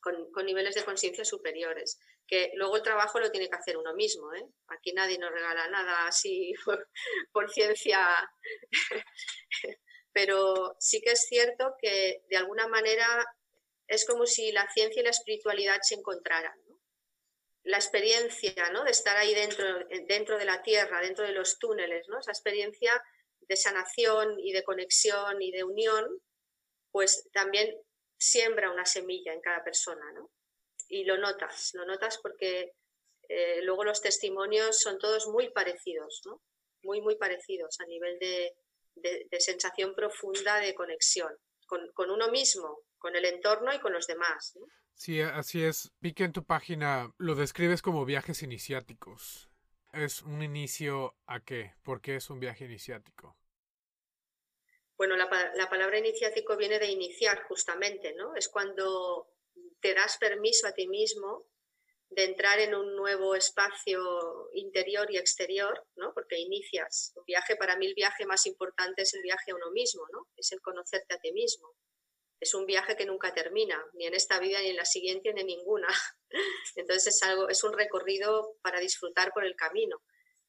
con, 0.00 0.44
niveles 0.44 0.74
de 0.74 0.84
conciencia 0.84 1.24
superiores, 1.24 1.98
que 2.26 2.50
luego 2.56 2.76
el 2.76 2.82
trabajo 2.82 3.18
lo 3.18 3.30
tiene 3.30 3.48
que 3.48 3.56
hacer 3.56 3.78
uno 3.78 3.94
mismo. 3.94 4.34
¿eh? 4.34 4.44
Aquí 4.68 4.92
nadie 4.92 5.18
nos 5.18 5.30
regala 5.30 5.68
nada 5.68 6.06
así 6.06 6.52
por, 7.32 7.50
ciencia, 7.50 8.30
pero 10.14 10.76
sí 10.78 11.02
que 11.02 11.10
es 11.10 11.26
cierto 11.26 11.74
que 11.78 12.22
de 12.30 12.36
alguna 12.36 12.68
manera 12.68 13.06
es 13.88 14.06
como 14.06 14.26
si 14.26 14.52
la 14.52 14.66
ciencia 14.72 15.00
y 15.00 15.04
la 15.04 15.10
espiritualidad 15.10 15.78
se 15.82 15.96
encontraran. 15.96 16.56
La 17.64 17.78
experiencia 17.78 18.70
¿no? 18.72 18.84
de 18.84 18.92
estar 18.92 19.16
ahí 19.16 19.34
dentro, 19.34 19.66
dentro 20.06 20.38
de 20.38 20.44
la 20.44 20.62
tierra, 20.62 21.00
dentro 21.00 21.24
de 21.26 21.32
los 21.32 21.58
túneles, 21.58 22.06
¿no? 22.08 22.20
esa 22.20 22.30
experiencia 22.30 22.92
de 23.40 23.56
sanación 23.56 24.38
y 24.38 24.52
de 24.52 24.62
conexión 24.62 25.42
y 25.42 25.50
de 25.50 25.64
unión, 25.64 26.06
pues 26.92 27.28
también 27.32 27.74
siembra 28.16 28.70
una 28.70 28.86
semilla 28.86 29.32
en 29.32 29.40
cada 29.40 29.64
persona. 29.64 30.04
Y 30.88 31.04
lo 31.04 31.18
notas, 31.18 31.70
lo 31.74 31.84
notas 31.86 32.18
porque 32.18 32.74
eh, 33.28 33.62
luego 33.62 33.82
los 33.82 34.00
testimonios 34.00 34.78
son 34.78 34.98
todos 34.98 35.26
muy 35.26 35.50
parecidos. 35.50 36.22
Muy, 36.82 37.00
muy 37.00 37.16
parecidos 37.16 37.80
a 37.80 37.86
nivel 37.86 38.18
de, 38.18 38.54
sensación 39.38 39.94
profunda 39.94 40.58
de 40.58 40.74
conexión 40.74 41.32
con, 41.66 42.10
uno 42.10 42.28
mismo, 42.30 42.80
con 42.98 43.16
el 43.16 43.24
entorno 43.24 43.72
y 43.74 43.80
con 43.80 43.92
los 43.92 44.06
demás. 44.06 44.52
¿no? 44.56 44.66
Sí, 44.94 45.20
así 45.20 45.64
es. 45.64 45.92
Vi 46.00 46.12
que 46.12 46.24
en 46.24 46.32
tu 46.32 46.44
página 46.44 47.12
lo 47.18 47.34
describes 47.34 47.82
como 47.82 48.04
viajes 48.04 48.42
iniciáticos 48.42 49.50
es 49.94 50.22
un 50.22 50.42
inicio 50.42 51.16
a 51.26 51.40
qué? 51.40 51.74
¿Por 51.82 52.00
qué 52.00 52.16
es 52.16 52.30
un 52.30 52.40
viaje 52.40 52.64
iniciático? 52.64 53.36
Bueno, 54.96 55.16
la, 55.16 55.28
palabra 55.28 55.98
iniciático 55.98 56.56
viene 56.56 56.78
de 56.78 56.86
iniciar 56.86 57.42
justamente, 57.44 58.14
¿no? 58.14 58.34
Es 58.36 58.48
cuando 58.48 59.28
te 59.80 59.94
das 59.94 60.18
permiso 60.18 60.66
a 60.66 60.72
ti 60.72 60.86
mismo 60.86 61.46
de 62.14 62.24
entrar 62.24 62.60
en 62.60 62.74
un 62.74 62.94
nuevo 62.96 63.34
espacio 63.34 64.48
interior 64.52 65.10
y 65.10 65.18
exterior, 65.18 65.86
¿no? 65.96 66.12
Porque 66.14 66.38
inicias. 66.38 67.12
Un 67.16 67.24
viaje, 67.24 67.56
para 67.56 67.76
mí 67.76 67.86
el 67.86 67.94
viaje 67.94 68.26
más 68.26 68.46
importante 68.46 69.02
es 69.02 69.14
el 69.14 69.22
viaje 69.22 69.50
a 69.50 69.56
uno 69.56 69.70
mismo, 69.72 70.02
¿no? 70.12 70.28
Es 70.36 70.52
el 70.52 70.60
conocerte 70.60 71.14
a 71.14 71.18
ti 71.18 71.32
mismo 71.32 71.74
es 72.44 72.54
un 72.54 72.66
viaje 72.66 72.94
que 72.94 73.06
nunca 73.06 73.32
termina, 73.32 73.82
ni 73.94 74.06
en 74.06 74.14
esta 74.14 74.38
vida, 74.38 74.60
ni 74.60 74.68
en 74.68 74.76
la 74.76 74.84
siguiente, 74.84 75.32
ni 75.32 75.40
en 75.40 75.46
ninguna. 75.46 75.88
Entonces 76.76 77.14
es, 77.14 77.22
algo, 77.22 77.48
es 77.48 77.64
un 77.64 77.72
recorrido 77.72 78.56
para 78.62 78.80
disfrutar 78.80 79.32
por 79.32 79.44
el 79.44 79.56
camino. 79.56 80.02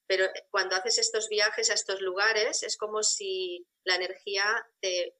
Pero 0.05 0.27
cuando 0.51 0.75
haces 0.75 0.99
estos 0.99 1.29
viajes 1.29 1.69
a 1.69 1.73
estos 1.73 2.01
lugares, 2.01 2.63
es 2.63 2.77
como 2.77 3.01
si 3.01 3.65
la 3.83 3.95
energía 3.95 4.45
te 4.81 5.15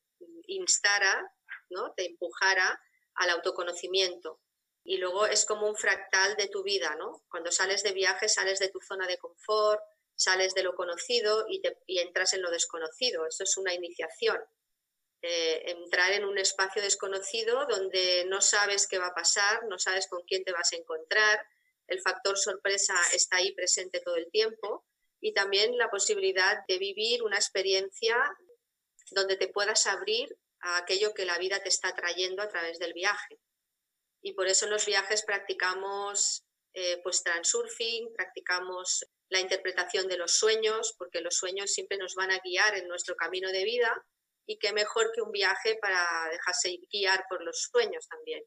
instara, 0.48 1.34
¿no? 1.70 1.94
te 1.94 2.06
empujara 2.06 2.80
al 3.16 3.30
autoconocimiento. 3.30 4.42
Y 4.86 4.98
luego 4.98 5.26
es 5.26 5.46
como 5.46 5.68
un 5.68 5.76
fractal 5.76 6.38
de 6.38 6.48
tu 6.48 6.64
vida, 6.64 6.96
¿no? 6.96 7.24
Cuando 7.30 7.52
sales 7.52 7.84
de 7.84 7.92
viaje, 7.92 8.30
sales 8.30 8.60
de 8.60 8.70
tu 8.70 8.80
zona 8.80 9.08
de 9.08 9.18
confort, 9.18 9.82
sales 10.16 10.54
de 10.54 10.64
lo 10.64 10.76
conocido 10.76 11.46
y, 11.50 11.62
entras 12.00 12.34
en 12.34 12.42
lo 12.42 12.52
desconocido. 12.52 13.26
Eso 13.26 13.44
es 13.44 13.58
una 13.58 13.74
iniciación. 13.74 14.40
Eh, 15.22 15.72
entrar 15.72 16.12
en 16.12 16.24
un 16.24 16.38
espacio 16.38 16.82
desconocido 16.82 17.66
donde 17.66 18.26
no 18.28 18.42
sabes 18.42 18.88
qué 18.88 19.00
va 19.00 19.08
a 19.08 19.16
pasar, 19.16 19.66
no 19.66 19.80
sabes 19.80 20.08
con 20.08 20.22
quién 20.24 20.44
te 20.44 20.52
vas 20.52 20.72
a 20.72 20.76
encontrar, 20.76 21.46
el 21.88 22.00
factor 22.00 22.38
sorpresa 22.38 22.94
está 23.14 23.38
ahí 23.38 23.52
presente 23.54 24.02
todo 24.02 24.16
el 24.16 24.30
tiempo 24.30 24.86
y 25.20 25.34
también 25.34 25.78
la 25.78 25.90
posibilidad 25.90 26.66
de 26.68 26.78
vivir 26.78 27.24
una 27.24 27.38
experiencia 27.38 28.18
donde 29.12 29.36
te 29.36 29.48
puedas 29.48 29.88
abrir 29.88 30.38
a 30.60 30.78
aquello 30.78 31.14
que 31.14 31.26
la 31.26 31.38
vida 31.38 31.62
te 31.62 31.70
está 31.70 31.94
trayendo 31.94 32.42
a 32.42 32.50
través 32.50 32.80
del 32.80 32.94
viaje. 32.94 33.40
Y 34.26 34.34
por 34.34 34.48
eso 34.48 34.66
en 34.66 34.72
los 34.72 34.88
viajes 34.88 35.24
practicamos 35.24 36.44
eh, 36.74 37.00
pues 37.04 37.22
transurfing, 37.22 38.12
practicamos 38.12 39.06
la 39.30 39.40
interpretación 39.40 40.08
de 40.08 40.18
los 40.18 40.32
sueños, 40.32 40.96
porque 40.98 41.22
los 41.22 41.36
sueños 41.36 41.72
siempre 41.72 42.00
nos 42.00 42.16
van 42.16 42.32
a 42.32 42.40
guiar 42.44 42.76
en 42.76 42.88
nuestro 42.88 43.16
camino 43.16 43.52
de 43.52 43.64
vida 43.64 44.04
y 44.48 44.58
qué 44.58 44.74
mejor 44.74 45.12
que 45.14 45.22
un 45.22 45.32
viaje 45.32 45.78
para 45.80 46.04
dejarse 46.32 46.76
guiar 46.92 47.24
por 47.30 47.44
los 47.44 47.70
sueños 47.72 48.08
también. 48.08 48.44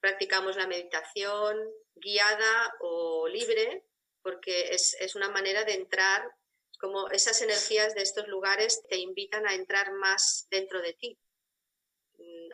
Practicamos 0.00 0.56
la 0.56 0.66
meditación 0.66 1.58
guiada 1.96 2.72
o 2.80 3.28
libre 3.28 3.84
porque 4.22 4.70
es, 4.70 4.96
es 5.00 5.14
una 5.16 5.28
manera 5.28 5.64
de 5.64 5.74
entrar, 5.74 6.26
como 6.80 7.10
esas 7.10 7.42
energías 7.42 7.94
de 7.94 8.00
estos 8.00 8.26
lugares 8.26 8.82
te 8.88 8.96
invitan 8.96 9.46
a 9.46 9.54
entrar 9.54 9.92
más 9.92 10.46
dentro 10.50 10.80
de 10.80 10.94
ti, 10.94 11.18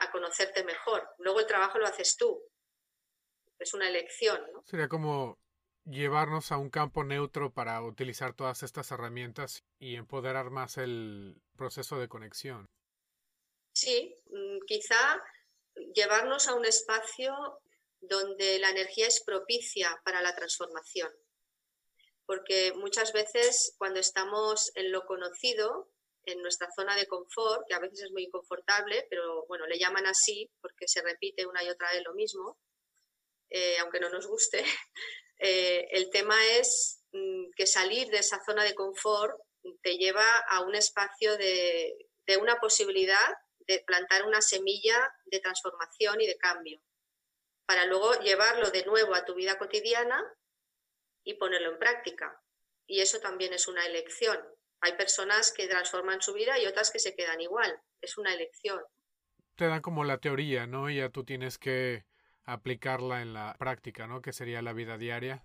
a 0.01 0.11
conocerte 0.11 0.65
mejor. 0.65 1.09
Luego 1.19 1.41
el 1.41 1.47
trabajo 1.47 1.79
lo 1.79 1.87
haces 1.87 2.17
tú. 2.17 2.43
Es 3.59 3.75
una 3.75 3.89
elección. 3.89 4.41
¿no? 4.53 4.63
Sería 4.65 4.89
como 4.89 5.39
llevarnos 5.85 6.53
a 6.53 6.59
un 6.59 6.71
campo 6.71 7.05
neutro 7.05 7.53
para 7.53 7.83
utilizar 7.83 8.35
todas 8.35 8.63
estas 8.63 8.91
herramientas 8.91 9.65
y 9.79 9.97
empoderar 9.97 10.51
más 10.51 10.79
el 10.79 11.41
proceso 11.57 11.99
de 11.99 12.09
conexión. 12.09 12.67
Sí, 13.73 14.17
mm, 14.31 14.59
quizá 14.67 15.23
llevarnos 15.95 16.49
a 16.49 16.55
un 16.55 16.65
espacio 16.65 17.61
donde 18.01 18.59
la 18.59 18.71
energía 18.71 19.07
es 19.07 19.23
propicia 19.23 20.01
para 20.05 20.23
la 20.23 20.35
transformación. 20.35 21.11
Porque 22.27 22.73
muchas 22.77 23.13
veces 23.13 23.75
cuando 23.79 24.01
estamos 24.01 24.73
en 24.75 24.93
lo 24.93 25.05
conocido, 25.05 25.91
en 26.25 26.43
nuestra 26.43 26.68
zona 26.75 26.97
de 26.97 27.07
confort, 27.07 27.66
que 27.66 27.75
a 27.75 27.79
veces 27.79 28.03
es 28.03 28.11
muy 28.12 28.29
confortable, 28.31 29.07
pero 29.09 29.47
bueno, 29.47 29.66
le 29.66 29.79
llaman 29.79 30.07
así 30.07 30.51
porque 30.61 30.87
se 30.87 31.03
repite 31.03 31.47
una 31.47 31.62
y 31.62 31.68
otra 31.68 31.91
vez 31.93 32.03
lo 32.05 32.14
mismo, 32.14 32.59
eh, 33.51 33.79
aunque 33.79 34.01
no 34.01 34.11
nos 34.11 34.27
guste, 34.27 34.64
eh, 35.39 35.89
el 35.91 36.11
tema 36.11 36.37
es 36.59 37.03
mm, 37.12 37.51
que 37.57 37.66
salir 37.66 38.09
de 38.09 38.18
esa 38.18 38.43
zona 38.45 38.64
de 38.64 38.75
confort 38.75 39.41
te 39.83 39.97
lleva 39.97 40.39
a 40.49 40.61
un 40.61 40.75
espacio 40.75 41.37
de, 41.37 41.97
una 42.41 42.61
posibilidad 42.61 43.35
de 43.59 43.81
plantar 43.81 44.25
una 44.25 44.41
semilla 44.41 45.12
de 45.25 45.41
transformación 45.41 46.21
y 46.21 46.29
de 46.29 46.39
cambio, 46.39 46.81
para 47.66 47.87
luego 47.87 48.14
llevarlo 48.21 48.71
de 48.71 48.85
nuevo 48.85 49.16
a 49.16 49.25
tu 49.25 49.35
vida 49.35 49.59
cotidiana 49.59 50.23
y 51.25 51.35
ponerlo 51.35 51.73
en 51.73 51.79
práctica. 51.81 52.41
Y 52.87 53.01
eso 53.01 53.18
también 53.18 53.53
es 53.53 53.66
una 53.66 53.85
elección. 53.85 54.41
Hay 54.81 54.93
personas 54.93 55.53
que 55.53 55.68
transforman 55.68 56.22
su 56.22 56.33
vida 56.33 56.59
y 56.59 56.66
otras 56.66 56.91
que 56.91 56.99
se 56.99 57.14
quedan 57.14 57.41
igual. 57.41 57.81
Es 58.01 58.16
una 58.16 58.33
elección. 58.33 58.81
Te 59.57 59.66
dan 59.66 59.83
como 59.83 60.05
la 60.05 60.18
teoría, 60.18 60.66
¿no? 60.66 60.89
Y 60.89 60.97
ya 60.97 61.11
tú 61.11 61.24
tienes 61.24 61.59
que 61.59 62.05
aplicarla 62.45 63.22
en 63.22 63.35
la 63.35 63.55
práctica, 63.59 64.07
¿no? 64.07 64.22
Que 64.22 64.33
sería 64.33 64.62
la 64.62 64.72
vida 64.72 64.97
diaria. 64.97 65.45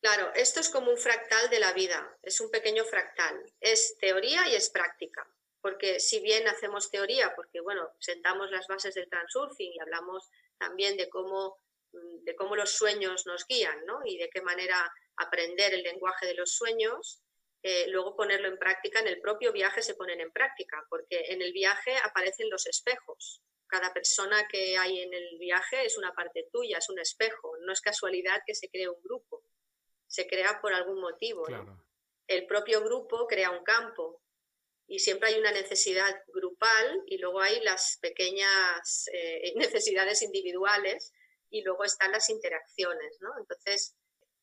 Claro, 0.00 0.30
esto 0.34 0.60
es 0.60 0.68
como 0.68 0.90
un 0.90 0.96
fractal 0.96 1.50
de 1.50 1.58
la 1.58 1.72
vida, 1.72 2.16
es 2.22 2.40
un 2.40 2.50
pequeño 2.50 2.84
fractal. 2.84 3.34
Es 3.60 3.96
teoría 3.98 4.46
y 4.48 4.54
es 4.54 4.70
práctica, 4.70 5.26
porque 5.60 5.98
si 5.98 6.20
bien 6.20 6.46
hacemos 6.46 6.90
teoría, 6.90 7.34
porque 7.34 7.60
bueno, 7.60 7.90
sentamos 7.98 8.50
las 8.50 8.68
bases 8.68 8.94
del 8.94 9.08
transurfing 9.08 9.72
y 9.72 9.80
hablamos 9.80 10.30
también 10.56 10.96
de 10.96 11.08
cómo, 11.08 11.58
de 11.92 12.36
cómo 12.36 12.54
los 12.54 12.70
sueños 12.70 13.26
nos 13.26 13.44
guían, 13.46 13.84
¿no? 13.86 14.00
Y 14.04 14.18
de 14.18 14.30
qué 14.30 14.40
manera 14.40 14.92
aprender 15.16 15.74
el 15.74 15.82
lenguaje 15.82 16.26
de 16.26 16.34
los 16.34 16.52
sueños, 16.52 17.20
eh, 17.62 17.88
luego 17.88 18.16
ponerlo 18.16 18.48
en 18.48 18.58
práctica, 18.58 19.00
en 19.00 19.08
el 19.08 19.20
propio 19.20 19.52
viaje 19.52 19.82
se 19.82 19.94
ponen 19.94 20.20
en 20.20 20.32
práctica, 20.32 20.84
porque 20.88 21.26
en 21.28 21.42
el 21.42 21.52
viaje 21.52 21.96
aparecen 22.04 22.48
los 22.50 22.66
espejos. 22.66 23.42
Cada 23.66 23.92
persona 23.92 24.46
que 24.48 24.78
hay 24.78 25.00
en 25.00 25.12
el 25.12 25.38
viaje 25.38 25.84
es 25.84 25.98
una 25.98 26.14
parte 26.14 26.48
tuya, 26.52 26.78
es 26.78 26.88
un 26.88 26.98
espejo. 26.98 27.56
No 27.60 27.72
es 27.72 27.80
casualidad 27.80 28.40
que 28.46 28.54
se 28.54 28.70
cree 28.70 28.88
un 28.88 29.02
grupo, 29.02 29.42
se 30.06 30.26
crea 30.26 30.60
por 30.62 30.72
algún 30.72 31.00
motivo. 31.00 31.46
El 32.26 32.46
propio 32.46 32.82
grupo 32.82 33.26
crea 33.26 33.50
un 33.50 33.64
campo 33.64 34.22
y 34.86 35.00
siempre 35.00 35.28
hay 35.28 35.38
una 35.38 35.52
necesidad 35.52 36.22
grupal 36.28 37.02
y 37.06 37.18
luego 37.18 37.40
hay 37.40 37.60
las 37.60 37.98
pequeñas 38.00 39.04
eh, 39.12 39.52
necesidades 39.56 40.22
individuales 40.22 41.12
y 41.50 41.62
luego 41.62 41.84
están 41.84 42.12
las 42.12 42.30
interacciones. 42.30 43.18
¿no? 43.20 43.30
Entonces, 43.38 43.97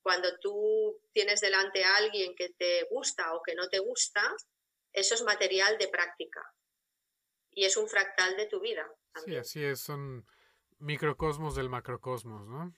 cuando 0.06 0.38
tú 0.38 1.01
tienes 1.14 1.41
delante 1.41 1.84
a 1.84 1.95
alguien 1.95 2.36
que 2.36 2.49
te 2.49 2.84
gusta 2.91 3.34
o 3.34 3.41
que 3.41 3.56
no 3.56 3.68
te 3.70 3.80
gusta, 3.80 4.22
eso 4.93 5.16
es 5.16 5.24
material 5.24 5.80
de 5.80 5.88
práctica 5.88 6.43
y 7.49 7.66
es 7.66 7.76
un 7.76 7.88
fractal 7.88 8.38
de 8.38 8.45
tu 8.45 8.60
vida. 8.60 8.88
Sí, 9.26 9.36
así 9.36 9.66
es, 9.66 9.82
son 9.82 10.24
microcosmos 10.78 11.56
del 11.56 11.70
macrocosmos, 11.72 12.47
¿no? 12.47 12.72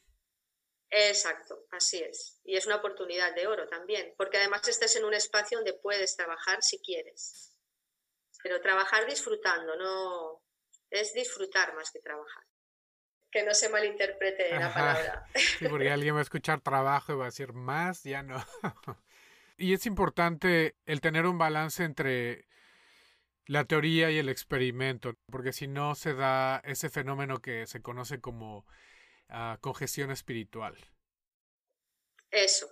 Exacto, 0.90 1.66
así 1.72 2.02
es. 2.02 2.40
Y 2.46 2.56
es 2.56 2.66
una 2.66 2.78
oportunidad 2.78 3.36
de 3.36 3.46
oro 3.48 3.68
también, 3.68 4.14
porque 4.18 4.38
además 4.38 4.66
estás 4.70 4.96
en 4.96 5.04
un 5.04 5.14
espacio 5.14 5.58
donde 5.58 5.74
puedes 5.74 6.16
trabajar 6.16 6.64
si 6.64 6.80
quieres. 6.80 7.58
Pero 8.42 8.62
trabajar 8.62 9.06
disfrutando, 9.06 9.76
no 9.76 10.46
es 10.92 11.14
disfrutar 11.14 11.76
más 11.76 11.92
que 11.92 12.00
trabajar 12.00 12.46
que 13.32 13.44
no 13.44 13.54
se 13.54 13.70
malinterprete 13.70 14.52
la 14.52 14.74
palabra. 14.74 15.28
Sí, 15.36 15.68
porque 15.70 15.92
alguien 15.92 16.16
va 16.16 16.20
a 16.20 16.24
escuchar 16.24 16.62
trabajo 16.62 17.14
y 17.14 17.16
va 17.16 17.26
a 17.26 17.28
decir 17.28 17.54
más, 17.54 18.04
ya 18.04 18.24
no. 18.24 18.44
Y 19.60 19.74
es 19.74 19.88
importante 19.88 20.76
el 20.86 21.02
tener 21.02 21.26
un 21.26 21.40
balance 21.40 21.84
entre 21.84 22.48
la 23.48 23.66
teoría 23.66 24.12
y 24.12 24.20
el 24.20 24.30
experimento, 24.30 25.16
porque 25.32 25.52
si 25.52 25.68
no 25.68 25.96
se 25.96 26.14
da 26.14 26.62
ese 26.64 26.92
fenómeno 26.92 27.42
que 27.42 27.66
se 27.66 27.82
conoce 27.82 28.22
como 28.22 28.68
uh, 29.30 29.58
congestión 29.60 30.12
espiritual. 30.12 30.78
Eso. 32.30 32.70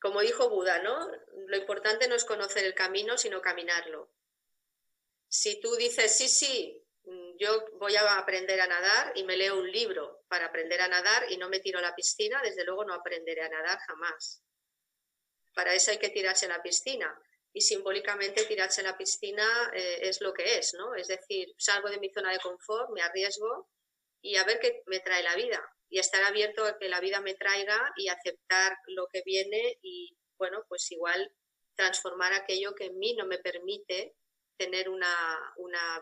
Como 0.00 0.20
dijo 0.20 0.50
Buda, 0.50 0.82
¿no? 0.82 1.08
Lo 1.48 1.56
importante 1.56 2.06
no 2.06 2.14
es 2.14 2.24
conocer 2.24 2.64
el 2.64 2.74
camino, 2.74 3.18
sino 3.18 3.40
caminarlo. 3.40 4.12
Si 5.28 5.60
tú 5.60 5.74
dices, 5.74 6.16
sí, 6.16 6.28
sí, 6.28 6.83
yo 7.38 7.64
voy 7.78 7.96
a 7.96 8.18
aprender 8.18 8.60
a 8.60 8.66
nadar 8.66 9.12
y 9.14 9.24
me 9.24 9.36
leo 9.36 9.58
un 9.58 9.70
libro 9.70 10.24
para 10.28 10.46
aprender 10.46 10.80
a 10.80 10.88
nadar 10.88 11.30
y 11.30 11.36
no 11.36 11.48
me 11.48 11.60
tiro 11.60 11.78
a 11.78 11.82
la 11.82 11.94
piscina, 11.94 12.40
desde 12.42 12.64
luego 12.64 12.84
no 12.84 12.94
aprenderé 12.94 13.42
a 13.42 13.48
nadar 13.48 13.78
jamás. 13.86 14.42
Para 15.54 15.74
eso 15.74 15.90
hay 15.90 15.98
que 15.98 16.10
tirarse 16.10 16.46
a 16.46 16.50
la 16.50 16.62
piscina. 16.62 17.16
Y 17.52 17.60
simbólicamente 17.60 18.44
tirarse 18.44 18.80
a 18.80 18.84
la 18.84 18.98
piscina 18.98 19.44
eh, 19.72 20.00
es 20.02 20.20
lo 20.20 20.34
que 20.34 20.58
es, 20.58 20.74
¿no? 20.74 20.94
Es 20.96 21.06
decir, 21.06 21.54
salgo 21.56 21.88
de 21.88 21.98
mi 21.98 22.10
zona 22.10 22.32
de 22.32 22.40
confort, 22.40 22.90
me 22.90 23.00
arriesgo 23.00 23.70
y 24.20 24.36
a 24.36 24.44
ver 24.44 24.58
qué 24.58 24.82
me 24.86 24.98
trae 24.98 25.22
la 25.22 25.36
vida. 25.36 25.64
Y 25.88 26.00
estar 26.00 26.24
abierto 26.24 26.64
a 26.64 26.76
que 26.76 26.88
la 26.88 26.98
vida 26.98 27.20
me 27.20 27.34
traiga 27.34 27.92
y 27.96 28.08
aceptar 28.08 28.76
lo 28.88 29.06
que 29.06 29.22
viene 29.24 29.78
y, 29.82 30.16
bueno, 30.36 30.64
pues 30.68 30.90
igual 30.90 31.32
transformar 31.76 32.32
aquello 32.32 32.74
que 32.74 32.86
en 32.86 32.98
mí 32.98 33.14
no 33.14 33.26
me 33.26 33.38
permite 33.38 34.16
tener 34.56 34.88
una, 34.88 35.08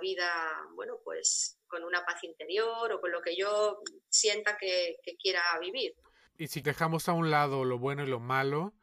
vida, 0.01 0.69
bueno, 0.75 0.99
pues 1.05 1.59
con 1.67 1.85
una 1.85 2.05
paz 2.05 2.23
interior 2.25 2.93
o 2.93 3.01
con 3.01 3.13
lo 3.13 3.23
que 3.23 3.37
yo 3.37 3.81
sienta 4.09 4.57
que, 4.57 4.99
quiera 5.21 5.43
vivir. 5.61 5.95
Y 6.37 6.49
si 6.49 6.61
dejamos 6.61 7.09
a 7.09 7.13
un 7.13 7.31
lado 7.31 7.65
lo 7.65 7.79
bueno 7.79 8.03
y 8.03 8.07
lo 8.07 8.21
malo, 8.21 8.75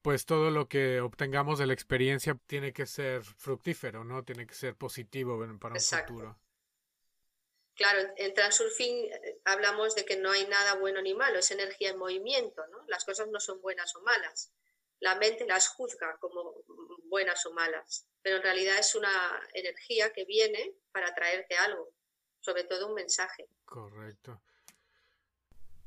pues 0.00 0.26
todo 0.26 0.50
lo 0.50 0.68
que 0.68 1.00
obtengamos 1.00 1.58
de 1.58 1.66
la 1.66 1.74
experiencia 1.74 2.36
tiene 2.46 2.72
que 2.72 2.86
ser 2.86 3.22
fructífero, 3.22 4.04
¿no? 4.04 4.24
Tiene 4.24 4.46
que 4.46 4.54
ser 4.54 4.74
positivo 4.74 5.38
para 5.60 5.74
un 5.74 5.80
futuro. 5.80 6.38
Claro, 7.74 8.00
en 8.16 8.34
Transurfing 8.34 9.06
eh, 9.06 9.40
hablamos 9.44 9.94
de 9.94 10.04
que 10.04 10.16
no 10.16 10.30
hay 10.30 10.46
nada 10.46 10.74
bueno 10.74 11.00
ni 11.00 11.14
malo, 11.14 11.38
es 11.38 11.50
energía 11.50 11.90
en 11.90 11.98
movimiento, 11.98 12.66
¿no? 12.68 12.84
Las 12.86 13.04
cosas 13.04 13.28
no 13.28 13.40
son 13.40 13.60
buenas 13.62 13.94
o 13.96 14.02
malas. 14.02 14.52
La 15.02 15.14
mente 15.16 15.46
las 15.46 15.68
juzga 15.68 16.16
como 16.18 16.54
buenas 17.10 17.44
o 17.46 17.52
malas 17.52 18.06
pero 18.22 18.36
en 18.36 18.42
realidad 18.42 18.78
es 18.78 18.94
una 18.94 19.10
energía 19.52 20.12
que 20.12 20.24
viene 20.24 20.74
para 20.92 21.12
traerte 21.14 21.56
algo, 21.56 21.90
sobre 22.40 22.64
todo 22.64 22.88
un 22.88 22.94
mensaje. 22.94 23.48
Correcto. 23.64 24.40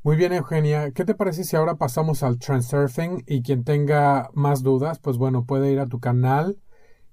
Muy 0.04 0.18
bien, 0.18 0.34
Eugenia. 0.34 0.92
¿Qué 0.92 1.04
te 1.06 1.16
parece 1.16 1.44
si 1.44 1.56
ahora 1.56 1.76
pasamos 1.76 2.22
al 2.22 2.38
Transurfing 2.38 3.24
y 3.26 3.42
quien 3.42 3.64
tenga 3.64 4.30
más 4.34 4.62
dudas, 4.62 5.00
pues 5.00 5.18
bueno, 5.18 5.46
puede 5.46 5.72
ir 5.72 5.80
a 5.80 5.88
tu 5.88 6.00
canal 6.00 6.62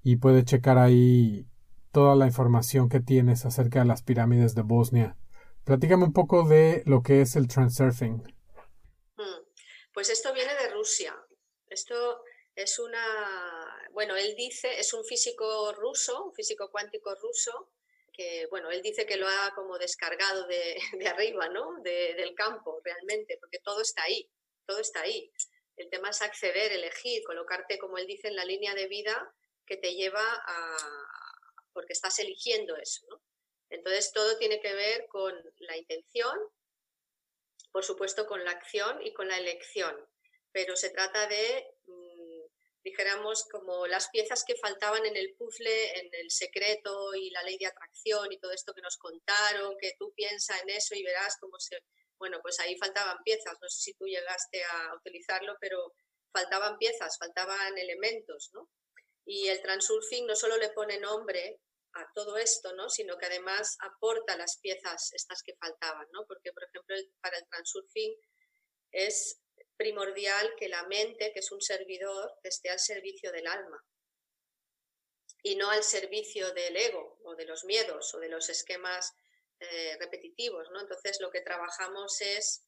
y 0.03 0.17
puede 0.17 0.43
checar 0.43 0.77
ahí 0.77 1.47
toda 1.91 2.15
la 2.15 2.27
información 2.27 2.89
que 2.89 2.99
tienes 2.99 3.45
acerca 3.45 3.79
de 3.79 3.85
las 3.85 4.03
pirámides 4.03 4.53
de 4.53 4.61
Bosnia. 4.61 5.17
Platícame 5.63 6.03
un 6.03 6.13
poco 6.13 6.47
de 6.47 6.83
lo 6.85 7.01
que 7.01 7.21
es 7.21 7.35
el 7.35 7.47
Transurfing. 7.47 8.17
Mm, 9.15 9.43
pues 9.93 10.09
esto 10.09 10.33
viene 10.33 10.53
de 10.53 10.73
Rusia. 10.73 11.15
Esto 11.73 12.23
es 12.55 12.77
una, 12.77 13.87
bueno, 13.91 14.15
él 14.15 14.35
dice, 14.35 14.79
es 14.79 14.93
un 14.93 15.03
físico 15.03 15.73
ruso, 15.73 16.23
un 16.23 16.33
físico 16.33 16.69
cuántico 16.69 17.15
ruso, 17.15 17.71
que, 18.11 18.45
bueno, 18.51 18.69
él 18.69 18.83
dice 18.83 19.07
que 19.07 19.17
lo 19.17 19.27
ha 19.27 19.51
como 19.55 19.79
descargado 19.79 20.45
de, 20.45 20.77
arriba, 21.09 21.49
¿no? 21.49 21.81
del 21.81 22.35
campo, 22.35 22.79
realmente, 22.83 23.37
porque 23.39 23.57
todo 23.57 23.81
está 23.81 24.03
ahí, 24.03 24.29
todo 24.67 24.79
está 24.79 25.01
ahí. 25.01 25.31
El 25.75 25.89
tema 25.89 26.11
es 26.11 26.21
acceder, 26.21 26.71
elegir, 26.71 27.23
colocarte, 27.23 27.79
como 27.79 27.97
él 27.97 28.05
dice, 28.05 28.27
en 28.27 28.35
la 28.35 28.45
línea 28.45 28.75
de 28.75 28.87
vida 28.87 29.33
que 29.65 29.77
te 29.77 29.95
lleva 29.95 30.21
a, 30.45 30.77
porque 31.73 31.93
estás 31.93 32.19
eligiendo 32.19 32.77
eso, 32.77 33.03
¿no? 33.09 33.23
Entonces, 33.71 34.11
todo 34.13 34.37
tiene 34.37 34.61
que 34.61 34.75
ver 34.75 35.07
con 35.07 35.33
la 35.57 35.75
intención, 35.75 36.37
por 37.71 37.83
supuesto, 37.83 38.27
con 38.27 38.43
la 38.43 38.51
acción 38.51 39.01
y 39.01 39.13
con 39.13 39.27
la 39.27 39.39
elección, 39.39 39.95
pero 40.53 40.77
se 40.77 40.91
trata 40.91 41.27
de 41.27 41.67
dijéramos, 42.83 43.45
como 43.49 43.87
las 43.87 44.09
piezas 44.09 44.43
que 44.45 44.55
faltaban 44.55 45.05
en 45.05 45.15
el 45.15 45.33
puzzle, 45.35 45.99
en 45.99 46.09
el 46.13 46.29
secreto 46.29 47.15
y 47.15 47.29
la 47.29 47.43
ley 47.43 47.57
de 47.57 47.67
atracción 47.67 48.31
y 48.31 48.39
todo 48.39 48.51
esto 48.51 48.73
que 48.73 48.81
nos 48.81 48.97
contaron, 48.97 49.77
que 49.79 49.93
tú 49.97 50.13
piensas 50.13 50.61
en 50.61 50.69
eso 50.69 50.93
y 50.95 51.03
verás 51.03 51.37
cómo 51.39 51.57
se... 51.59 51.79
Bueno, 52.19 52.39
pues 52.41 52.59
ahí 52.59 52.77
faltaban 52.77 53.17
piezas, 53.23 53.57
no 53.61 53.69
sé 53.69 53.81
si 53.81 53.93
tú 53.93 54.05
llegaste 54.05 54.63
a 54.63 54.95
utilizarlo, 54.95 55.57
pero 55.59 55.93
faltaban 56.31 56.77
piezas, 56.77 57.17
faltaban 57.17 57.77
elementos, 57.77 58.49
¿no? 58.53 58.69
Y 59.25 59.47
el 59.47 59.61
transurfing 59.61 60.27
no 60.27 60.35
solo 60.35 60.57
le 60.57 60.69
pone 60.69 60.99
nombre 60.99 61.59
a 61.93 62.11
todo 62.13 62.37
esto, 62.37 62.73
¿no? 62.73 62.89
Sino 62.89 63.17
que 63.17 63.25
además 63.25 63.77
aporta 63.79 64.37
las 64.37 64.57
piezas 64.57 65.11
estas 65.13 65.41
que 65.43 65.55
faltaban, 65.55 66.07
¿no? 66.11 66.25
Porque, 66.27 66.51
por 66.51 66.63
ejemplo, 66.63 66.95
para 67.21 67.37
el 67.37 67.47
transurfing 67.47 68.15
es 68.91 69.42
primordial 69.77 70.53
que 70.57 70.69
la 70.69 70.83
mente, 70.83 71.31
que 71.33 71.39
es 71.39 71.51
un 71.51 71.61
servidor, 71.61 72.33
esté 72.43 72.69
al 72.69 72.79
servicio 72.79 73.31
del 73.31 73.47
alma 73.47 73.83
y 75.43 75.55
no 75.55 75.69
al 75.69 75.83
servicio 75.83 76.53
del 76.53 76.75
ego 76.77 77.19
o 77.25 77.35
de 77.35 77.45
los 77.45 77.65
miedos 77.65 78.13
o 78.13 78.19
de 78.19 78.29
los 78.29 78.49
esquemas 78.49 79.13
eh, 79.59 79.97
repetitivos. 79.99 80.69
¿no? 80.71 80.81
Entonces 80.81 81.19
lo 81.19 81.29
que 81.31 81.41
trabajamos 81.41 82.21
es, 82.21 82.65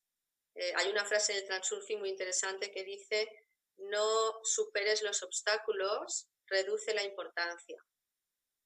eh, 0.56 0.74
hay 0.76 0.90
una 0.90 1.06
frase 1.06 1.32
en 1.32 1.40
el 1.40 1.46
transurfing 1.46 2.00
muy 2.00 2.10
interesante 2.10 2.72
que 2.72 2.84
dice, 2.84 3.30
no 3.78 4.40
superes 4.44 5.02
los 5.04 5.24
obstáculos, 5.24 6.28
reduce 6.48 6.94
la 6.94 7.04
importancia. 7.04 7.78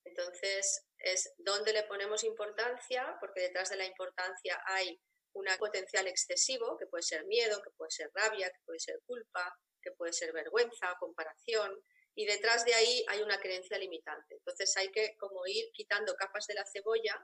Entonces 0.03 0.87
es 0.97 1.33
dónde 1.37 1.71
le 1.71 1.83
ponemos 1.83 2.23
importancia, 2.23 3.15
porque 3.19 3.41
detrás 3.41 3.69
de 3.69 3.77
la 3.77 3.85
importancia 3.85 4.61
hay 4.65 4.99
un 5.33 5.45
potencial 5.57 6.07
excesivo, 6.07 6.77
que 6.77 6.87
puede 6.87 7.03
ser 7.03 7.25
miedo, 7.25 7.61
que 7.61 7.71
puede 7.71 7.91
ser 7.91 8.09
rabia, 8.13 8.49
que 8.49 8.59
puede 8.65 8.79
ser 8.79 8.99
culpa, 9.05 9.57
que 9.81 9.91
puede 9.91 10.13
ser 10.13 10.33
vergüenza, 10.33 10.95
comparación, 10.99 11.81
y 12.15 12.25
detrás 12.25 12.65
de 12.65 12.73
ahí 12.73 13.05
hay 13.07 13.21
una 13.21 13.39
creencia 13.39 13.77
limitante. 13.77 14.35
Entonces 14.35 14.75
hay 14.77 14.91
que 14.91 15.15
como 15.17 15.45
ir 15.47 15.69
quitando 15.71 16.15
capas 16.15 16.47
de 16.47 16.55
la 16.55 16.65
cebolla 16.65 17.15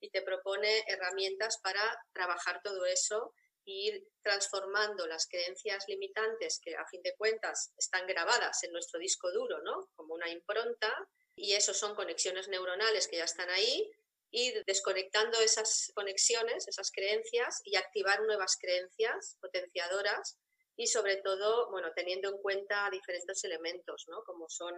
y 0.00 0.10
te 0.10 0.22
propone 0.22 0.84
herramientas 0.86 1.58
para 1.62 1.82
trabajar 2.12 2.60
todo 2.62 2.84
eso 2.86 3.34
e 3.66 3.72
ir 3.72 4.08
transformando 4.22 5.06
las 5.06 5.26
creencias 5.26 5.84
limitantes 5.88 6.60
que 6.62 6.76
a 6.76 6.86
fin 6.86 7.02
de 7.02 7.16
cuentas 7.16 7.72
están 7.76 8.06
grabadas 8.06 8.62
en 8.62 8.72
nuestro 8.72 9.00
disco 9.00 9.32
duro, 9.32 9.60
¿no? 9.62 9.88
Como 9.94 10.14
una 10.14 10.28
impronta 10.28 10.92
y 11.34 11.54
eso 11.54 11.74
son 11.74 11.94
conexiones 11.94 12.48
neuronales 12.48 13.08
que 13.08 13.16
ya 13.16 13.24
están 13.24 13.50
ahí 13.50 13.90
ir 14.34 14.64
desconectando 14.66 15.40
esas 15.40 15.92
conexiones, 15.94 16.66
esas 16.66 16.90
creencias 16.90 17.60
y 17.64 17.76
activar 17.76 18.20
nuevas 18.22 18.56
creencias 18.60 19.38
potenciadoras 19.40 20.38
y 20.76 20.88
sobre 20.88 21.16
todo, 21.16 21.70
bueno, 21.70 21.92
teniendo 21.94 22.30
en 22.30 22.38
cuenta 22.42 22.90
diferentes 22.90 23.44
elementos, 23.44 24.04
¿no? 24.08 24.22
Como 24.24 24.48
son 24.48 24.74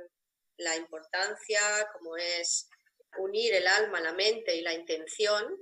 la 0.58 0.76
importancia, 0.76 1.60
como 1.94 2.16
es 2.16 2.68
unir 3.18 3.54
el 3.54 3.66
alma, 3.66 4.00
la 4.00 4.12
mente 4.12 4.54
y 4.54 4.60
la 4.60 4.74
intención 4.74 5.56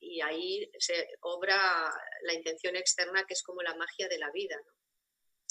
y 0.00 0.20
ahí 0.20 0.70
se 0.78 1.06
obra 1.20 1.92
la 2.22 2.34
intención 2.34 2.76
externa 2.76 3.24
que 3.26 3.34
es 3.34 3.42
como 3.42 3.62
la 3.62 3.74
magia 3.74 4.08
de 4.08 4.18
la 4.18 4.30
vida, 4.30 4.56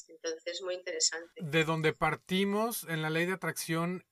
Entonces, 0.08 0.44
es 0.46 0.62
muy 0.62 0.76
interesante. 0.76 1.32
De 1.42 1.64
donde 1.64 1.94
partimos 1.94 2.84
en 2.84 3.02
la 3.02 3.10
ley 3.10 3.26
de 3.26 3.34
atracción 3.34 4.06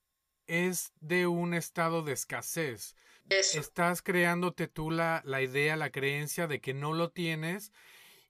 es 0.47 0.91
de 0.99 1.27
un 1.27 1.53
estado 1.53 2.01
de 2.01 2.13
escasez. 2.13 2.95
Estás 3.39 4.01
creándote 4.01 4.67
tú 4.67 4.91
la, 4.91 5.21
la 5.25 5.41
idea, 5.41 5.75
la 5.75 5.91
creencia 5.91 6.47
de 6.47 6.59
que 6.59 6.73
no 6.73 6.93
lo 6.93 7.11
tienes 7.11 7.71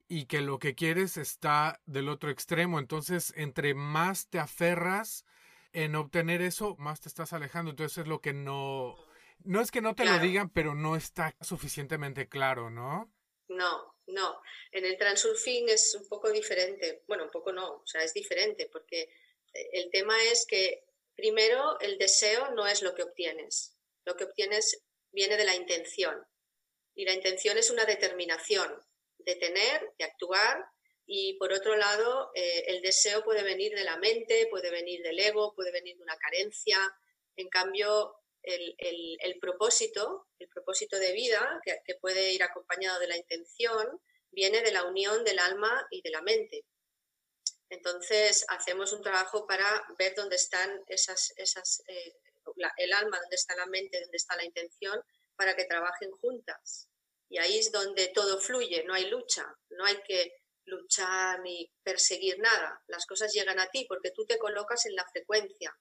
y 0.07 0.25
que 0.25 0.41
lo 0.41 0.59
que 0.59 0.75
quieres 0.75 1.17
está 1.17 1.81
del 1.85 2.09
otro 2.09 2.29
extremo. 2.29 2.79
Entonces, 2.79 3.33
entre 3.35 3.73
más 3.73 4.27
te 4.27 4.39
aferras 4.39 5.25
en 5.73 5.95
obtener 5.95 6.41
eso, 6.41 6.75
más 6.77 6.99
te 6.99 7.07
estás 7.07 7.33
alejando. 7.33 7.71
Entonces 7.71 7.99
es 7.99 8.07
lo 8.07 8.21
que 8.21 8.33
no... 8.33 8.95
No 9.43 9.59
es 9.59 9.71
que 9.71 9.81
no 9.81 9.95
te 9.95 10.05
lo 10.05 10.19
digan, 10.19 10.49
pero 10.49 10.75
no 10.75 10.95
está 10.95 11.35
suficientemente 11.41 12.29
claro, 12.29 12.69
¿no? 12.69 13.11
No, 13.47 13.95
no. 14.05 14.39
En 14.71 14.85
el 14.85 14.97
transurfing 14.97 15.67
es 15.69 15.95
un 15.95 16.07
poco 16.07 16.29
diferente. 16.29 17.03
Bueno, 17.07 17.23
un 17.23 17.31
poco 17.31 17.51
no, 17.51 17.77
o 17.77 17.87
sea, 17.87 18.03
es 18.03 18.13
diferente 18.13 18.69
porque 18.71 19.01
eh, 19.53 19.69
el 19.73 19.89
tema 19.89 20.15
es 20.25 20.45
que 20.45 20.85
primero 21.15 21.79
el 21.79 21.97
deseo 21.97 22.51
no 22.51 22.67
es 22.67 22.83
lo 22.83 22.93
que 22.93 23.03
obtienes. 23.03 23.75
Lo 24.05 24.15
que 24.15 24.25
obtienes 24.25 24.83
viene 25.11 25.37
de 25.37 25.45
la 25.45 25.55
intención. 25.55 26.25
Y 26.93 27.05
la 27.05 27.13
intención 27.13 27.57
es 27.57 27.69
una 27.69 27.85
determinación 27.85 28.83
de 29.19 29.35
tener, 29.35 29.91
de 29.97 30.05
actuar. 30.05 30.65
Y 31.05 31.35
por 31.35 31.51
otro 31.53 31.75
lado, 31.75 32.31
eh, 32.35 32.65
el 32.67 32.81
deseo 32.81 33.23
puede 33.23 33.43
venir 33.43 33.73
de 33.75 33.83
la 33.83 33.97
mente, 33.97 34.47
puede 34.49 34.71
venir 34.71 35.01
del 35.01 35.19
ego, 35.19 35.53
puede 35.55 35.71
venir 35.71 35.97
de 35.97 36.03
una 36.03 36.17
carencia. 36.17 36.77
En 37.35 37.49
cambio, 37.49 38.15
el, 38.43 39.37
propósito, 39.39 40.27
el 40.39 40.47
propósito 40.49 40.97
de 40.97 41.13
vida, 41.13 41.61
que, 41.63 41.95
puede 41.95 42.31
ir 42.33 42.43
acompañado 42.43 42.99
de 42.99 43.07
la 43.07 43.17
intención, 43.17 44.01
viene 44.31 44.61
de 44.61 44.71
la 44.71 44.83
unión 44.85 45.23
del 45.23 45.39
alma 45.39 45.87
y 45.91 46.01
de 46.01 46.09
la 46.09 46.21
mente. 46.21 46.65
Entonces, 47.69 48.45
hacemos 48.49 48.91
un 48.91 49.01
trabajo 49.01 49.47
para 49.47 49.65
ver 49.97 50.13
dónde 50.15 50.35
están 50.35 50.83
esas, 50.87 51.33
esas 51.37 51.83
eh, 51.87 52.13
el 52.77 52.93
alma, 52.93 53.19
dónde 53.19 53.35
está 53.35 53.55
la 53.55 53.65
mente, 53.65 53.99
dónde 53.99 54.17
está 54.17 54.35
la 54.35 54.45
intención, 54.45 55.01
para 55.35 55.55
que 55.55 55.65
trabajen 55.65 56.11
juntas. 56.11 56.87
Y 57.29 57.37
ahí 57.37 57.57
es 57.57 57.71
donde 57.71 58.09
todo 58.09 58.39
fluye, 58.39 58.83
no 58.83 58.93
hay 58.93 59.09
lucha, 59.09 59.45
no 59.69 59.85
hay 59.85 60.01
que 60.03 60.33
luchar 60.65 61.39
ni 61.41 61.71
perseguir 61.83 62.39
nada. 62.39 62.81
Las 62.87 63.05
cosas 63.05 63.33
llegan 63.33 63.59
a 63.59 63.67
ti 63.67 63.85
porque 63.87 64.11
tú 64.11 64.25
te 64.25 64.37
colocas 64.37 64.85
en 64.85 64.95
la 64.95 65.05
frecuencia, 65.11 65.75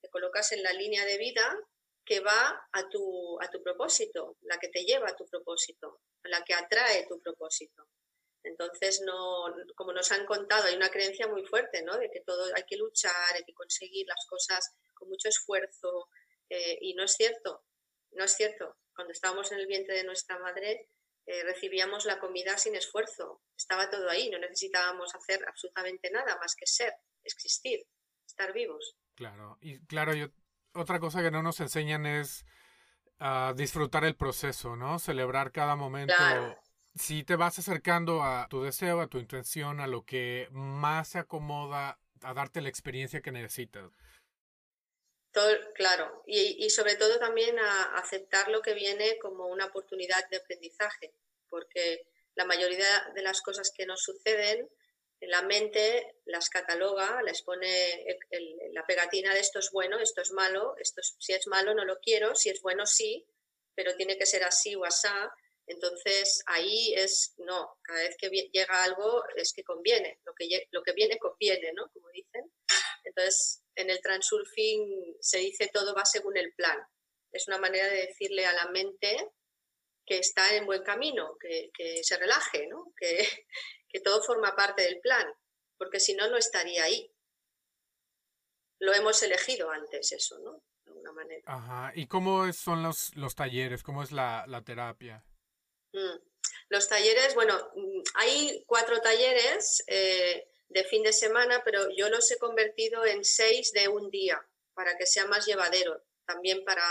te 0.00 0.08
colocas 0.08 0.52
en 0.52 0.62
la 0.62 0.72
línea 0.72 1.04
de 1.04 1.18
vida 1.18 1.58
que 2.04 2.20
va 2.20 2.68
a 2.72 2.88
tu, 2.88 3.40
a 3.40 3.48
tu 3.50 3.62
propósito, 3.62 4.36
la 4.42 4.58
que 4.58 4.68
te 4.68 4.84
lleva 4.84 5.10
a 5.10 5.16
tu 5.16 5.26
propósito, 5.26 6.00
la 6.24 6.42
que 6.42 6.54
atrae 6.54 7.06
tu 7.06 7.20
propósito. 7.20 7.86
Entonces, 8.44 9.02
no, 9.04 9.54
como 9.76 9.92
nos 9.92 10.10
han 10.10 10.26
contado, 10.26 10.64
hay 10.66 10.74
una 10.74 10.90
creencia 10.90 11.28
muy 11.28 11.44
fuerte, 11.46 11.82
¿no? 11.82 11.96
De 11.96 12.10
que 12.10 12.20
todo 12.20 12.44
hay 12.54 12.64
que 12.64 12.76
luchar, 12.76 13.34
hay 13.34 13.44
que 13.44 13.54
conseguir 13.54 14.06
las 14.08 14.26
cosas 14.28 14.74
con 14.94 15.08
mucho 15.08 15.28
esfuerzo, 15.28 16.08
eh, 16.52 16.78
y 16.82 16.92
no 16.92 17.04
es 17.04 17.12
cierto, 17.12 17.64
no 18.10 18.24
es 18.24 18.32
cierto. 18.34 18.76
Cuando 18.94 19.12
estábamos 19.12 19.50
en 19.52 19.58
el 19.58 19.66
vientre 19.66 19.96
de 19.96 20.04
nuestra 20.04 20.38
madre, 20.38 20.90
eh, 21.24 21.42
recibíamos 21.44 22.04
la 22.04 22.18
comida 22.18 22.58
sin 22.58 22.74
esfuerzo, 22.74 23.40
estaba 23.56 23.88
todo 23.88 24.10
ahí, 24.10 24.28
no 24.28 24.38
necesitábamos 24.38 25.14
hacer 25.14 25.42
absolutamente 25.48 26.10
nada 26.10 26.36
más 26.36 26.54
que 26.54 26.66
ser, 26.66 26.92
existir, 27.24 27.86
estar 28.26 28.52
vivos. 28.52 28.98
Claro, 29.14 29.56
y 29.62 29.80
claro, 29.86 30.12
yo, 30.12 30.26
otra 30.74 31.00
cosa 31.00 31.22
que 31.22 31.30
no 31.30 31.42
nos 31.42 31.58
enseñan 31.60 32.04
es 32.04 32.44
a 33.18 33.54
disfrutar 33.56 34.04
el 34.04 34.16
proceso, 34.16 34.76
¿no? 34.76 34.98
Celebrar 34.98 35.52
cada 35.52 35.74
momento. 35.74 36.14
Si 36.94 37.24
te 37.24 37.36
vas 37.36 37.58
acercando 37.58 38.22
a 38.22 38.46
tu 38.50 38.62
deseo, 38.62 39.00
a 39.00 39.06
tu 39.06 39.18
intención, 39.18 39.80
a 39.80 39.86
lo 39.86 40.04
que 40.04 40.48
más 40.50 41.08
se 41.08 41.18
acomoda 41.18 41.98
a 42.20 42.34
darte 42.34 42.60
la 42.60 42.68
experiencia 42.68 43.22
que 43.22 43.32
necesitas. 43.32 43.90
Todo, 45.32 45.56
claro, 45.74 46.22
y, 46.26 46.68
sobre 46.68 46.96
todo 46.96 47.18
también 47.18 47.58
a 47.58 47.96
aceptar 47.96 48.48
lo 48.48 48.60
que 48.60 48.74
viene 48.74 49.18
como 49.18 49.46
una 49.46 49.66
oportunidad 49.66 50.28
de 50.28 50.36
aprendizaje, 50.36 51.14
porque 51.48 52.06
la 52.34 52.44
mayoría 52.44 53.10
de 53.14 53.22
las 53.22 53.40
cosas 53.40 53.72
que 53.74 53.86
nos 53.86 54.02
suceden, 54.02 54.68
en 55.20 55.30
la 55.30 55.42
mente 55.42 56.16
las 56.26 56.50
cataloga, 56.50 57.22
les 57.22 57.42
pone 57.42 58.04
la 58.72 58.84
pegatina 58.84 59.32
de 59.32 59.40
esto 59.40 59.60
es 59.60 59.70
bueno, 59.70 60.00
esto 60.00 60.20
es 60.20 60.32
malo, 60.32 60.74
esto 60.78 61.00
si 61.02 61.32
es 61.32 61.46
malo 61.46 61.74
no 61.74 61.84
lo 61.84 62.00
quiero, 62.00 62.34
si 62.34 62.50
es 62.50 62.60
bueno 62.60 62.86
sí, 62.86 63.24
pero 63.74 63.94
tiene 63.94 64.18
que 64.18 64.26
ser 64.26 64.44
así 64.44 64.74
o 64.74 64.84
asá. 64.84 65.32
Entonces 65.66 66.42
ahí 66.46 66.92
es, 66.94 67.34
no, 67.38 67.78
cada 67.82 68.00
vez 68.00 68.16
que 68.18 68.28
llega 68.28 68.82
algo 68.82 69.22
es 69.36 69.52
que 69.52 69.62
conviene, 69.62 70.20
lo 70.24 70.34
que, 70.34 70.66
lo 70.72 70.82
que 70.82 70.92
viene 70.92 71.18
conviene, 71.18 71.72
¿no? 71.72 71.88
Como 71.92 72.08
dicen. 72.10 72.52
Entonces 73.04 73.61
en 73.74 73.90
el 73.90 74.00
transurfing 74.00 75.16
se 75.20 75.38
dice 75.38 75.70
todo 75.72 75.94
va 75.94 76.04
según 76.04 76.36
el 76.36 76.52
plan. 76.54 76.78
Es 77.32 77.48
una 77.48 77.58
manera 77.58 77.86
de 77.86 78.06
decirle 78.06 78.46
a 78.46 78.52
la 78.52 78.66
mente 78.66 79.32
que 80.04 80.18
está 80.18 80.54
en 80.54 80.66
buen 80.66 80.82
camino, 80.82 81.36
que, 81.38 81.70
se 82.02 82.18
relaje, 82.18 82.66
¿no? 82.66 82.92
que, 82.96 83.26
que 83.88 84.00
todo 84.00 84.22
forma 84.22 84.54
parte 84.54 84.82
del 84.82 85.00
plan, 85.00 85.26
porque 85.78 86.00
si 86.00 86.14
no, 86.14 86.28
no 86.28 86.36
estaría 86.36 86.84
ahí. 86.84 87.10
Lo 88.78 88.92
hemos 88.92 89.22
elegido 89.22 89.70
antes 89.70 90.10
eso, 90.10 90.38
¿no? 90.40 90.60
De 90.84 90.90
alguna 90.90 91.12
manera. 91.12 91.42
Ajá. 91.46 91.92
¿Y 91.94 92.08
cómo 92.08 92.52
son 92.52 92.82
los, 92.82 93.14
los 93.14 93.36
talleres? 93.36 93.84
¿Cómo 93.84 94.02
es 94.02 94.10
la, 94.10 94.62
terapia? 94.66 95.24
Mm. 95.92 96.18
Los 96.68 96.88
talleres, 96.88 97.34
bueno, 97.36 97.70
mm, 97.76 98.02
hay 98.14 98.64
cuatro 98.66 99.00
talleres. 99.00 99.84
Eh, 99.86 100.51
de 100.72 100.84
fin 100.84 101.02
de 101.02 101.12
semana, 101.12 101.62
pero 101.64 101.88
yo 101.96 102.08
los 102.08 102.30
he 102.30 102.38
convertido 102.38 103.04
en 103.04 103.24
seis 103.24 103.72
de 103.72 103.88
un 103.88 104.10
día 104.10 104.40
para 104.74 104.96
que 104.96 105.06
sea 105.06 105.26
más 105.26 105.46
llevadero, 105.46 106.02
también 106.24 106.64
para 106.64 106.84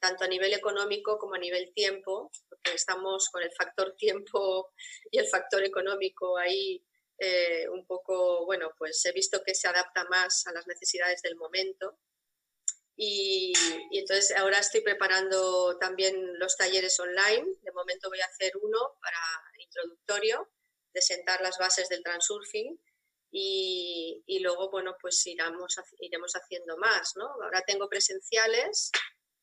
tanto 0.00 0.24
a 0.24 0.28
nivel 0.28 0.52
económico 0.54 1.18
como 1.18 1.34
a 1.34 1.38
nivel 1.38 1.72
tiempo, 1.74 2.30
porque 2.48 2.72
estamos 2.74 3.28
con 3.30 3.42
el 3.42 3.52
factor 3.52 3.94
tiempo 3.98 4.72
y 5.10 5.18
el 5.18 5.28
factor 5.28 5.64
económico 5.64 6.36
ahí 6.38 6.84
eh, 7.18 7.68
un 7.68 7.86
poco, 7.86 8.44
bueno, 8.46 8.72
pues 8.78 9.04
he 9.04 9.12
visto 9.12 9.42
que 9.44 9.54
se 9.54 9.68
adapta 9.68 10.04
más 10.04 10.46
a 10.46 10.52
las 10.52 10.66
necesidades 10.66 11.22
del 11.22 11.36
momento. 11.36 11.98
Y, 12.96 13.52
y, 13.90 13.98
entonces 13.98 14.36
ahora 14.36 14.58
estoy 14.58 14.82
preparando 14.82 15.78
también 15.78 16.38
los 16.38 16.56
talleres 16.56 16.98
online. 17.00 17.46
De 17.62 17.72
momento 17.72 18.08
voy 18.08 18.20
a 18.20 18.26
hacer 18.26 18.52
uno 18.60 18.96
para 19.00 19.18
introductorio 19.58 20.50
de 20.92 21.02
sentar 21.02 21.40
las 21.40 21.58
bases 21.58 21.88
del 21.88 22.02
transurfing 22.02 22.78
y, 23.30 24.22
y 24.26 24.40
luego, 24.40 24.70
bueno, 24.70 24.94
pues 25.00 25.26
iremos, 25.26 25.76
iremos 26.00 26.32
haciendo 26.34 26.76
más, 26.76 27.12
¿no? 27.16 27.26
Ahora 27.42 27.62
tengo 27.66 27.88
presenciales 27.88 28.90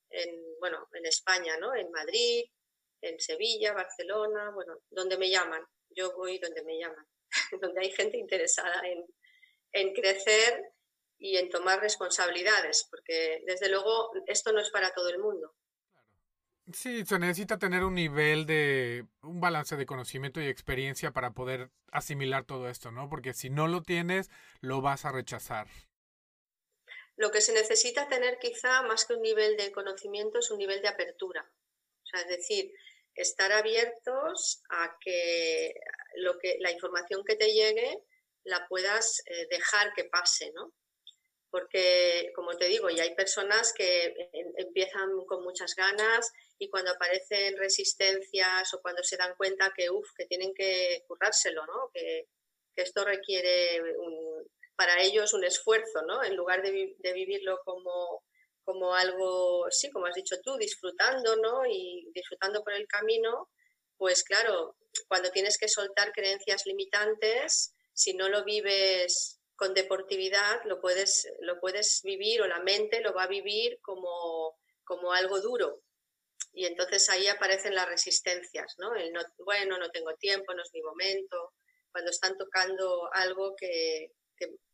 en, 0.10 0.30
bueno, 0.60 0.88
en 0.94 1.06
España, 1.06 1.58
¿no? 1.58 1.76
En 1.76 1.90
Madrid, 1.92 2.44
en 3.02 3.20
Sevilla, 3.20 3.74
Barcelona, 3.74 4.52
bueno, 4.54 4.80
donde 4.90 5.18
me 5.18 5.30
llaman. 5.30 5.64
Yo 5.90 6.14
voy 6.16 6.40
donde 6.40 6.64
me 6.64 6.78
llaman, 6.78 7.06
donde 7.62 7.82
hay 7.82 7.92
gente 7.92 8.18
interesada 8.18 8.82
en, 8.86 9.06
en 9.72 9.94
crecer 9.94 10.62
y 11.18 11.38
en 11.38 11.50
tomar 11.50 11.82
responsabilidades, 11.82 12.88
porque 12.90 13.42
desde 13.46 13.70
luego 13.70 14.12
esto 14.28 14.52
no 14.52 14.62
es 14.62 14.70
para 14.70 14.94
todo 14.94 15.10
el 15.10 15.20
mundo. 15.20 15.54
Sí, 16.74 17.06
se 17.06 17.18
necesita 17.18 17.58
tener 17.58 17.84
un 17.84 17.96
nivel 17.96 18.46
de, 18.46 19.06
un 19.24 19.40
balance 19.40 19.76
de 19.76 19.86
conocimiento 19.86 20.40
y 20.40 20.48
experiencia 20.48 21.12
para 21.12 21.32
poder 21.32 21.72
asimilar 21.92 22.46
todo 22.46 22.70
esto, 22.70 22.92
¿no? 22.92 23.10
Porque 23.10 23.34
si 23.34 23.50
no 23.50 23.68
lo 23.68 23.82
tienes, 23.82 24.30
lo 24.62 24.82
vas 24.82 25.06
a 25.06 25.12
rechazar. 25.12 25.68
Lo 27.16 27.32
que 27.32 27.42
se 27.42 27.54
necesita 27.54 28.08
tener 28.08 28.38
quizá 28.40 28.84
más 28.84 29.06
que 29.06 29.14
un 29.14 29.22
nivel 29.22 29.58
de 29.58 29.72
conocimiento 29.72 30.40
es 30.40 30.52
un 30.52 30.60
nivel 30.60 30.82
de 30.82 30.90
apertura. 30.90 31.52
O 32.04 32.06
sea, 32.06 32.22
es 32.22 32.28
decir, 32.28 32.72
estar 33.16 33.52
abiertos 33.52 34.62
a 34.70 34.96
que, 35.02 35.74
lo 36.16 36.38
que 36.38 36.58
la 36.60 36.72
información 36.72 37.24
que 37.26 37.36
te 37.36 37.52
llegue 37.52 38.00
la 38.44 38.68
puedas 38.68 39.24
eh, 39.26 39.48
dejar 39.50 39.94
que 39.94 40.06
pase, 40.06 40.52
¿no? 40.54 40.74
porque, 41.52 42.32
como 42.36 42.56
te 42.58 42.68
digo, 42.68 42.90
ya 42.90 43.04
hay 43.04 43.16
personas 43.16 43.74
que 43.74 44.14
empiezan 44.58 45.10
con 45.26 45.44
muchas 45.44 45.76
ganas 45.76 46.32
y 46.60 46.70
cuando 46.70 46.92
aparecen 46.92 47.58
resistencias 47.58 48.74
o 48.74 48.82
cuando 48.82 49.02
se 49.02 49.18
dan 49.18 49.34
cuenta 49.38 49.74
que, 49.76 49.90
uf, 49.90 50.10
que 50.16 50.26
tienen 50.26 50.54
que 50.54 51.04
currárselo, 51.08 51.66
¿no? 51.66 51.90
que, 51.94 52.28
esto 52.76 53.04
requiere 53.04 53.82
para 54.78 55.02
ellos 55.02 55.34
un 55.34 55.44
esfuerzo, 55.44 56.02
¿no? 56.08 56.24
en 56.24 56.38
lugar 56.38 56.62
de, 56.62 56.96
vivirlo 57.14 57.60
como, 57.66 58.24
como 58.64 58.96
algo, 58.96 59.66
sí, 59.70 59.92
como 59.92 60.06
has 60.06 60.16
dicho 60.16 60.38
tú, 60.42 60.56
disfrutando 60.56 61.36
¿no? 61.36 61.66
y 61.66 62.10
disfrutando 62.14 62.64
por 62.64 62.72
el 62.72 62.88
camino, 62.88 63.50
pues 63.98 64.24
claro, 64.24 64.78
cuando 65.10 65.30
tienes 65.32 65.58
que 65.58 65.68
soltar 65.68 66.14
creencias 66.14 66.66
limitantes, 66.66 67.76
si 67.92 68.14
no 68.14 68.30
lo 68.30 68.46
vives 68.46 69.42
con 69.58 69.74
deportividad 69.74 70.64
lo 70.64 70.80
puedes, 70.80 71.28
lo 71.42 71.60
puedes 71.60 72.00
vivir 72.06 72.42
o 72.42 72.48
la 72.48 72.62
mente 72.62 73.02
lo 73.02 73.14
va 73.14 73.24
a 73.24 73.28
vivir 73.28 73.78
como, 73.82 74.58
como 74.86 75.12
algo 75.12 75.42
duro. 75.42 75.82
Y 76.52 76.66
entonces 76.66 77.10
ahí 77.10 77.28
aparecen 77.28 77.76
las 77.76 77.88
resistencias, 77.88 78.76
¿no? 78.80 78.96
El 78.96 79.14
no, 79.14 79.22
bueno, 79.46 79.78
no 79.78 79.90
tengo 79.92 80.16
tiempo, 80.16 80.54
no 80.54 80.64
es 80.64 80.72
mi 80.74 80.82
momento. 80.82 81.54
cuando 81.92 82.12
están 82.12 82.38
tocando 82.38 83.10
algo 83.14 83.56
que, 83.56 84.12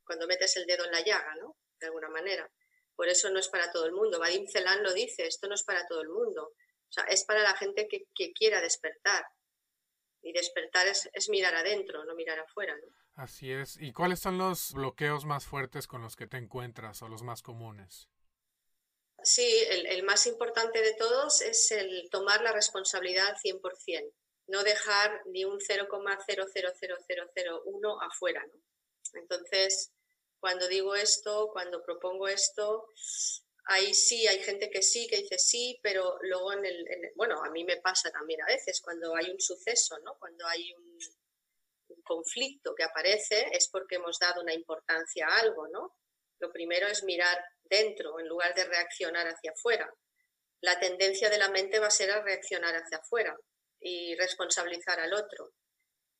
cuando 0.05 0.27
metes 0.27 0.57
el 0.57 0.65
dedo 0.65 0.85
en 0.85 0.91
la 0.91 1.01
llaga, 1.01 1.35
¿no? 1.41 1.57
De 1.79 1.87
alguna 1.87 2.09
manera. 2.09 2.49
Por 2.95 3.07
eso 3.07 3.29
no 3.29 3.39
es 3.39 3.49
para 3.49 3.71
todo 3.71 3.85
el 3.85 3.93
mundo. 3.93 4.19
Vadim 4.19 4.47
Celan 4.47 4.83
lo 4.83 4.93
dice, 4.93 5.25
esto 5.27 5.47
no 5.47 5.55
es 5.55 5.63
para 5.63 5.85
todo 5.87 6.01
el 6.01 6.09
mundo. 6.09 6.43
O 6.43 6.91
sea, 6.91 7.03
es 7.05 7.25
para 7.25 7.41
la 7.41 7.55
gente 7.55 7.87
que, 7.89 8.33
quiera 8.33 8.61
despertar. 8.61 9.25
Y 10.21 10.31
despertar 10.31 10.87
es, 10.87 11.29
mirar 11.29 11.55
adentro, 11.55 12.03
no 12.05 12.15
mirar 12.15 12.39
afuera, 12.39 12.75
¿no? 12.75 12.87
Así 13.15 13.51
es. 13.51 13.77
¿Y 13.79 13.93
cuáles 13.93 14.19
son 14.19 14.37
los 14.37 14.73
bloqueos 14.73 15.25
más 15.25 15.45
fuertes 15.45 15.87
con 15.87 16.01
los 16.01 16.15
que 16.15 16.27
te 16.27 16.37
encuentras 16.37 17.01
o 17.01 17.07
los 17.07 17.23
más 17.23 17.41
comunes? 17.41 18.09
Sí, 19.23 19.63
el, 19.69 20.03
más 20.03 20.27
importante 20.27 20.81
de 20.81 20.93
todos 20.93 21.41
es 21.41 21.71
el 21.71 22.09
tomar 22.11 22.41
la 22.41 22.51
responsabilidad 22.51 23.35
100% 23.43 24.13
no 24.47 24.63
dejar 24.63 25.21
ni 25.27 25.45
un 25.45 25.59
0,000001 25.59 27.99
afuera. 28.01 28.43
Entonces, 29.13 29.91
cuando 30.39 30.67
digo 30.67 30.95
esto, 30.95 31.51
cuando 31.51 31.83
propongo 31.83 32.27
esto, 32.27 32.89
ahí 33.65 33.93
sí 33.93 34.25
hay 34.27 34.41
gente 34.43 34.69
que 34.69 34.81
sí, 34.81 35.07
que 35.07 35.17
dice 35.17 35.37
sí, 35.39 35.79
pero 35.81 36.17
luego 36.21 36.51
en 36.53 36.65
el, 36.65 37.11
bueno, 37.15 37.41
a 37.43 37.49
mí 37.49 37.63
me 37.63 37.77
pasa 37.77 38.11
también 38.11 38.41
a 38.41 38.47
veces 38.47 38.81
cuando 38.81 39.15
hay 39.15 39.31
un 39.31 39.39
suceso, 39.39 39.97
¿no? 39.99 40.17
Cuando 40.19 40.45
hay 40.47 40.73
un, 40.73 40.99
conflicto 42.03 42.75
que 42.75 42.83
aparece 42.83 43.47
es 43.51 43.67
porque 43.67 43.95
hemos 43.95 44.19
dado 44.19 44.41
una 44.41 44.53
importancia 44.53 45.27
a 45.27 45.39
algo, 45.39 45.67
¿no? 45.69 45.95
Lo 46.37 46.51
primero 46.51 46.87
es 46.87 47.03
mirar 47.03 47.43
dentro 47.69 48.19
en 48.19 48.27
lugar 48.27 48.53
de 48.53 48.65
reaccionar 48.65 49.27
hacia 49.27 49.51
afuera. 49.51 49.91
La 50.61 50.79
tendencia 50.79 51.29
de 51.29 51.37
la 51.37 51.49
mente 51.49 51.79
va 51.79 51.87
a 51.87 51.91
ser 51.91 52.11
a 52.11 52.21
reaccionar 52.21 52.75
hacia 52.75 52.97
afuera 52.97 53.35
y 53.79 54.15
responsabilizar 54.15 54.99
al 54.99 55.13
otro. 55.13 55.53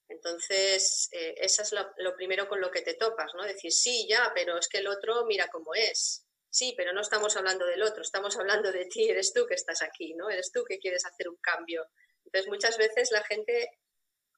Entonces, 0.07 1.09
eh, 1.11 1.33
eso 1.37 1.63
es 1.63 1.71
lo, 1.71 2.15
primero 2.15 2.47
con 2.47 2.61
lo 2.61 2.69
que 2.69 2.81
te 2.81 2.93
topas, 2.93 3.31
¿no? 3.35 3.43
Decir, 3.43 3.71
sí, 3.71 4.05
ya, 4.07 4.31
pero 4.35 4.57
es 4.57 4.67
que 4.67 4.77
el 4.77 4.87
otro 4.87 5.25
mira 5.25 5.47
cómo 5.51 5.73
es. 5.73 6.25
Sí, 6.49 6.73
pero 6.77 6.93
no 6.93 7.01
estamos 7.01 7.35
hablando 7.35 7.65
del 7.65 7.81
otro, 7.81 8.01
estamos 8.01 8.37
hablando 8.37 8.71
de 8.71 8.85
ti, 8.85 9.09
eres 9.09 9.33
tú 9.33 9.45
que 9.45 9.55
estás 9.55 9.81
aquí, 9.81 10.13
¿no? 10.13 10.29
Eres 10.29 10.51
tú 10.51 10.63
que 10.63 10.77
quieres 10.77 11.05
hacer 11.05 11.27
un 11.27 11.37
cambio. 11.37 11.87
Entonces, 12.23 12.49
muchas 12.49 12.77
veces 12.77 13.11
la 13.11 13.23
gente 13.23 13.69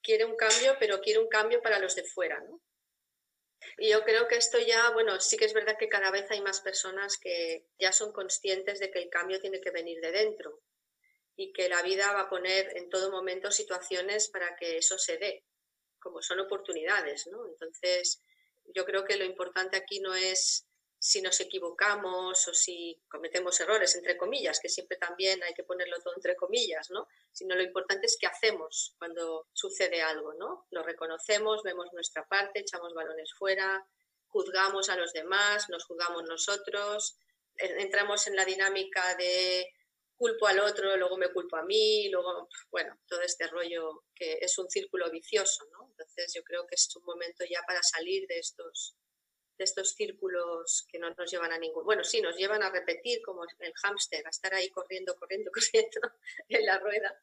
quiere 0.02 0.26
un 0.26 0.36
cambio, 0.36 0.78
pero 0.80 1.02
quiere 1.02 1.20
un 1.20 1.28
cambio 1.28 1.62
para 1.62 1.80
los 1.80 1.96
de 1.96 2.06
fuera, 2.06 2.40
¿no? 2.40 2.62
Y 3.78 3.90
yo 3.90 4.04
creo 4.04 4.28
que 4.28 4.36
esto 4.36 4.60
ya, 4.60 4.90
bueno, 4.92 5.20
sí 5.20 5.38
que 5.38 5.46
es 5.46 5.54
verdad 5.54 5.78
que 5.78 5.90
cada 5.90 6.12
vez 6.12 6.30
hay 6.32 6.42
más 6.42 6.62
personas 6.62 7.18
que 7.18 7.68
ya 7.80 7.92
son 7.92 8.12
conscientes 8.12 8.80
de 8.80 8.92
que 8.92 9.00
el 9.00 9.10
cambio 9.10 9.40
tiene 9.40 9.62
que 9.62 9.72
venir 9.72 10.00
de 10.02 10.12
dentro 10.12 10.62
y 11.36 11.54
que 11.54 11.70
la 11.70 11.82
vida 11.84 12.12
va 12.14 12.22
a 12.22 12.30
poner 12.30 12.76
en 12.76 12.90
todo 12.90 13.12
momento 13.12 13.52
situaciones 13.52 14.30
para 14.30 14.56
que 14.56 14.78
eso 14.78 14.98
se 14.98 15.18
dé, 15.18 15.46
como 16.00 16.22
son 16.22 16.40
oportunidades, 16.40 17.28
¿no? 17.28 17.48
Entonces, 17.48 18.24
yo 18.74 18.86
creo 18.86 19.06
que 19.06 19.18
lo 19.18 19.26
importante 19.26 19.78
aquí 19.78 20.00
no 20.00 20.16
es 20.16 20.67
si 21.08 21.22
nos 21.22 21.40
equivocamos 21.40 22.46
o 22.50 22.54
si 22.54 23.02
cometemos 23.08 23.58
errores, 23.62 23.96
entre 23.96 24.18
comillas, 24.18 24.60
que 24.60 24.68
siempre 24.68 24.98
también 24.98 25.42
hay 25.42 25.54
que 25.54 25.64
ponerlo 25.64 26.02
todo 26.04 26.14
entre 26.18 26.36
comillas, 26.36 26.90
¿no? 26.90 27.08
Sino 27.32 27.56
lo 27.56 27.64
importante 27.64 28.08
es 28.08 28.18
qué 28.20 28.28
hacemos 28.28 28.94
cuando 29.00 29.48
sucede 29.54 30.02
algo, 30.02 30.34
¿no? 30.34 30.68
Lo 30.70 30.84
reconocemos, 30.84 31.64
vemos 31.64 31.94
nuestra 31.94 32.28
parte, 32.28 32.60
echamos 32.60 32.94
balones 32.94 33.34
fuera, 33.40 33.88
juzgamos 34.28 34.90
a 34.90 34.98
los 34.98 35.14
demás, 35.14 35.70
nos 35.70 35.86
juzgamos 35.86 36.24
nosotros, 36.24 37.18
entramos 37.56 38.28
en 38.28 38.36
la 38.36 38.44
dinámica 38.44 39.16
de 39.16 39.66
culpo 40.18 40.48
al 40.48 40.60
otro, 40.60 40.98
luego 40.98 41.16
me 41.16 41.32
culpo 41.32 41.56
a 41.56 41.64
mí, 41.64 42.10
luego, 42.10 42.50
bueno, 42.70 43.00
todo 43.08 43.22
este 43.22 43.48
rollo 43.48 44.04
que 44.14 44.40
es 44.42 44.58
un 44.58 44.70
círculo 44.70 45.10
vicioso, 45.10 45.66
¿no? 45.72 45.88
Entonces 45.92 46.34
yo 46.36 46.44
creo 46.44 46.68
que 46.68 46.76
es 46.76 46.94
un 46.98 47.06
momento 47.06 47.46
ya 47.50 47.62
para 47.66 47.82
salir 47.82 48.28
de 48.28 48.40
estos, 48.40 48.98
de 49.58 49.64
estos 49.64 49.92
círculos 49.92 50.86
que 50.90 51.00
no 51.00 51.10
nos 51.10 51.32
llevan 51.32 51.52
a 51.52 51.58
ningún... 51.58 51.84
Bueno, 51.86 52.04
sí, 52.04 52.22
nos 52.22 52.38
llevan 52.38 52.64
a 52.64 52.70
repetir 52.70 53.22
como 53.24 53.44
el 53.44 53.74
hámster, 53.74 54.26
a 54.26 54.30
estar 54.30 54.54
ahí 54.54 54.70
corriendo, 54.70 55.16
corriendo, 55.16 55.52
corriendo 55.54 56.00
en 56.50 56.66
la 56.66 56.80
rueda. 56.80 57.16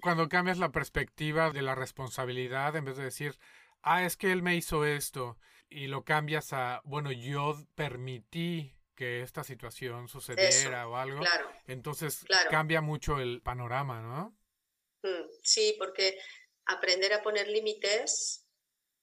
Cuando 0.00 0.28
cambias 0.28 0.58
la 0.58 0.70
perspectiva 0.70 1.50
de 1.50 1.62
la 1.62 1.74
responsabilidad, 1.74 2.76
en 2.76 2.84
vez 2.84 2.96
de 2.96 3.04
decir, 3.04 3.36
ah, 3.82 4.04
es 4.04 4.16
que 4.16 4.30
él 4.30 4.42
me 4.42 4.56
hizo 4.56 4.84
esto, 4.84 5.38
y 5.68 5.88
lo 5.88 6.04
cambias 6.04 6.52
a, 6.52 6.80
bueno, 6.84 7.12
yo 7.12 7.56
permití 7.74 8.76
que 8.94 9.20
esta 9.20 9.44
situación 9.44 10.08
sucediera 10.08 10.88
o 10.88 10.96
algo, 10.96 11.22
entonces 11.66 12.24
cambia 12.50 12.80
mucho 12.80 13.18
el 13.18 13.42
panorama, 13.42 14.00
¿no? 14.00 14.38
Mm, 15.02 15.28
sí, 15.42 15.74
porque 15.78 16.18
aprender 16.64 17.12
a 17.12 17.22
poner 17.22 17.48
límites 17.48 18.45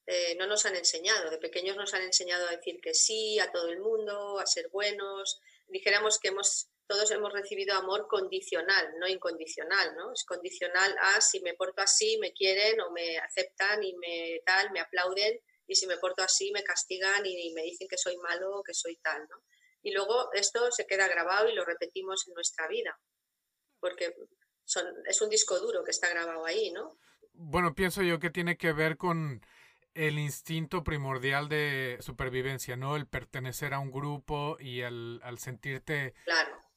eh, 0.05 0.35
no 0.35 0.47
nos 0.47 0.65
han 0.65 0.75
enseñado. 0.75 1.29
De 1.29 1.37
pequeños 1.37 1.75
nos 1.75 1.93
han 1.93 2.03
enseñado 2.03 2.47
a 2.47 2.51
decir 2.51 2.79
que 2.81 2.93
sí 2.93 3.39
a 3.39 3.51
todo 3.51 3.69
el 3.69 3.79
mundo, 3.79 4.39
a 4.39 4.45
ser 4.45 4.69
buenos. 4.69 5.39
Dijéramos 5.67 6.19
que 6.19 6.29
hemos, 6.29 6.69
todos 6.87 7.11
hemos 7.11 7.31
recibido 7.31 7.75
amor 7.75 8.07
condicional, 8.07 8.93
no 8.99 9.07
incondicional, 9.07 9.95
¿no? 9.95 10.13
Es 10.13 10.23
condicional 10.25 10.95
a 10.99 11.21
si 11.21 11.39
me 11.41 11.53
porto 11.53 11.81
así, 11.81 12.17
me 12.19 12.33
quieren 12.33 12.81
o 12.81 12.91
me 12.91 13.17
aceptan 13.17 13.83
y 13.83 13.93
me 13.95 14.41
tal, 14.45 14.71
me 14.71 14.79
aplauden, 14.79 15.39
y 15.67 15.75
si 15.75 15.87
me 15.87 15.97
porto 15.97 16.23
así, 16.23 16.51
me 16.51 16.63
castigan 16.63 17.25
y 17.25 17.53
me 17.53 17.63
dicen 17.63 17.87
que 17.87 17.97
soy 17.97 18.17
malo 18.17 18.59
o 18.59 18.63
que 18.63 18.73
soy 18.73 18.97
tal, 18.97 19.21
¿no? 19.29 19.43
y 19.83 19.91
luego 19.91 20.31
esto 20.33 20.71
se 20.71 20.87
queda 20.87 21.07
grabado 21.07 21.49
y 21.49 21.53
lo 21.53 21.65
repetimos 21.65 22.25
en 22.27 22.33
nuestra 22.33 22.67
vida, 22.67 22.97
porque 23.79 24.15
es 25.05 25.21
un 25.21 25.29
disco 25.29 25.59
duro 25.59 25.83
que 25.83 25.91
está 25.91 26.09
grabado 26.09 26.45
ahí, 26.45 26.71
¿no? 26.71 26.97
Bueno, 27.33 27.75
pienso 27.75 28.01
yo 28.01 28.17
que 28.19 28.29
tiene 28.29 28.57
que 28.57 28.71
ver 28.71 28.95
con 28.95 29.45
el 29.93 30.19
instinto 30.19 30.83
primordial 30.83 31.49
de 31.49 31.97
supervivencia, 32.01 32.75
¿no? 32.75 32.95
El 32.95 33.07
pertenecer 33.07 33.73
a 33.73 33.79
un 33.79 33.91
grupo 33.91 34.57
y 34.59 34.81
al, 34.81 35.21
al 35.23 35.39
sentirte 35.39 36.13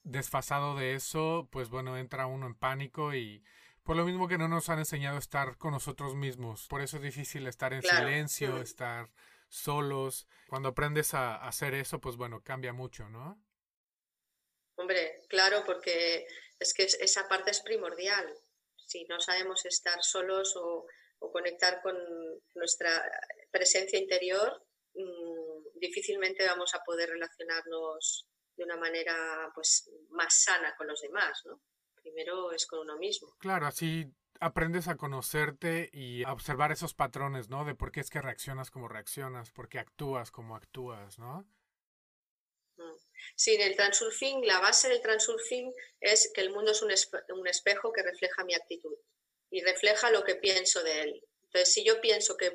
desfasado 0.03 0.77
de 0.77 0.95
eso, 0.95 1.49
pues 1.51 1.69
bueno, 1.69 1.97
entra 1.97 2.27
uno 2.27 2.47
en 2.47 2.55
pánico 2.55 3.15
y 3.15 3.43
por 3.83 3.97
lo 3.97 4.05
mismo 4.05 4.29
que 4.29 4.39
no 4.39 4.49
nos 4.49 4.69
han 4.69 4.81
enseñado 4.81 5.17
a 5.17 5.21
estar 5.21 5.57
con 5.59 5.73
nosotros 5.73 6.15
mismos. 6.15 6.67
Por 6.69 6.83
eso 6.83 6.97
es 6.97 7.03
difícil 7.03 7.47
estar 7.47 7.73
en 7.73 7.83
silencio, 7.83 8.61
estar 8.61 9.09
solos. 9.49 10.27
Cuando 10.49 10.71
aprendes 10.71 11.15
a 11.15 11.37
hacer 11.37 11.75
eso, 11.75 12.01
pues 12.01 12.17
bueno, 12.17 12.43
cambia 12.43 12.73
mucho, 12.73 13.09
¿no? 13.09 13.41
Hombre, 14.77 15.23
claro, 15.29 15.63
porque 15.65 16.27
es 16.59 16.75
que 16.75 16.85
esa 16.85 17.29
parte 17.29 17.51
es 17.51 17.61
primordial. 17.61 18.35
Si 18.77 19.05
no 19.05 19.21
sabemos 19.21 19.65
estar 19.65 20.03
solos 20.03 20.57
o, 20.57 20.87
conectar 21.31 21.81
con 21.83 21.97
nuestra 22.55 22.91
presencia 23.51 23.99
interior, 23.99 24.63
mm, 24.95 25.79
difícilmente 25.79 26.45
vamos 26.47 26.75
a 26.75 26.83
poder 26.85 27.11
relacionarnos 27.11 28.27
de 28.57 28.65
una 28.65 28.77
manera 28.77 29.51
pues 29.55 29.91
más 30.11 30.43
sana 30.43 30.75
con 30.77 30.87
los 30.87 31.01
demás, 31.01 31.43
¿no? 31.45 31.61
Primero 32.03 32.53
es 32.53 32.67
con 32.67 32.81
uno 32.81 32.97
mismo. 32.97 33.35
Claro, 33.39 33.67
así 33.67 34.07
aprendes 34.41 34.89
a 34.89 34.97
conocerte 34.97 35.91
y 35.93 36.25
a 36.25 36.33
observar 36.33 36.73
esos 36.73 36.95
patrones, 36.95 37.49
¿no? 37.49 37.65
De 37.65 37.75
por 37.75 37.93
qué 37.93 38.01
es 38.01 38.11
que 38.11 38.21
reaccionas 38.21 38.71
como 38.71 38.89
reaccionas, 38.89 39.51
por 39.51 39.69
qué 39.69 39.79
actúas 39.79 40.31
como 40.31 40.57
actúas, 40.57 41.19
¿no? 41.19 41.49
Mm. 42.77 42.97
Sí, 43.35 43.55
en 43.55 43.63
el 43.63 43.77
transurfing, 43.77 44.47
la 44.47 44.61
base 44.61 44.89
del 44.89 45.01
transurfing 45.01 45.73
es 46.01 46.31
que 46.35 46.43
el 46.43 46.51
mundo 46.51 46.73
es 46.73 46.83
un, 46.83 46.91
un, 47.35 47.47
espejo 47.49 47.93
que 47.93 48.03
refleja 48.03 48.45
mi 48.45 48.55
actitud 48.55 48.97
y 49.51 49.63
refleja 49.63 50.11
lo 50.11 50.25
que 50.25 50.37
pienso 50.37 50.83
de 50.83 51.03
él. 51.03 51.23
Entonces, 51.45 51.73
si 51.73 51.85
yo 51.85 52.01
pienso 52.01 52.37
que, 52.37 52.51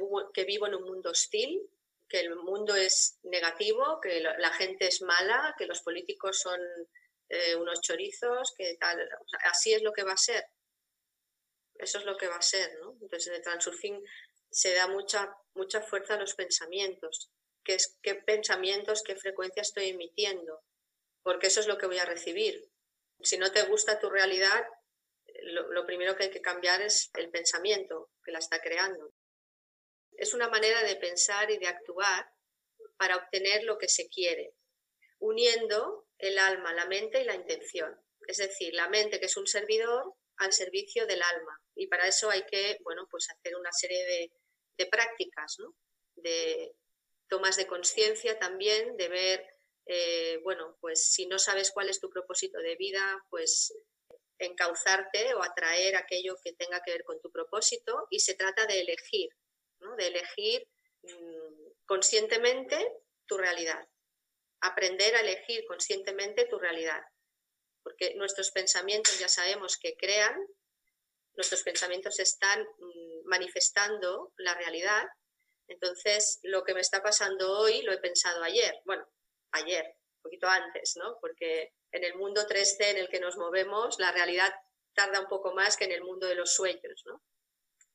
vivo 0.45 0.67
en 0.67 0.75
un 0.75 0.83
mundo 0.83 1.11
hostil, 1.11 1.61
que 2.07 2.19
el 2.19 2.35
mundo 2.35 2.75
es 2.75 3.17
negativo, 3.23 3.99
que 4.01 4.19
la 4.19 4.51
gente 4.53 4.87
es 4.87 5.01
mala, 5.01 5.55
que 5.57 5.65
los 5.65 5.81
políticos 5.81 6.39
son 6.39 6.59
eh, 7.29 7.55
unos 7.55 7.81
chorizos, 7.81 8.53
que 8.57 8.75
tal, 8.79 9.09
así 9.45 9.73
es 9.73 9.81
lo 9.81 9.93
que 9.93 10.03
va 10.03 10.13
a 10.13 10.17
ser 10.17 10.43
eso 11.81 11.97
es 11.97 12.05
lo 12.05 12.17
que 12.17 12.27
va 12.27 12.35
a 12.35 12.41
ser, 12.41 12.77
¿no? 12.79 12.97
Entonces 13.01 13.27
en 13.27 13.35
el 13.35 13.41
transurfing 13.41 14.03
se 14.49 14.73
da 14.73 14.87
mucha, 14.87 15.35
mucha 15.53 15.81
fuerza 15.81 16.13
a 16.13 16.17
los 16.17 16.35
pensamientos, 16.35 17.31
qué 17.63 18.15
pensamientos, 18.15 19.03
qué 19.03 19.15
frecuencia 19.15 19.61
estoy 19.61 19.89
emitiendo, 19.89 20.63
porque 21.23 21.47
eso 21.47 21.59
es 21.59 21.67
lo 21.67 21.77
que 21.77 21.87
voy 21.87 21.97
a 21.97 22.05
recibir. 22.05 22.69
Si 23.21 23.37
no 23.37 23.51
te 23.51 23.63
gusta 23.63 23.99
tu 23.99 24.09
realidad, 24.09 24.63
lo, 25.43 25.85
primero 25.85 26.15
que 26.15 26.23
hay 26.23 26.29
que 26.29 26.41
cambiar 26.41 26.81
es 26.81 27.09
el 27.15 27.29
pensamiento 27.29 28.09
que 28.23 28.31
la 28.31 28.39
está 28.39 28.61
creando. 28.61 29.13
Es 30.13 30.33
una 30.33 30.49
manera 30.49 30.83
de 30.83 30.95
pensar 30.95 31.49
y 31.51 31.57
de 31.57 31.67
actuar 31.67 32.31
para 32.97 33.17
obtener 33.17 33.63
lo 33.63 33.77
que 33.77 33.87
se 33.87 34.07
quiere, 34.09 34.53
uniendo 35.19 36.07
el 36.19 36.37
alma, 36.37 36.73
la 36.73 36.85
mente 36.85 37.21
y 37.21 37.25
la 37.25 37.35
intención. 37.35 37.99
Es 38.27 38.37
decir, 38.37 38.73
la 38.73 38.89
mente 38.89 39.19
que 39.19 39.25
es 39.25 39.37
un 39.37 39.47
servidor 39.47 40.13
al 40.37 40.53
servicio 40.53 41.05
del 41.07 41.21
alma. 41.21 41.61
Y 41.75 41.87
para 41.87 42.07
eso 42.07 42.29
hay 42.29 42.45
que, 42.45 42.77
bueno, 42.83 43.07
pues 43.09 43.27
hacer 43.29 43.55
una 43.55 43.71
serie 43.71 44.03
de, 44.05 44.31
prácticas, 44.89 45.57
¿no? 45.59 45.75
De 46.15 46.73
tomas 47.29 47.55
de 47.55 47.67
conciencia 47.67 48.39
también, 48.39 48.97
de 48.97 49.09
ver, 49.09 49.45
eh, 49.85 50.39
bueno, 50.43 50.75
pues 50.81 51.05
si 51.11 51.27
no 51.27 51.37
sabes 51.37 51.69
cuál 51.69 51.87
es 51.87 51.99
tu 51.99 52.09
propósito 52.09 52.57
de 52.57 52.75
vida, 52.77 53.23
pues 53.29 53.75
encauzarte 54.45 55.33
o 55.33 55.43
atraer 55.43 55.95
aquello 55.95 56.35
que 56.43 56.53
tenga 56.53 56.81
que 56.81 56.91
ver 56.91 57.03
con 57.03 57.19
tu 57.21 57.31
propósito 57.31 58.07
y 58.09 58.19
se 58.19 58.35
trata 58.35 58.65
de 58.65 58.81
elegir. 58.81 59.29
de 59.97 60.07
elegir 60.07 60.67
mm, 61.03 61.71
conscientemente 61.85 62.77
tu 63.25 63.37
realidad, 63.37 63.87
aprender 64.61 65.15
a 65.15 65.21
elegir 65.21 65.65
conscientemente 65.65 66.45
tu 66.45 66.59
realidad, 66.59 67.01
porque 67.83 68.13
nuestros 68.15 68.51
pensamientos 68.51 69.17
ya 69.19 69.27
sabemos 69.27 69.77
que 69.77 69.95
crean, 69.97 70.35
nuestros 71.33 71.63
pensamientos 71.63 72.19
están 72.19 72.61
mm, 72.61 73.25
manifestando 73.25 74.33
la 74.37 74.53
realidad, 74.53 75.07
entonces 75.67 76.39
lo 76.43 76.63
que 76.63 76.73
me 76.73 76.81
está 76.81 77.01
pasando 77.01 77.59
hoy 77.59 77.81
lo 77.81 77.91
he 77.91 77.97
pensado 77.97 78.43
ayer, 78.43 78.75
bueno, 78.85 79.07
ayer, 79.51 79.85
un 80.17 80.21
poquito 80.23 80.47
antes, 80.47 80.95
¿no? 80.97 81.17
Porque 81.19 81.73
en 81.91 82.03
el 82.03 82.15
mundo 82.15 82.45
3D 82.47 82.91
en 82.91 82.97
el 82.97 83.09
que 83.09 83.19
nos 83.19 83.37
movemos, 83.37 83.99
la 83.99 84.11
realidad 84.11 84.53
tarda 84.93 85.19
un 85.19 85.27
poco 85.27 85.53
más 85.53 85.77
que 85.77 85.85
en 85.85 85.91
el 85.91 86.03
mundo 86.03 86.27
de 86.27 86.35
los 86.35 86.53
sueños, 86.53 87.03
¿no? 87.05 87.21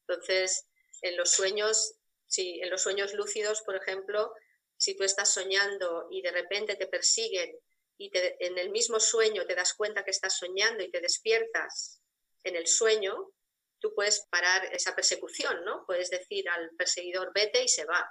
Entonces, 0.07 0.67
en 1.03 1.17
los 1.17 1.31
sueños, 1.31 1.95
sí, 2.27 2.61
en 2.63 2.71
los 2.71 2.83
sueños 2.83 3.15
lúcidos, 3.15 3.63
por 3.63 3.77
ejemplo, 3.77 4.33
si 4.77 4.97
tú 4.97 5.05
estás 5.05 5.33
soñando 5.33 6.09
y 6.11 6.23
de 6.23 6.31
repente 6.31 6.77
te 6.77 6.87
persiguen 6.87 7.59
y 7.99 8.11
en 8.15 8.59
el 8.59 8.71
mismo 8.71 9.01
sueño 9.01 9.47
te 9.47 9.55
das 9.55 9.75
cuenta 9.75 10.05
que 10.05 10.11
estás 10.11 10.37
soñando 10.37 10.83
y 10.85 10.91
te 10.91 11.01
despiertas 11.01 12.03
en 12.45 12.57
el 12.57 12.67
sueño, 12.67 13.33
tú 13.79 13.95
puedes 13.95 14.27
parar 14.31 14.67
esa 14.75 14.95
persecución, 14.95 15.65
¿no? 15.65 15.85
Puedes 15.87 16.11
decir 16.11 16.49
al 16.49 16.71
perseguidor 16.77 17.33
vete 17.35 17.63
y 17.63 17.69
se 17.69 17.85
va. 17.85 18.09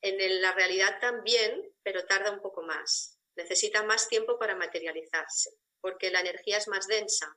En 0.00 0.40
la 0.40 0.52
realidad 0.52 0.98
también, 1.00 1.72
pero 1.82 2.04
tarda 2.06 2.30
un 2.30 2.40
poco 2.40 2.62
más. 2.62 3.11
Necesita 3.36 3.82
más 3.82 4.08
tiempo 4.08 4.38
para 4.38 4.56
materializarse, 4.56 5.50
porque 5.80 6.10
la 6.10 6.20
energía 6.20 6.58
es 6.58 6.68
más 6.68 6.86
densa. 6.86 7.36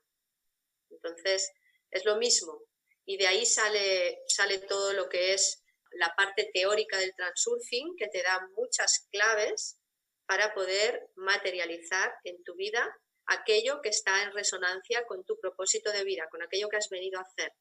Entonces, 0.89 1.51
es 1.91 2.05
lo 2.05 2.17
mismo. 2.17 2.63
Y 3.05 3.17
de 3.17 3.27
ahí 3.27 3.45
sale, 3.45 4.19
sale 4.27 4.59
todo 4.59 4.93
lo 4.93 5.07
que 5.09 5.33
es 5.33 5.63
la 5.91 6.13
parte 6.15 6.49
teórica 6.53 6.97
del 6.97 7.15
transurfing, 7.15 7.95
que 7.97 8.07
te 8.07 8.21
da 8.23 8.47
muchas 8.55 9.07
claves 9.11 9.77
para 10.25 10.53
poder 10.53 11.07
materializar 11.15 12.13
en 12.23 12.43
tu 12.43 12.55
vida 12.55 12.95
aquello 13.27 13.81
que 13.81 13.89
está 13.89 14.23
en 14.23 14.33
resonancia 14.33 15.05
con 15.05 15.23
tu 15.23 15.39
propósito 15.39 15.91
de 15.91 16.03
vida, 16.03 16.27
con 16.29 16.41
aquello 16.43 16.69
que 16.69 16.77
has 16.77 16.89
venido 16.89 17.19
a 17.19 17.23
hacer, 17.23 17.53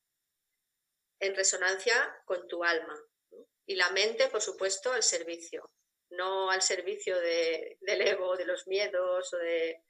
en 1.21 1.35
resonancia 1.35 1.95
con 2.25 2.47
tu 2.49 2.65
alma. 2.65 2.99
Y 3.67 3.77
la 3.77 3.91
mente, 3.91 4.29
por 4.29 4.43
supuesto, 4.43 4.93
al 4.93 5.03
servicio, 5.03 5.71
no 6.17 6.51
al 6.51 6.63
servicio 6.63 7.19
del 7.19 8.03
ego, 8.03 8.37
de 8.37 8.47
los 8.47 8.67
miedos 8.67 9.33
o 9.33 9.37
de, 9.39 9.81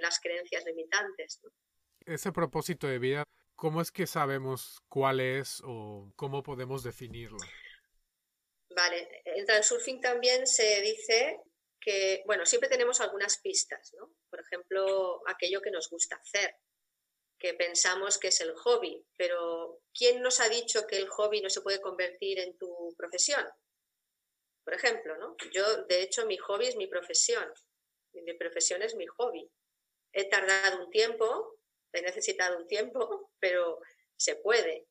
las 0.00 0.18
creencias 0.18 0.64
limitantes. 0.64 1.40
Ese 2.04 2.32
propósito 2.32 2.88
de 2.88 2.98
vida, 2.98 3.24
¿cómo 3.54 3.80
es 3.80 3.92
que 3.92 4.06
sabemos 4.06 4.80
cuál 4.88 5.20
es 5.20 5.62
o 5.64 6.12
cómo 6.16 6.42
podemos 6.42 6.82
definirlo? 6.82 7.38
Vale, 8.70 9.22
en 9.24 9.46
transurfing 9.46 10.00
también 10.00 10.46
se 10.46 10.80
dice 10.80 11.40
que, 11.80 12.22
bueno, 12.26 12.44
siempre 12.44 12.68
tenemos 12.68 13.00
algunas 13.00 13.38
pistas, 13.38 13.92
¿no? 13.96 14.12
Por 14.30 14.40
ejemplo, 14.40 15.22
aquello 15.28 15.60
que 15.62 15.70
nos 15.70 15.88
gusta 15.90 16.16
hacer, 16.16 16.56
que 17.38 17.54
pensamos 17.54 18.18
que 18.18 18.28
es 18.28 18.40
el 18.40 18.54
hobby, 18.54 19.06
pero 19.16 19.80
¿quién 19.94 20.22
nos 20.22 20.40
ha 20.40 20.48
dicho 20.48 20.86
que 20.86 20.96
el 20.96 21.08
hobby 21.08 21.40
no 21.40 21.50
se 21.50 21.60
puede 21.60 21.80
convertir 21.80 22.40
en 22.40 22.56
tu 22.58 22.94
profesión? 22.96 23.46
Por 24.68 24.74
ejemplo, 24.74 25.16
¿no? 25.16 25.34
Yo, 25.50 25.84
de 25.84 26.02
hecho, 26.02 26.26
mi 26.26 26.36
hobby 26.36 26.66
es 26.66 26.76
mi 26.76 26.88
profesión, 26.88 27.50
mi 28.12 28.34
profesión 28.34 28.82
es 28.82 28.94
mi 28.96 29.06
hobby. 29.06 29.50
He 30.12 30.28
tardado 30.28 30.84
un 30.84 30.90
tiempo, 30.90 31.58
he 31.90 32.02
necesitado 32.02 32.58
un 32.58 32.66
tiempo, 32.66 33.30
pero 33.40 33.80
se 34.14 34.36
puede. 34.36 34.86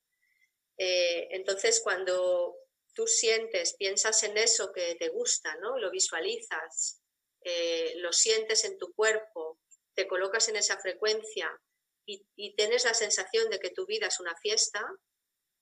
Eh, 0.80 1.28
entonces, 1.30 1.82
cuando 1.84 2.58
tú 2.96 3.06
sientes, 3.06 3.76
piensas 3.76 4.24
en 4.24 4.40
eso 4.40 4.72
que 4.74 4.96
te 4.96 5.10
gusta, 5.10 5.56
¿no? 5.58 5.78
Lo 5.78 5.92
visualizas, 5.92 7.04
eh, 7.42 7.94
lo 7.98 8.12
sientes 8.12 8.66
en 8.66 8.80
tu 8.80 8.92
cuerpo, 8.96 9.60
te 9.94 10.08
colocas 10.08 10.50
en 10.50 10.56
esa 10.56 10.80
frecuencia 10.80 11.56
y, 12.04 12.56
tienes 12.56 12.84
la 12.84 12.96
sensación 12.96 13.52
de 13.52 13.60
que 13.60 13.70
tu 13.70 13.86
vida 13.86 14.08
es 14.08 14.20
una 14.20 14.36
fiesta, 14.38 14.84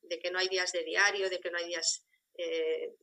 de 0.03 0.19
que 0.19 0.31
no 0.31 0.39
hay 0.39 0.47
días 0.47 0.71
de 0.71 0.85
diario, 0.85 1.29
de 1.29 1.41
que 1.41 1.51
no 1.51 1.57
hay 1.57 1.65
días 1.65 2.05
eh, 2.37 2.95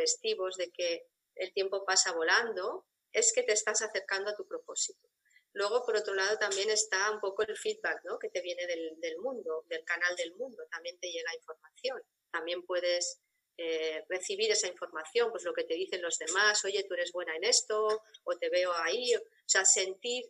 festivos, 0.00 0.56
de 0.56 0.70
que 0.70 1.06
el 1.34 1.52
tiempo 1.52 1.84
pasa 1.84 2.12
volando, 2.12 2.86
es 3.12 3.32
que 3.34 3.42
te 3.42 3.52
estás 3.52 3.82
acercando 3.82 4.30
a 4.30 4.36
tu 4.36 4.46
propósito. 4.46 5.08
Luego, 5.52 5.84
por 5.84 5.96
otro 5.96 6.14
lado, 6.14 6.38
también 6.38 6.70
está 6.70 7.10
un 7.10 7.20
poco 7.20 7.42
el 7.42 7.56
feedback 7.56 8.04
¿no? 8.04 8.18
que 8.18 8.30
te 8.30 8.40
viene 8.40 8.66
del, 8.66 9.18
mundo, 9.18 9.64
del 9.68 9.84
canal 9.84 10.14
del 10.16 10.34
mundo, 10.36 10.62
también 10.70 10.98
te 11.00 11.10
llega 11.10 11.34
información. 11.34 12.00
También 12.30 12.64
puedes 12.64 13.20
eh, 13.58 14.04
recibir 14.08 14.50
esa 14.52 14.68
información, 14.68 15.30
pues 15.30 15.44
lo 15.44 15.52
que 15.52 15.64
te 15.64 15.74
dicen 15.74 16.02
los 16.02 16.18
demás, 16.18 16.64
oye, 16.64 16.84
tú 16.84 16.94
eres 16.94 17.12
buena 17.12 17.34
en 17.36 17.44
esto, 17.44 18.02
o 18.24 18.38
te 18.38 18.48
veo 18.48 18.72
ahí, 18.72 19.14
o 19.16 19.20
sea, 19.46 19.64
sentir 19.64 20.24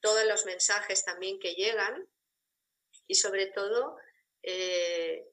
todos 0.00 0.24
los 0.24 0.46
mensajes 0.46 1.04
también 1.04 1.38
que 1.38 1.54
llegan 1.54 2.08
y 3.06 3.14
sobre 3.14 3.46
todo 3.46 3.96
eh, 4.42 5.28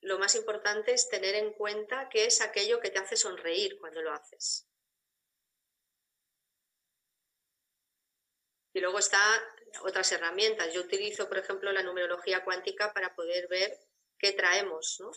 lo 0.00 0.18
más 0.18 0.34
importante 0.34 0.92
es 0.92 1.08
tener 1.08 1.34
en 1.34 1.52
cuenta 1.52 2.08
qué 2.08 2.26
es 2.26 2.40
aquello 2.40 2.80
que 2.80 2.90
te 2.90 2.98
hace 2.98 3.16
sonreír 3.16 3.78
cuando 3.80 4.02
lo 4.02 4.12
haces. 4.12 4.66
Y 8.72 8.80
luego 8.80 8.98
está 8.98 9.18
otras 9.82 10.12
herramientas. 10.12 10.72
Yo 10.72 10.82
utilizo, 10.82 11.28
por 11.28 11.38
ejemplo, 11.38 11.72
la 11.72 11.82
numerología 11.82 12.44
cuántica 12.44 12.92
para 12.92 13.14
poder 13.14 13.48
ver 13.48 13.76
qué 14.18 14.32
traemos, 14.32 14.98
¿no? 15.00 15.10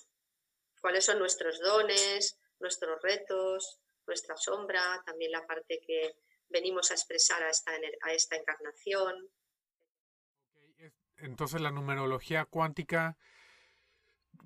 cuáles 0.82 1.05
son 1.05 1.19
nuestros 1.19 1.59
dones, 1.59 2.39
nuestros 2.59 3.01
retos, 3.01 3.79
nuestra 4.07 4.36
sombra, 4.36 5.01
también 5.05 5.32
la 5.32 5.45
parte 5.45 5.79
que 5.86 6.15
venimos 6.49 6.91
a 6.91 6.95
expresar 6.95 7.41
a 7.43 7.49
esta, 7.49 7.71
a 8.01 8.13
esta 8.13 8.36
encarnación. 8.36 9.29
Entonces 11.17 11.61
la 11.61 11.71
numerología 11.71 12.45
cuántica, 12.45 13.15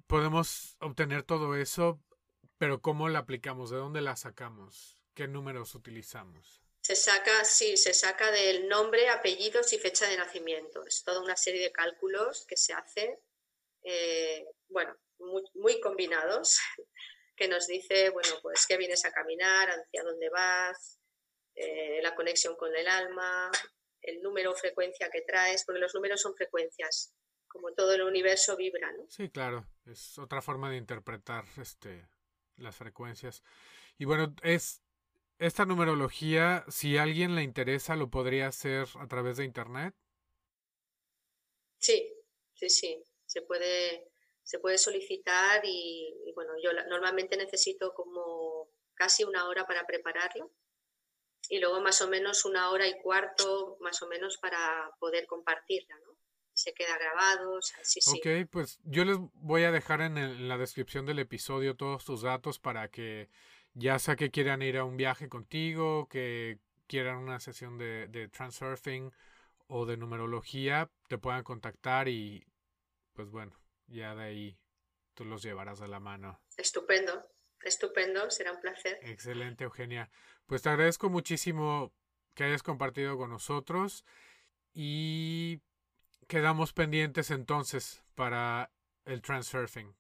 podemos 0.08 0.78
obtener 0.80 1.24
todo 1.24 1.56
eso, 1.56 2.02
pero 2.58 2.82
¿cómo 2.82 3.10
la 3.10 3.20
aplicamos? 3.20 3.70
¿De 3.70 3.78
dónde 3.78 4.02
la 4.02 4.16
sacamos? 4.16 5.04
¿Qué 5.14 5.28
números 5.28 5.76
utilizamos? 5.76 6.62
Se 6.82 6.96
saca, 6.96 7.44
sí, 7.46 7.78
se 7.78 7.94
saca 7.94 8.30
del 8.32 8.68
nombre, 8.68 9.10
apellidos 9.10 9.74
y 9.74 9.80
fecha 9.80 10.08
de 10.08 10.18
nacimiento. 10.18 10.86
Es 10.86 11.04
toda 11.04 11.22
una 11.22 11.36
serie 11.36 11.62
de 11.62 11.72
cálculos 11.72 12.46
que 12.48 12.58
se 12.58 12.74
hace. 12.74 13.20
Eh, 13.84 14.46
bueno, 14.68 14.96
muy, 15.54 15.80
combinados, 15.80 16.60
que 17.36 17.48
nos 17.48 17.68
dice, 17.68 18.10
bueno, 18.10 18.40
pues 18.42 18.66
qué 18.68 18.78
vienes 18.78 19.06
a 19.06 19.12
caminar, 19.12 19.70
hacia 19.70 20.04
dónde 20.04 20.30
vas, 20.30 21.00
eh, 21.56 22.02
la 22.02 22.16
conexión 22.16 22.56
con 22.56 22.76
el 22.76 22.88
alma, 22.88 23.52
el 24.02 24.22
número 24.22 24.52
o 24.52 24.56
frecuencia 24.56 25.10
que 25.10 25.22
traes, 25.22 25.64
porque 25.66 25.82
los 25.82 25.94
números 25.96 26.22
son 26.22 26.36
frecuencias, 26.36 27.14
como 27.56 27.72
todo 27.72 27.94
el 27.94 28.02
universo 28.02 28.58
vibra, 28.58 28.92
¿no? 28.92 29.06
Sí, 29.10 29.30
claro, 29.30 29.66
es 29.86 30.20
otra 30.20 30.42
forma 30.42 30.70
de 30.70 30.76
interpretar 30.76 31.46
este, 31.58 32.06
las 32.58 32.76
frecuencias. 32.76 33.44
Y 33.98 34.04
bueno, 34.04 34.36
es 34.44 34.82
esta 35.40 35.66
numerología, 35.66 36.66
si 36.68 36.98
a 36.98 37.04
alguien 37.04 37.34
le 37.34 37.44
interesa, 37.44 37.96
lo 37.96 38.10
podría 38.10 38.48
hacer 38.48 38.88
a 39.00 39.08
través 39.08 39.38
de 39.38 39.46
internet. 39.46 39.96
Sí, 41.78 42.14
sí, 42.54 42.70
sí, 42.70 43.04
se 43.26 43.42
puede 43.42 44.12
se 44.46 44.60
puede 44.60 44.78
solicitar 44.78 45.62
y, 45.64 46.32
bueno, 46.36 46.54
yo 46.62 46.72
normalmente 46.88 47.36
necesito 47.36 47.96
como 47.96 48.70
casi 48.94 49.24
una 49.24 49.50
hora 49.50 49.66
para 49.66 49.88
prepararlo 49.88 50.52
y 51.50 51.60
luego 51.60 51.82
más 51.82 52.00
o 52.02 52.08
menos 52.08 52.46
una 52.46 52.70
hora 52.70 52.88
y 52.88 53.02
cuarto 53.02 53.78
más 53.80 54.02
o 54.04 54.08
menos 54.08 54.38
para 54.38 54.92
poder 55.00 55.26
compartirla, 55.26 55.98
¿no? 56.00 56.15
Se 56.56 56.74
queda 56.74 56.98
grabado, 56.98 57.62
sí, 57.62 58.00
sí. 58.00 58.18
Ok, 58.18 58.50
pues 58.50 58.80
yo 58.86 59.04
les 59.04 59.18
voy 59.34 59.64
a 59.64 59.72
dejar 59.72 60.00
en, 60.00 60.48
la 60.48 60.58
descripción 60.58 61.06
del 61.06 61.20
episodio 61.20 61.76
todos 61.76 62.06
tus 62.06 62.22
datos 62.22 62.60
para 62.60 62.88
que 62.90 63.30
ya 63.74 64.00
sea 64.00 64.16
que 64.16 64.32
quieran 64.32 64.62
ir 64.62 64.78
a 64.78 64.86
un 64.86 64.96
viaje 64.96 65.28
contigo, 65.28 66.08
que 66.08 66.60
quieran 66.88 67.18
una 67.18 67.42
sesión 67.42 67.78
de, 67.78 68.08
de 68.08 68.30
transurfing 68.30 69.12
o 69.68 69.86
de 69.86 69.98
numerología, 69.98 70.90
te 71.10 71.18
puedan 71.18 71.44
contactar 71.44 72.08
y 72.08 72.48
pues 73.12 73.30
bueno, 73.30 73.54
ya 73.88 74.16
de 74.16 74.24
ahí 74.24 74.58
tú 75.14 75.26
los 75.26 75.44
llevarás 75.44 75.82
a 75.82 75.88
la 75.88 76.00
mano. 76.00 76.40
Estupendo, 76.56 77.28
estupendo, 77.64 78.32
será 78.32 78.54
un 78.54 78.62
placer. 78.62 78.98
Excelente, 79.02 79.66
Eugenia. 79.66 80.10
Pues 80.46 80.62
te 80.62 80.70
agradezco 80.70 81.10
muchísimo 81.10 81.92
que 82.34 82.46
hayas 82.46 82.64
compartido 82.64 83.18
con 83.18 83.30
nosotros 83.30 84.06
y 84.74 85.62
quedamos 86.28 86.74
pendientes 86.74 87.32
entonces 87.32 88.04
para 88.16 88.72
el 89.06 89.22
transurfing. 89.22 89.96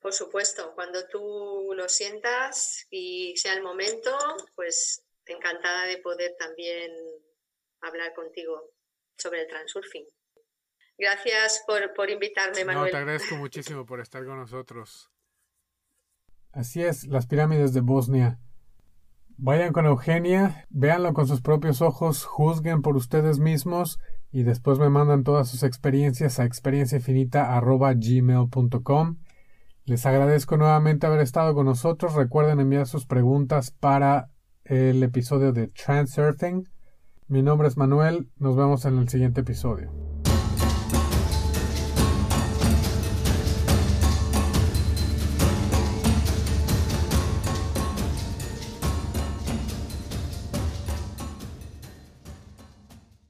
Por 0.00 0.12
supuesto, 0.12 0.72
cuando 0.74 1.06
tú 1.08 1.72
lo 1.76 1.88
sientas 1.88 2.86
y 2.90 3.36
sea 3.36 3.54
el 3.54 3.62
momento, 3.62 4.16
pues 4.54 5.04
encantada 5.26 5.86
de 5.86 5.98
poder 5.98 6.34
también 6.38 6.90
hablar 7.80 8.12
contigo 8.14 8.72
sobre 9.16 9.42
el 9.42 9.48
transurfing. 9.48 10.06
Gracias 10.98 11.62
por, 11.66 11.94
por 11.94 12.10
invitarme, 12.10 12.64
Manuel. 12.64 12.86
No, 12.86 12.90
te 12.90 12.96
agradezco 12.96 13.36
muchísimo 13.36 13.86
por 13.86 14.00
estar 14.00 14.24
con 14.24 14.38
nosotros. 14.38 15.10
Así 16.52 16.82
es, 16.82 17.06
las 17.06 17.26
pirámides 17.26 17.72
de 17.72 17.80
Bosnia. 17.80 18.38
Vayan 19.38 19.72
con 19.72 19.86
Eugenia, 19.86 20.66
véanlo 20.68 21.14
con 21.14 21.26
sus 21.26 21.40
propios 21.40 21.80
ojos, 21.80 22.24
juzguen 22.24 22.82
por 22.82 22.96
ustedes 22.96 23.38
mismos 23.38 23.98
y 24.32 24.44
después 24.44 24.78
me 24.78 24.88
mandan 24.88 25.24
todas 25.24 25.48
sus 25.48 25.62
experiencias 25.62 26.40
a 26.40 26.44
experienciainfinita.gmail.com. 26.44 29.16
Les 29.84 30.06
agradezco 30.06 30.56
nuevamente 30.56 31.06
haber 31.06 31.20
estado 31.20 31.54
con 31.54 31.66
nosotros. 31.66 32.14
Recuerden 32.14 32.60
enviar 32.60 32.86
sus 32.86 33.04
preguntas 33.04 33.72
para 33.72 34.30
el 34.64 35.02
episodio 35.02 35.52
de 35.52 35.68
Transurfing. 35.68 36.66
Mi 37.28 37.42
nombre 37.42 37.68
es 37.68 37.76
Manuel. 37.76 38.30
Nos 38.38 38.56
vemos 38.56 38.86
en 38.86 38.96
el 38.98 39.08
siguiente 39.08 39.42
episodio. 39.42 40.11